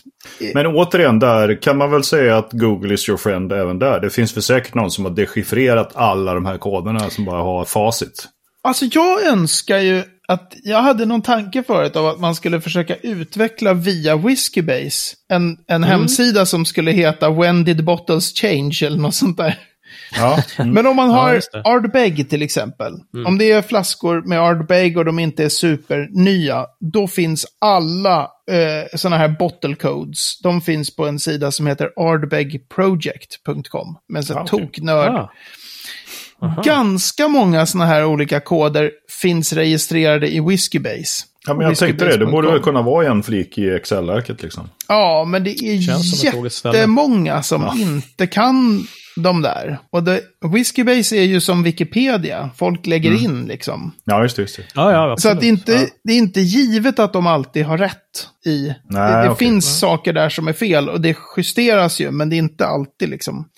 Men 0.54 0.68
återigen, 0.68 1.20
där 1.20 1.62
kan 1.62 1.78
man 1.78 1.91
väl 1.91 2.04
säga 2.04 2.38
att 2.38 2.50
Google 2.52 2.94
is 2.94 3.10
your 3.10 3.18
friend 3.18 3.52
även 3.52 3.80
där. 3.80 4.00
Det 4.00 4.10
finns 4.10 4.36
väl 4.36 4.44
säkert 4.44 4.74
någon 4.74 4.91
som 4.91 5.06
har 5.06 5.12
dechiffrerat 5.12 5.91
alla 5.96 6.34
de 6.34 6.46
här 6.46 6.58
koderna 6.58 7.10
som 7.10 7.26
bara 7.26 7.41
har 7.41 7.65
facit. 7.65 8.28
Alltså 8.63 8.86
jag 8.86 9.24
önskar 9.24 9.78
ju 9.78 10.04
att 10.28 10.54
jag 10.63 10.82
hade 10.82 11.06
någon 11.06 11.22
tanke 11.22 11.63
förut 11.63 11.96
av 11.96 12.08
att 12.08 12.20
man 12.20 12.36
skulle 12.36 12.62
försöka 12.62 12.96
utveckla 12.96 13.74
via 13.74 14.18
Whiskybase 14.18 15.15
en, 15.30 15.58
en 15.68 15.84
hemsida 15.84 16.46
som 16.46 16.65
skulle 16.65 16.91
heta 16.91 17.30
When 17.30 17.63
did 17.63 17.86
bottles 17.86 18.34
change 18.34 18.80
eller 18.84 18.98
något 18.98 19.15
sånt 19.15 19.38
där. 19.38 19.60
Ja, 20.15 20.43
mm. 20.58 20.73
Men 20.73 20.88
om 20.88 20.95
man 20.95 21.10
Ja, 21.10 21.15
har 21.15 21.34
det. 21.34 21.62
Ardbeg 21.65 22.29
till 22.29 22.41
exempel. 22.41 22.93
Om 23.25 23.38
det 23.38 23.51
är 23.51 23.62
flaskor 23.62 24.21
med 24.21 24.39
Ardbeg 24.39 24.97
och 24.97 25.05
de 25.05 25.19
inte 25.19 25.43
är 25.43 25.49
supernya, 25.49 26.65
då 26.79 27.08
finns 27.08 27.45
alla 27.62 28.21
eh, 28.51 28.97
sådana 28.97 29.17
här 29.17 29.27
bottle 29.39 29.75
codes. 29.75 30.39
De 30.43 30.62
finns 30.62 30.95
på 30.95 31.08
en 31.08 31.19
sida 31.19 31.51
som 31.51 31.67
heter 31.67 31.89
ardbegproject.com. 31.97 33.97
Men 34.10 34.23
så 34.23 34.34
Ja, 34.34 34.47
toknörd. 34.47 35.12
Ah. 35.15 35.31
Aha. 36.41 36.62
Ganska 36.62 37.27
många 37.27 37.65
sådana 37.65 37.86
här 37.86 38.05
olika 38.05 38.39
koder 38.39 38.91
finns 39.21 39.53
registrerade 39.53 40.34
i 40.36 40.39
Whiskybase. 40.39 41.25
ja, 41.47 41.53
men 41.53 41.67
jag 41.67 41.77
tänkte 41.77 42.05
det. 42.05 42.17
Det 42.17 42.25
borde 42.25 42.51
väl 42.51 42.60
kunna 42.60 42.81
vara 42.81 43.08
en 43.08 43.23
flik 43.23 43.58
i 43.58 43.69
Excel-arket 43.69 44.43
liksom. 44.43 44.69
Ja, 44.88 45.25
men 45.27 45.43
det 45.43 45.49
är 45.49 45.81
Känns 45.81 46.21
som 46.21 46.49
jättemånga 46.65 47.43
som 47.43 47.71
inte 47.79 48.27
kan 48.27 48.88
de 49.15 49.41
där. 49.41 49.80
Och 49.89 50.04
det, 50.04 50.21
Whiskybase 50.51 51.15
är 51.15 51.23
ju 51.23 51.41
som 51.41 51.63
Wikipedia. 51.63 52.49
Folk 52.58 52.86
lägger 52.86 53.10
Mm. 53.10 53.23
in 53.23 53.45
liksom. 53.45 53.91
Ja, 54.06 54.23
just 54.23 54.36
det. 54.36 54.41
Just 54.41 54.58
det. 54.58 54.63
Ja, 54.75 54.91
ja, 54.91 55.17
Så 55.17 55.30
att 55.30 55.39
det, 55.39 55.45
är 55.45 55.49
inte, 55.49 55.71
Ja. 55.73 55.88
det 56.04 56.13
är 56.13 56.17
inte 56.17 56.41
givet 56.41 56.99
att 56.99 57.13
de 57.13 57.28
alltid 57.28 57.65
har 57.65 57.78
rätt 57.78 58.28
i. 58.45 58.73
Nej, 58.89 59.12
det 59.12 59.21
det 59.21 59.30
okej. 59.30 59.47
finns 59.47 59.80
saker 59.80 60.13
där 60.13 60.30
som 60.30 60.47
är 60.47 60.54
fel 60.54 60.89
och 60.89 61.01
det 61.01 61.17
justeras 61.38 61.99
ju, 61.99 62.12
men 62.12 62.30
det 62.30 62.36
är 62.36 62.38
inte 62.38 62.67
alltid 62.67 63.10
liksom. 63.10 63.49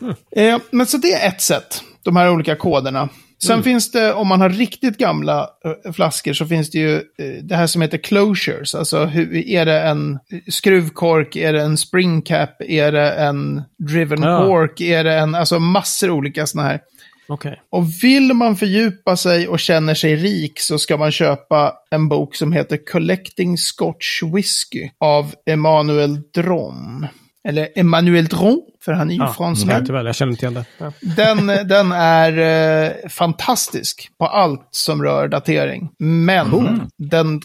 Mm. 0.00 0.14
Eh, 0.36 0.60
men 0.70 0.86
så 0.86 0.96
det 0.96 1.12
är 1.12 1.28
ett 1.28 1.40
sätt, 1.40 1.82
de 2.02 2.16
här 2.16 2.30
olika 2.30 2.56
koderna. 2.56 3.08
Sen 3.44 3.52
Mm. 3.52 3.64
finns 3.64 3.90
det, 3.90 4.12
om 4.12 4.28
man 4.28 4.40
har 4.40 4.48
riktigt 4.50 4.98
gamla 4.98 5.48
eh, 5.86 5.92
flaskor, 5.92 6.32
så 6.32 6.46
finns 6.46 6.70
det 6.70 6.78
ju 6.78 6.94
eh, 6.96 7.02
det 7.42 7.56
här 7.56 7.66
som 7.66 7.82
heter 7.82 7.98
closures. 7.98 8.74
Alltså, 8.74 9.04
hur, 9.04 9.36
är 9.36 9.66
det 9.66 9.80
en 9.80 10.18
skruvkork, 10.48 11.36
är 11.36 11.52
det 11.52 11.62
en 11.62 11.76
spring 11.76 12.22
cap, 12.22 12.50
är 12.60 12.92
det 12.92 13.10
en 13.12 13.62
driven 13.78 14.22
Ja. 14.22 14.46
cork, 14.46 14.80
är 14.80 15.04
det 15.04 15.14
en, 15.14 15.34
alltså 15.34 15.58
massor 15.58 16.10
olika 16.10 16.46
sådana 16.46 16.68
här. 16.68 16.80
Okej. 17.28 17.60
Och 17.70 17.84
vill 18.02 18.34
man 18.34 18.56
fördjupa 18.56 19.16
sig 19.16 19.48
och 19.48 19.60
känner 19.60 19.94
sig 19.94 20.16
rik 20.16 20.60
så 20.60 20.78
ska 20.78 20.96
man 20.96 21.12
köpa 21.12 21.72
en 21.90 22.08
bok 22.08 22.34
som 22.34 22.52
heter 22.52 22.78
Collecting 22.92 23.58
Scotch 23.58 24.22
Whisky 24.34 24.90
av 25.00 25.34
Emanuel 25.50 26.20
Dron. 26.34 27.06
Eller 27.48 27.68
Emmanuel 27.74 28.24
Dron, 28.26 28.60
för 28.84 28.92
han 28.92 29.10
är 29.10 29.14
ju 29.14 29.20
Ja, 29.20 29.34
fransman. 29.36 29.86
tyvärr, 29.86 30.04
jag 30.04 30.14
känner 30.14 30.32
inte 30.32 30.44
igen 30.46 30.54
det. 30.54 30.64
Ja. 30.78 30.92
Den, 31.00 31.46
den 31.68 31.92
är 31.92 32.38
eh, 32.84 33.08
fantastisk 33.10 34.08
på 34.18 34.26
allt 34.26 34.68
som 34.70 35.02
rör 35.02 35.28
datering. 35.28 35.88
Men 35.98 36.80
den 36.98 37.40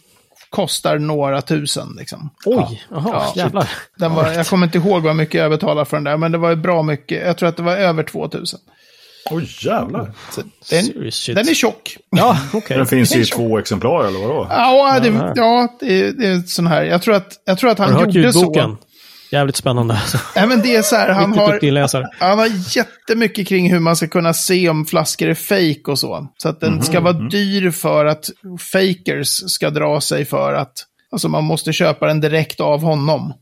kostar 0.49 0.99
några 0.99 1.41
tusen 1.41 1.87
liksom. 1.99 2.29
Oj, 2.45 2.83
jaha, 2.91 3.09
Ja. 3.13 3.33
jävlar. 3.35 3.69
Den 3.97 4.13
var, 4.13 4.31
jag 4.31 4.47
kommer 4.47 4.65
inte 4.67 4.77
ihåg 4.77 5.01
vad 5.03 5.15
mycket 5.15 5.41
jag 5.41 5.51
betalade 5.51 5.85
för 5.85 5.97
den 5.97 6.03
där, 6.03 6.17
men 6.17 6.31
det 6.31 6.37
var 6.37 6.49
ju 6.49 6.55
bra 6.55 6.83
mycket. 6.83 7.25
Jag 7.27 7.37
tror 7.37 7.49
att 7.49 7.57
det 7.57 7.63
var 7.63 7.75
över 7.77 8.03
2000. 8.03 8.59
Oj, 9.31 9.47
jävlar. 9.65 10.11
Den, 10.69 10.85
den 11.35 11.49
är 11.49 11.53
tjock. 11.53 11.97
Ja, 12.09 12.37
okej. 12.53 12.77
Den 12.77 12.85
finns 12.85 13.15
i 13.15 13.25
två 13.25 13.59
exemplar 13.59 14.05
eller 14.05 14.19
vadå? 14.19 14.47
Ja, 14.49 14.99
det, 15.03 15.33
ja 15.35 15.77
det, 15.79 16.01
är- 16.01 16.11
det 16.11 16.27
är 16.27 16.39
sån 16.41 16.67
här. 16.67 16.83
Jag 16.83 17.01
tror 17.01 17.15
att, 17.15 17.33
jag 17.45 17.57
tror 17.57 17.69
att 17.69 17.77
Har 17.79 17.85
han 17.85 17.93
du 17.95 17.99
hört 18.05 18.13
gjorde 18.15 18.27
ljudboken? 18.27 18.77
så. 18.81 18.88
Jävligt 19.31 19.55
spännande. 19.55 20.01
Nej, 20.35 20.47
men 20.47 20.61
det 20.61 20.75
är 20.75 20.81
så 20.81 20.95
här, 20.95 21.09
han 21.13 21.33
har, 21.33 21.59
han 22.19 22.39
har 22.39 22.77
jättemycket 22.77 23.47
kring 23.47 23.71
hur 23.71 23.79
man 23.79 23.95
ska 23.95 24.07
kunna 24.07 24.33
se 24.33 24.69
om 24.69 24.85
flaskor 24.85 25.29
är 25.29 25.33
fake 25.33 25.91
och 25.91 25.99
så. 25.99 26.27
Så 26.37 26.49
att 26.49 26.59
den 26.59 26.81
ska 26.83 26.99
vara 26.99 27.13
dyr 27.13 27.71
för 27.71 28.05
att 28.05 28.29
fakers 28.71 29.27
ska 29.51 29.69
dra 29.69 30.01
sig 30.01 30.25
för 30.25 30.53
att, 30.53 30.73
alltså 31.11 31.29
man 31.29 31.43
måste 31.43 31.73
köpa 31.73 32.07
den 32.07 32.21
direkt 32.21 32.59
av 32.59 32.81
honom. 32.81 33.33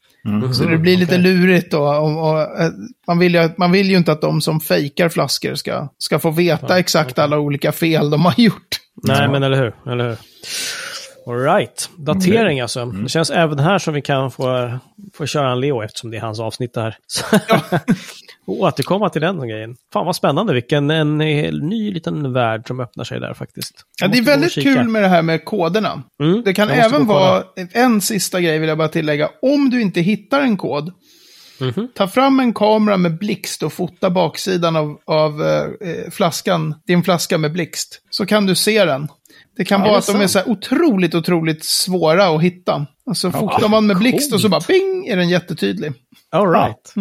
Så 0.53 0.63
det 0.63 0.77
blir 0.77 0.97
lite 0.97 1.17
lurigt 1.17 1.71
då. 1.71 1.83
Och, 1.83 2.29
och, 2.29 2.41
eh, 2.61 2.69
man, 3.07 3.19
vill 3.19 3.33
ju, 3.35 3.49
man 3.57 3.71
vill 3.71 3.89
ju 3.89 3.97
inte 3.97 4.11
att 4.11 4.21
de 4.21 4.41
som 4.41 4.59
fejkar 4.59 5.09
flaskor 5.09 5.55
ska, 5.55 5.89
ska 5.97 6.19
få 6.19 6.31
veta 6.31 6.79
exakt 6.79 7.19
alla 7.19 7.39
olika 7.39 7.71
fel 7.71 8.09
de 8.09 8.25
har 8.25 8.33
gjort. 8.37 8.77
Nej, 9.03 9.27
men 9.29 9.43
eller 9.43 9.57
hur? 9.57 9.91
Eller 9.91 10.09
hur? 10.09 10.17
All 11.27 11.39
right. 11.39 11.89
Datering 11.97 12.59
alltså. 12.61 12.85
Det 12.85 13.09
känns 13.09 13.29
även 13.29 13.59
här 13.59 13.79
som 13.79 13.93
vi 13.93 14.01
kan 14.01 14.31
få, 14.31 14.71
få 15.13 15.25
köra 15.25 15.51
en 15.51 15.59
Leo 15.59 15.81
eftersom 15.81 16.11
det 16.11 16.17
är 16.17 16.21
hans 16.21 16.39
avsnitt 16.39 16.73
det 16.73 16.81
här. 16.81 16.97
Och 18.47 18.59
återkomma 18.59 19.09
till 19.09 19.21
den 19.21 19.47
grejen. 19.49 19.75
Fan 19.93 20.05
vad 20.05 20.15
spännande, 20.15 20.53
vilken 20.53 20.89
en 20.91 21.17
ny 21.17 21.91
liten 21.93 22.33
värld 22.33 22.67
som 22.67 22.79
öppnar 22.79 23.03
sig 23.03 23.19
där 23.19 23.33
faktiskt. 23.33 23.73
Ja, 24.01 24.07
det 24.07 24.17
är 24.17 24.21
väldigt 24.21 24.53
kul 24.53 24.87
med 24.87 25.01
det 25.03 25.07
här 25.07 25.21
med 25.21 25.45
koderna. 25.45 26.03
Mm, 26.23 26.41
Det 26.45 26.53
kan 26.53 26.69
även 26.69 27.05
vara, 27.05 27.43
en 27.71 28.01
sista 28.01 28.41
grej 28.41 28.59
vill 28.59 28.69
jag 28.69 28.77
bara 28.77 28.87
tillägga. 28.87 29.29
Om 29.41 29.69
du 29.69 29.81
inte 29.81 30.01
hittar 30.01 30.41
en 30.41 30.57
kod, 30.57 30.93
Mhm. 31.59 31.87
ta 31.95 32.07
fram 32.07 32.39
en 32.39 32.53
kamera 32.53 32.97
med 32.97 33.17
blixt 33.17 33.63
och 33.63 33.73
fota 33.73 34.09
baksidan 34.09 34.75
av, 34.75 34.97
av 35.05 35.43
eh, 35.43 36.11
flaskan, 36.11 36.75
din 36.87 37.03
flaska 37.03 37.37
med 37.37 37.51
blixt. 37.53 38.01
Så 38.09 38.25
kan 38.25 38.45
du 38.45 38.55
se 38.55 38.85
den. 38.85 39.07
Det 39.57 39.65
kan 39.65 39.81
Ja, 39.81 39.87
vara 39.87 39.97
att 39.97 40.07
de 40.07 40.21
är 40.21 40.27
så 40.27 40.39
här 40.39 40.49
otroligt, 40.49 41.15
otroligt 41.15 41.65
svåra 41.65 42.27
att 42.27 42.41
hitta. 42.41 42.85
Och 43.05 43.17
så 43.17 43.31
fotar 43.31 43.69
man 43.69 43.87
med 43.87 43.97
blixt 43.97 44.33
och 44.33 44.41
så 44.41 44.49
bara 44.49 44.61
ping 44.61 45.07
är 45.07 45.17
den 45.17 45.29
jättetydlig. 45.29 45.93
All 46.31 46.51
right. 46.51 46.93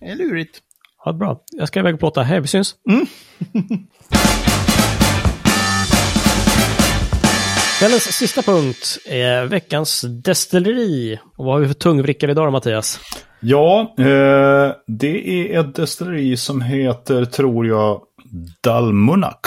Det 0.00 0.06
är 0.06 0.16
lurigt. 0.16 0.58
Ja, 1.04 1.12
bra. 1.12 1.40
Jag 1.52 1.68
ska 1.68 1.80
iväg 1.80 1.94
och 1.94 2.00
plåta. 2.00 2.22
Hej, 2.22 2.40
vi 2.40 2.46
syns. 2.48 2.74
Kvällens 7.78 8.02
sista 8.02 8.42
punkt 8.42 8.98
är 9.06 9.46
veckans 9.46 10.04
destilleri. 10.24 11.18
Och 11.36 11.44
vad 11.44 11.54
har 11.54 11.60
vi 11.60 11.66
för 11.66 11.74
tungvrickare 11.74 12.30
idag 12.30 12.46
då, 12.46 12.50
Mattias? 12.50 13.00
Ja, 13.40 13.94
eh, 13.98 14.72
det 14.86 15.28
är 15.54 15.60
ett 15.60 15.74
destilleri 15.74 16.36
som 16.36 16.60
heter, 16.60 17.24
tror 17.24 17.66
jag, 17.66 18.00
Dalmunak. 18.62 19.46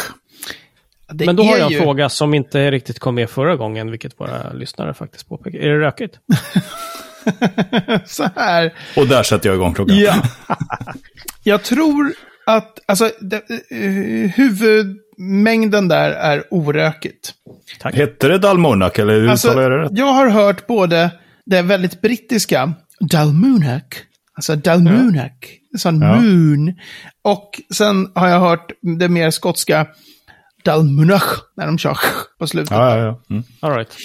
Det 1.13 1.26
Men 1.26 1.36
då 1.36 1.43
har 1.43 1.58
jag 1.58 1.65
en 1.65 1.71
ju- 1.71 1.80
fråga 1.80 2.10
som 2.10 2.34
inte 2.34 2.71
riktigt 2.71 2.99
kom 2.99 3.15
med 3.15 3.30
förra 3.30 3.56
gången, 3.56 3.91
vilket 3.91 4.19
våra 4.19 4.54
lyssnare 4.54 4.93
faktiskt 4.93 5.30
påpekar. 5.30 5.60
Är 5.60 5.69
det 5.69 5.80
rökigt? 5.80 6.19
Så 8.06 8.30
här. 8.36 8.73
Och 8.97 9.08
där 9.08 9.23
sätter 9.23 9.49
jag 9.49 9.56
igång 9.56 9.73
klockan. 9.73 9.97
Ja. 9.99 10.15
Jag 11.43 11.63
tror 11.63 12.13
att, 12.45 12.80
alltså, 12.86 13.10
det, 13.21 13.36
eh, 13.71 14.32
huvudmängden 14.36 15.88
där 15.88 16.12
är 16.12 16.43
orökigt. 16.52 17.34
Tack. 17.80 17.95
Hette 17.95 18.28
det 18.28 18.38
Dalmunak 18.38 18.99
eller 18.99 19.13
hur 19.13 19.30
Alltså, 19.30 19.47
uttalar 19.47 19.62
jag 19.63 19.71
det 19.71 19.78
rätt? 19.86 19.91
jag 19.97 20.06
har 20.13 20.30
hört 20.30 20.67
både 20.67 21.10
det 21.45 21.62
väldigt 21.62 22.02
brittiska, 22.02 22.73
Dalmunak, 22.99 23.95
alltså 24.34 24.56
Dalmunak, 24.56 25.58
sån 25.78 26.02
Ja. 26.02 26.15
moon, 26.15 26.73
och 27.21 27.62
sen 27.73 28.12
har 28.15 28.28
jag 28.28 28.39
hört 28.39 28.71
det 28.99 29.10
mer 29.10 29.32
skotska, 29.32 29.88
Dalmunach, 30.65 31.43
när 31.58 31.65
de 31.65 31.78
kör 31.78 31.97
på 32.39 32.47
slutet. 32.47 32.71
Ja, 32.71 32.97
ja, 32.97 33.04
ja. 33.04 33.19
Mm. 33.30 33.43
All 33.60 33.76
right. 33.76 33.95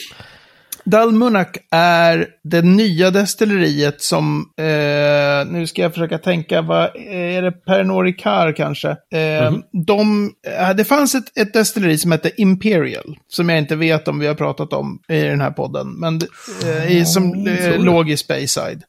Dalmunak 0.90 1.57
är 1.71 2.27
det 2.44 2.62
nya 2.62 3.11
destilleriet 3.11 4.03
som, 4.03 4.53
eh, 4.59 5.53
nu 5.53 5.66
ska 5.66 5.83
jag 5.83 5.92
försöka 5.92 6.18
tänka, 6.18 6.62
vad 6.62 6.97
är 7.11 7.42
det 7.42 7.53
Pernod 7.53 8.05
Ricard 8.05 8.57
kanske? 8.57 8.88
Eh, 8.90 9.53
de, 9.87 10.31
eh, 10.47 10.75
det 10.77 10.85
fanns 10.85 11.14
ett, 11.14 11.38
ett 11.38 11.53
destilleri 11.53 11.99
som 11.99 12.12
hette 12.12 12.40
Imperial, 12.40 13.18
som 13.29 13.49
jag 13.49 13.59
inte 13.59 13.77
vet 13.77 14.09
om 14.09 14.18
vi 14.18 14.27
har 14.27 14.35
pratat 14.35 14.73
om 14.73 14.99
i 15.09 15.21
den 15.21 15.40
här 15.40 15.51
podden, 15.51 15.88
men 16.01 16.21
eh, 16.64 16.92
i, 16.97 17.05
som 17.05 17.47
eh, 17.47 17.81
låg 17.81 18.11
i 18.11 18.16
Speyside. 18.16 18.83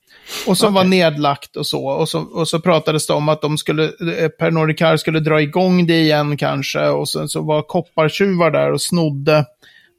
Och 0.47 0.57
som 0.57 0.73
var 0.73 0.83
nedlagt 0.83 1.55
och 1.55 1.67
så. 1.67 1.85
Och, 1.87 2.09
så. 2.09 2.19
och 2.19 2.47
så 2.47 2.59
pratades 2.59 3.07
det 3.07 3.13
om 3.13 3.29
att 3.29 3.41
de 3.41 3.57
skulle, 3.57 3.83
eh, 3.83 4.27
Pernod 4.39 4.67
Ricard 4.67 4.99
skulle 4.99 5.19
dra 5.19 5.41
igång 5.41 5.87
det 5.87 5.99
igen 6.01 6.37
kanske. 6.37 6.87
Och 6.87 7.09
sen 7.09 7.29
så 7.29 7.41
var 7.41 7.61
koppartjuvar 7.61 8.51
där 8.51 8.71
och 8.71 8.81
snodde 8.81 9.45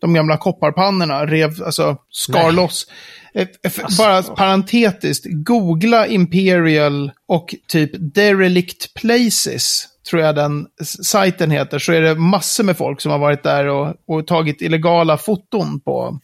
de 0.01 0.15
gamla 0.15 0.37
kopparpannorna, 0.37 1.27
rev, 1.27 1.51
alltså 1.67 1.97
skar 2.11 2.43
Nej. 2.43 2.53
loss. 2.53 2.87
Eh, 3.35 3.47
f- 3.65 3.81
Bara 3.99 4.23
parentetiskt, 4.23 5.25
googla 5.29 6.07
Imperial 6.07 7.11
och 7.29 7.55
typ 7.69 7.91
Derelict 8.15 8.95
Places, 8.95 9.85
tror 10.11 10.23
jag 10.23 10.35
den 10.35 10.67
sajten 11.03 11.51
heter, 11.51 11.79
så 11.79 11.93
är 11.93 12.01
det 12.01 12.15
massor 12.15 12.65
med 12.65 12.77
folk 12.77 13.01
som 13.01 13.13
har 13.13 13.19
varit 13.19 13.43
där 13.43 13.67
och, 13.67 13.95
och 14.07 14.27
tagit 14.27 14.63
illegala 14.63 15.19
foton 15.19 15.81
på 15.81 16.21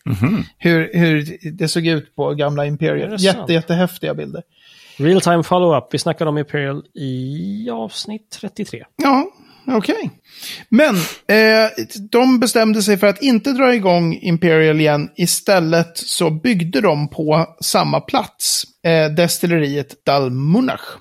hur, 0.59 0.91
hur 0.95 1.39
det 1.53 1.69
såg 1.69 1.87
ut 1.87 2.17
på 2.17 2.35
gamla 2.35 2.67
Imperial. 2.67 3.17
Jätte, 3.19 3.53
jättehäftiga 3.53 4.15
bilder. 4.15 4.43
Real 4.97 5.21
time 5.21 5.43
follow-up. 5.43 5.89
Vi 5.91 5.99
snackade 5.99 6.31
om 6.31 6.39
Imperial 6.39 6.83
i 6.95 7.71
avsnitt 7.71 8.31
33. 8.41 8.85
Ja, 8.97 9.27
Okej. 9.69 10.11
Men 10.69 10.97
eh, 11.29 11.71
de 12.11 12.41
bestämde 12.41 12.83
sig 12.83 12.97
för 12.97 13.07
att 13.07 13.23
inte 13.23 13.53
dra 13.53 13.75
igång 13.75 14.15
Imperial 14.15 14.81
igen. 14.81 15.11
Istället 15.17 15.99
så 15.99 16.31
byggde 16.31 16.81
de 16.81 17.09
på 17.09 17.57
samma 17.61 18.01
plats 18.01 18.63
eh, 18.85 19.15
destilleriet 19.15 20.05
Dalmunach. 20.07 20.99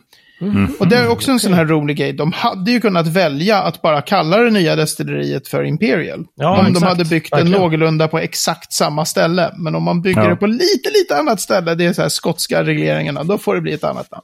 Och 0.79 0.87
det 0.87 0.95
är 0.97 1.07
också 1.09 1.31
en 1.31 1.39
sån 1.39 1.53
här 1.53 1.65
rolig 1.65 1.97
grej. 1.97 2.13
De 2.13 2.31
hade 2.31 2.71
ju 2.71 2.81
kunnat 2.81 3.07
välja 3.07 3.61
att 3.61 3.81
bara 3.81 4.01
kalla 4.01 4.37
det 4.37 4.49
nya 4.51 4.75
destilleriet 4.75 5.47
för 5.47 5.63
Imperial. 5.63 6.25
Ja, 6.35 6.57
om 6.59 6.65
de 6.65 6.71
exakt. 6.71 6.85
hade 6.85 7.05
byggt 7.05 7.31
den 7.31 7.39
Verkligen. 7.39 7.61
någorlunda 7.61 8.07
på 8.07 8.19
exakt 8.19 8.73
samma 8.73 9.05
ställe. 9.05 9.51
Men 9.57 9.75
om 9.75 9.83
man 9.83 10.01
bygger 10.01 10.21
Ja. 10.23 10.29
det 10.29 10.35
på 10.35 10.47
lite, 10.47 10.89
lite 10.93 11.17
annat 11.17 11.41
ställe, 11.41 11.75
det 11.75 11.85
är 11.85 11.93
så 11.93 12.01
här 12.01 12.09
skotska 12.09 12.63
regleringarna, 12.63 13.23
då 13.23 13.37
får 13.37 13.55
det 13.55 13.61
bli 13.61 13.73
ett 13.73 13.83
annat 13.83 14.11
namn. 14.11 14.23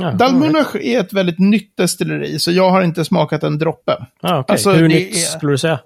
Ja. 0.00 0.10
Dalmunach 0.12 0.76
är 0.76 1.00
ett 1.00 1.12
väldigt 1.12 1.38
nytt 1.38 1.76
destilleri, 1.76 2.38
så 2.38 2.52
jag 2.52 2.70
har 2.70 2.82
inte 2.82 3.04
smakat 3.04 3.42
en 3.42 3.58
droppe. 3.58 3.92
Ah, 4.22 4.38
okej. 4.38 4.52
Alltså, 4.52 4.70
hur 4.72 4.82
det 4.88 4.94
nytt 4.94 5.16
är- 5.16 5.20
skulle 5.20 5.52
du 5.52 5.58
säga? 5.58 5.78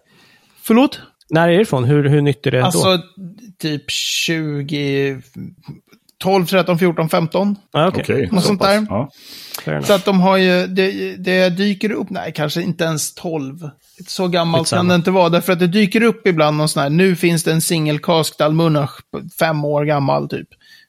Förlåt? 0.63 1.01
När 1.31 1.49
är 1.49 1.53
det 1.57 1.63
ifrån? 1.63 1.85
Hur, 1.85 2.09
hur 2.09 2.21
nytt 2.23 2.47
är 2.47 2.51
det 2.51 2.59
då? 2.59 2.65
Alltså, 2.65 2.99
typ 3.59 3.91
20... 3.91 5.21
12, 6.23 6.47
13, 6.47 6.79
14, 6.79 7.09
15. 7.09 7.57
ah, 7.73 7.87
okej. 7.89 8.29
Något 8.33 8.43
så 8.43 8.47
sånt 8.49 8.61
pass. 8.61 8.68
där. 8.68 8.87
Ja. 8.89 9.83
Så 9.83 9.93
att 9.93 10.05
de 10.05 10.21
har 10.21 10.37
ju, 10.37 10.66
det, 10.66 11.16
det 11.16 11.51
dyker 11.51 11.93
upp, 11.93 12.11
nej 12.11 12.33
kanske 12.35 12.62
inte 12.62 12.85
ens 12.85 13.14
12. 13.14 13.71
Så 14.07 14.29
gammalt 14.29 14.71
kan 14.71 14.89
det 14.89 14.95
inte 14.95 15.11
vara, 15.11 15.29
därför 15.29 15.53
att 15.53 15.59
det 15.59 15.66
dyker 15.66 16.03
upp 16.03 16.27
ibland 16.27 16.57
någon 16.57 16.68
sån 16.68 16.83
här, 16.83 16.91
nu 16.91 17.16
finns 17.16 17.45
det 17.45 17.53
en 17.53 17.61
singelkask 17.61 18.39
Dalmunach, 18.39 18.91
fem 19.39 19.64
år 19.64 19.85
gammal 19.85 20.29
typ. 20.29 20.49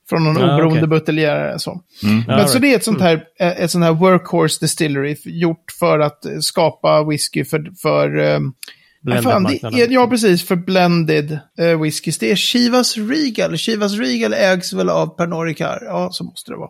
Från 0.10 0.24
någon 0.24 0.36
Ja, 0.36 0.54
oberoende 0.54 0.78
okej. 0.80 0.88
buteljärare. 0.88 1.60
Så. 1.60 1.82
Ja, 2.02 2.08
Men 2.28 2.48
så 2.48 2.54
right. 2.54 2.62
det 2.62 2.72
är 2.74 2.76
ett 2.76 2.84
sånt 2.84 3.02
här, 3.02 3.24
eh, 3.40 3.48
ett 3.48 3.72
sånt 3.72 3.86
här 3.86 3.92
workhorse 3.92 4.58
distillery, 4.62 5.16
gjort 5.26 5.72
för 5.80 6.00
att 6.00 6.26
skapa 6.42 7.04
whisky 7.04 7.46
för, 7.46 7.82
för 7.82 8.18
eh, 8.20 8.40
Blended 9.02 9.24
fan, 9.24 9.44
det 9.44 9.50
marknaden. 9.50 9.80
är, 9.80 9.88
ja, 9.88 10.08
precis. 10.08 10.48
För 10.48 10.56
blended 10.56 11.40
uh, 11.62 11.82
whiskys. 11.82 12.18
Det 12.18 12.32
är 12.32 12.36
Chivas 12.36 12.98
Regal. 12.98 13.58
Chivas 13.58 13.94
Regal 13.94 14.34
ägs 14.34 14.74
väl 14.74 14.90
av 14.90 15.08
Pernod 15.18 15.48
Ricard. 15.48 15.80
Ja, 15.82 16.10
så 16.12 16.24
måste 16.24 16.52
det 16.52 16.58
vara. 16.58 16.70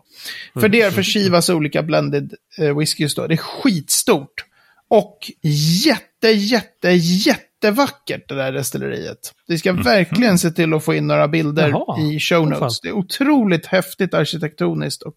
För 0.60 0.68
det 0.68 0.82
är 0.82 0.90
för 0.90 1.02
Chivas 1.02 1.48
olika 1.50 1.82
blended 1.82 2.34
uh, 2.60 2.78
whiskys 2.78 3.14
då. 3.14 3.26
Det 3.26 3.34
är 3.34 3.36
skitstort. 3.36 4.44
Och 4.88 5.18
jätte, 5.84 6.28
jätte, 6.28 6.90
jättevackert 6.90 8.28
det 8.28 8.34
där 8.34 8.52
destilleriet. 8.52 9.32
Vi 9.48 9.58
ska 9.58 9.72
verkligen 9.72 10.38
se 10.38 10.50
till 10.50 10.74
att 10.74 10.84
få 10.84 10.94
in 10.94 11.06
några 11.06 11.28
bilder 11.28 11.68
Jaha. 11.68 12.00
i 12.00 12.20
show 12.20 12.48
notes. 12.48 12.80
det 12.80 12.88
är 12.88 12.92
otroligt 12.92 13.66
häftigt 13.66 14.14
arkitektoniskt 14.14 15.02
och 15.02 15.16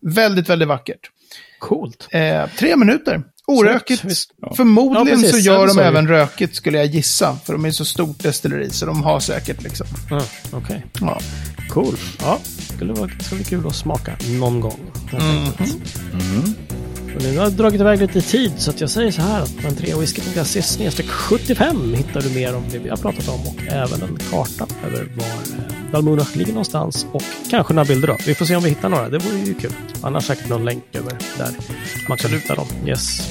väldigt, 0.00 0.48
väldigt 0.48 0.68
vackert. 0.68 1.10
Coolt. 1.58 2.08
Eh, 2.10 2.46
tre 2.58 2.76
minuter. 2.76 3.22
Orökigt. 3.50 4.04
Visst. 4.04 4.30
Ja. 4.42 4.54
Förmodligen 4.54 5.22
Ja, 5.22 5.28
så 5.30 5.36
Ja, 5.36 5.40
gör 5.40 5.66
de 5.66 5.78
även 5.78 6.08
rökigt 6.08 6.54
skulle 6.56 6.78
jag 6.78 6.86
gissa. 6.86 7.36
För 7.44 7.52
de 7.52 7.64
är 7.64 7.70
så 7.70 7.84
stort 7.84 8.22
destilleri 8.22 8.70
så 8.70 8.86
de 8.86 9.02
har 9.02 9.20
säkert 9.20 9.62
liksom. 9.62 9.86
Ah, 10.10 10.22
Okej. 10.52 10.86
Ja. 11.00 11.20
Cool. 11.68 11.96
Ja, 12.20 12.38
skulle 12.74 12.92
vara, 12.92 13.10
kul 13.48 13.66
att 13.66 13.76
smaka 13.76 14.16
någon 14.38 14.60
gång. 14.60 14.80
helt 15.10 15.24
Mhm. 16.12 16.54
Och 17.16 17.22
nu 17.22 17.36
har 17.36 17.44
jag 17.44 17.52
dragit 17.52 17.80
iväg 17.80 17.98
lite 17.98 18.20
tid 18.20 18.52
så 18.56 18.70
att 18.70 18.80
jag 18.80 18.90
säger 18.90 19.10
så 19.10 19.22
här 19.22 19.42
att 19.42 19.56
på 19.62 19.68
entreawhisky.se 19.68 20.62
snedstreck 20.62 21.08
75 21.08 21.94
hittar 21.94 22.20
du 22.20 22.30
mer 22.30 22.56
om 22.56 22.64
det 22.70 22.78
vi 22.78 22.88
har 22.88 22.96
pratat 22.96 23.28
om 23.28 23.40
och 23.40 23.56
även 23.68 24.02
en 24.02 24.18
karta 24.30 24.66
över 24.86 25.08
var 25.16 25.26
eh, 25.26 25.92
Dalmunach 25.92 26.36
ligger 26.36 26.52
någonstans 26.52 27.06
och 27.12 27.22
kanske 27.50 27.74
några 27.74 27.84
bilder 27.84 28.08
då. 28.08 28.16
Vi 28.26 28.34
får 28.34 28.44
se 28.44 28.56
om 28.56 28.62
vi 28.62 28.68
hittar 28.68 28.88
några. 28.88 29.08
Det 29.08 29.18
vore 29.18 29.38
ju 29.38 29.54
kul. 29.54 29.72
Annars 30.02 30.24
säkert 30.24 30.48
någon 30.48 30.64
länk 30.64 30.84
över 30.92 31.12
där 31.38 31.48
man 32.08 32.18
kan 32.18 32.30
hitta 32.30 32.54
dem. 32.54 32.66
Yes. 32.86 33.28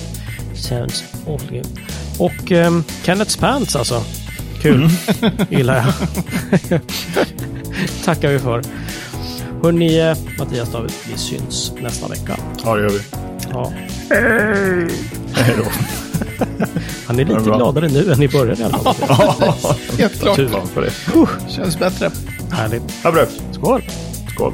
Sounds 0.56 1.04
awfully 1.28 1.58
good. 1.58 1.80
Och 2.20 2.52
um, 2.52 2.84
Kenneths 3.04 3.38
Pants 3.38 3.76
alltså. 3.76 4.04
Kul. 4.62 4.90
Gillar 5.50 5.76
jag. 5.76 5.94
Tackar 8.06 8.30
vi 8.30 8.40
för. 8.40 8.62
Hörni, 9.64 10.00
eh, 10.00 10.18
Mattias 10.40 10.72
David, 10.72 10.92
vi 11.12 11.18
syns 11.18 11.74
nästa 11.82 12.08
vecka. 12.08 12.38
ja, 12.64 12.76
det 12.76 12.82
gör 12.82 12.90
vi. 12.90 13.00
Ja. 13.54 13.72
Hej 15.34 15.56
då. 15.58 15.64
Han 17.08 17.20
är 17.20 17.26
lite 17.26 17.32
Ja, 17.38 17.40
bra. 17.40 17.58
gladare 17.58 17.88
nu 17.88 18.12
än 18.12 18.22
i 18.22 18.28
början 18.28 18.58
i 18.60 18.64
alla 18.64 18.94
fall. 18.94 19.76
Helt 20.00 20.20
klart. 20.22 20.36
Tur. 20.36 20.50
För 20.74 20.82
det. 20.82 20.92
Känns 21.52 21.80
bättre. 21.80 22.12
Härligt. 22.52 22.84
Ha 23.04 23.12
det 23.12 23.16
bra. 23.16 23.26
Skål! 23.52 23.84
Skål. 24.34 24.54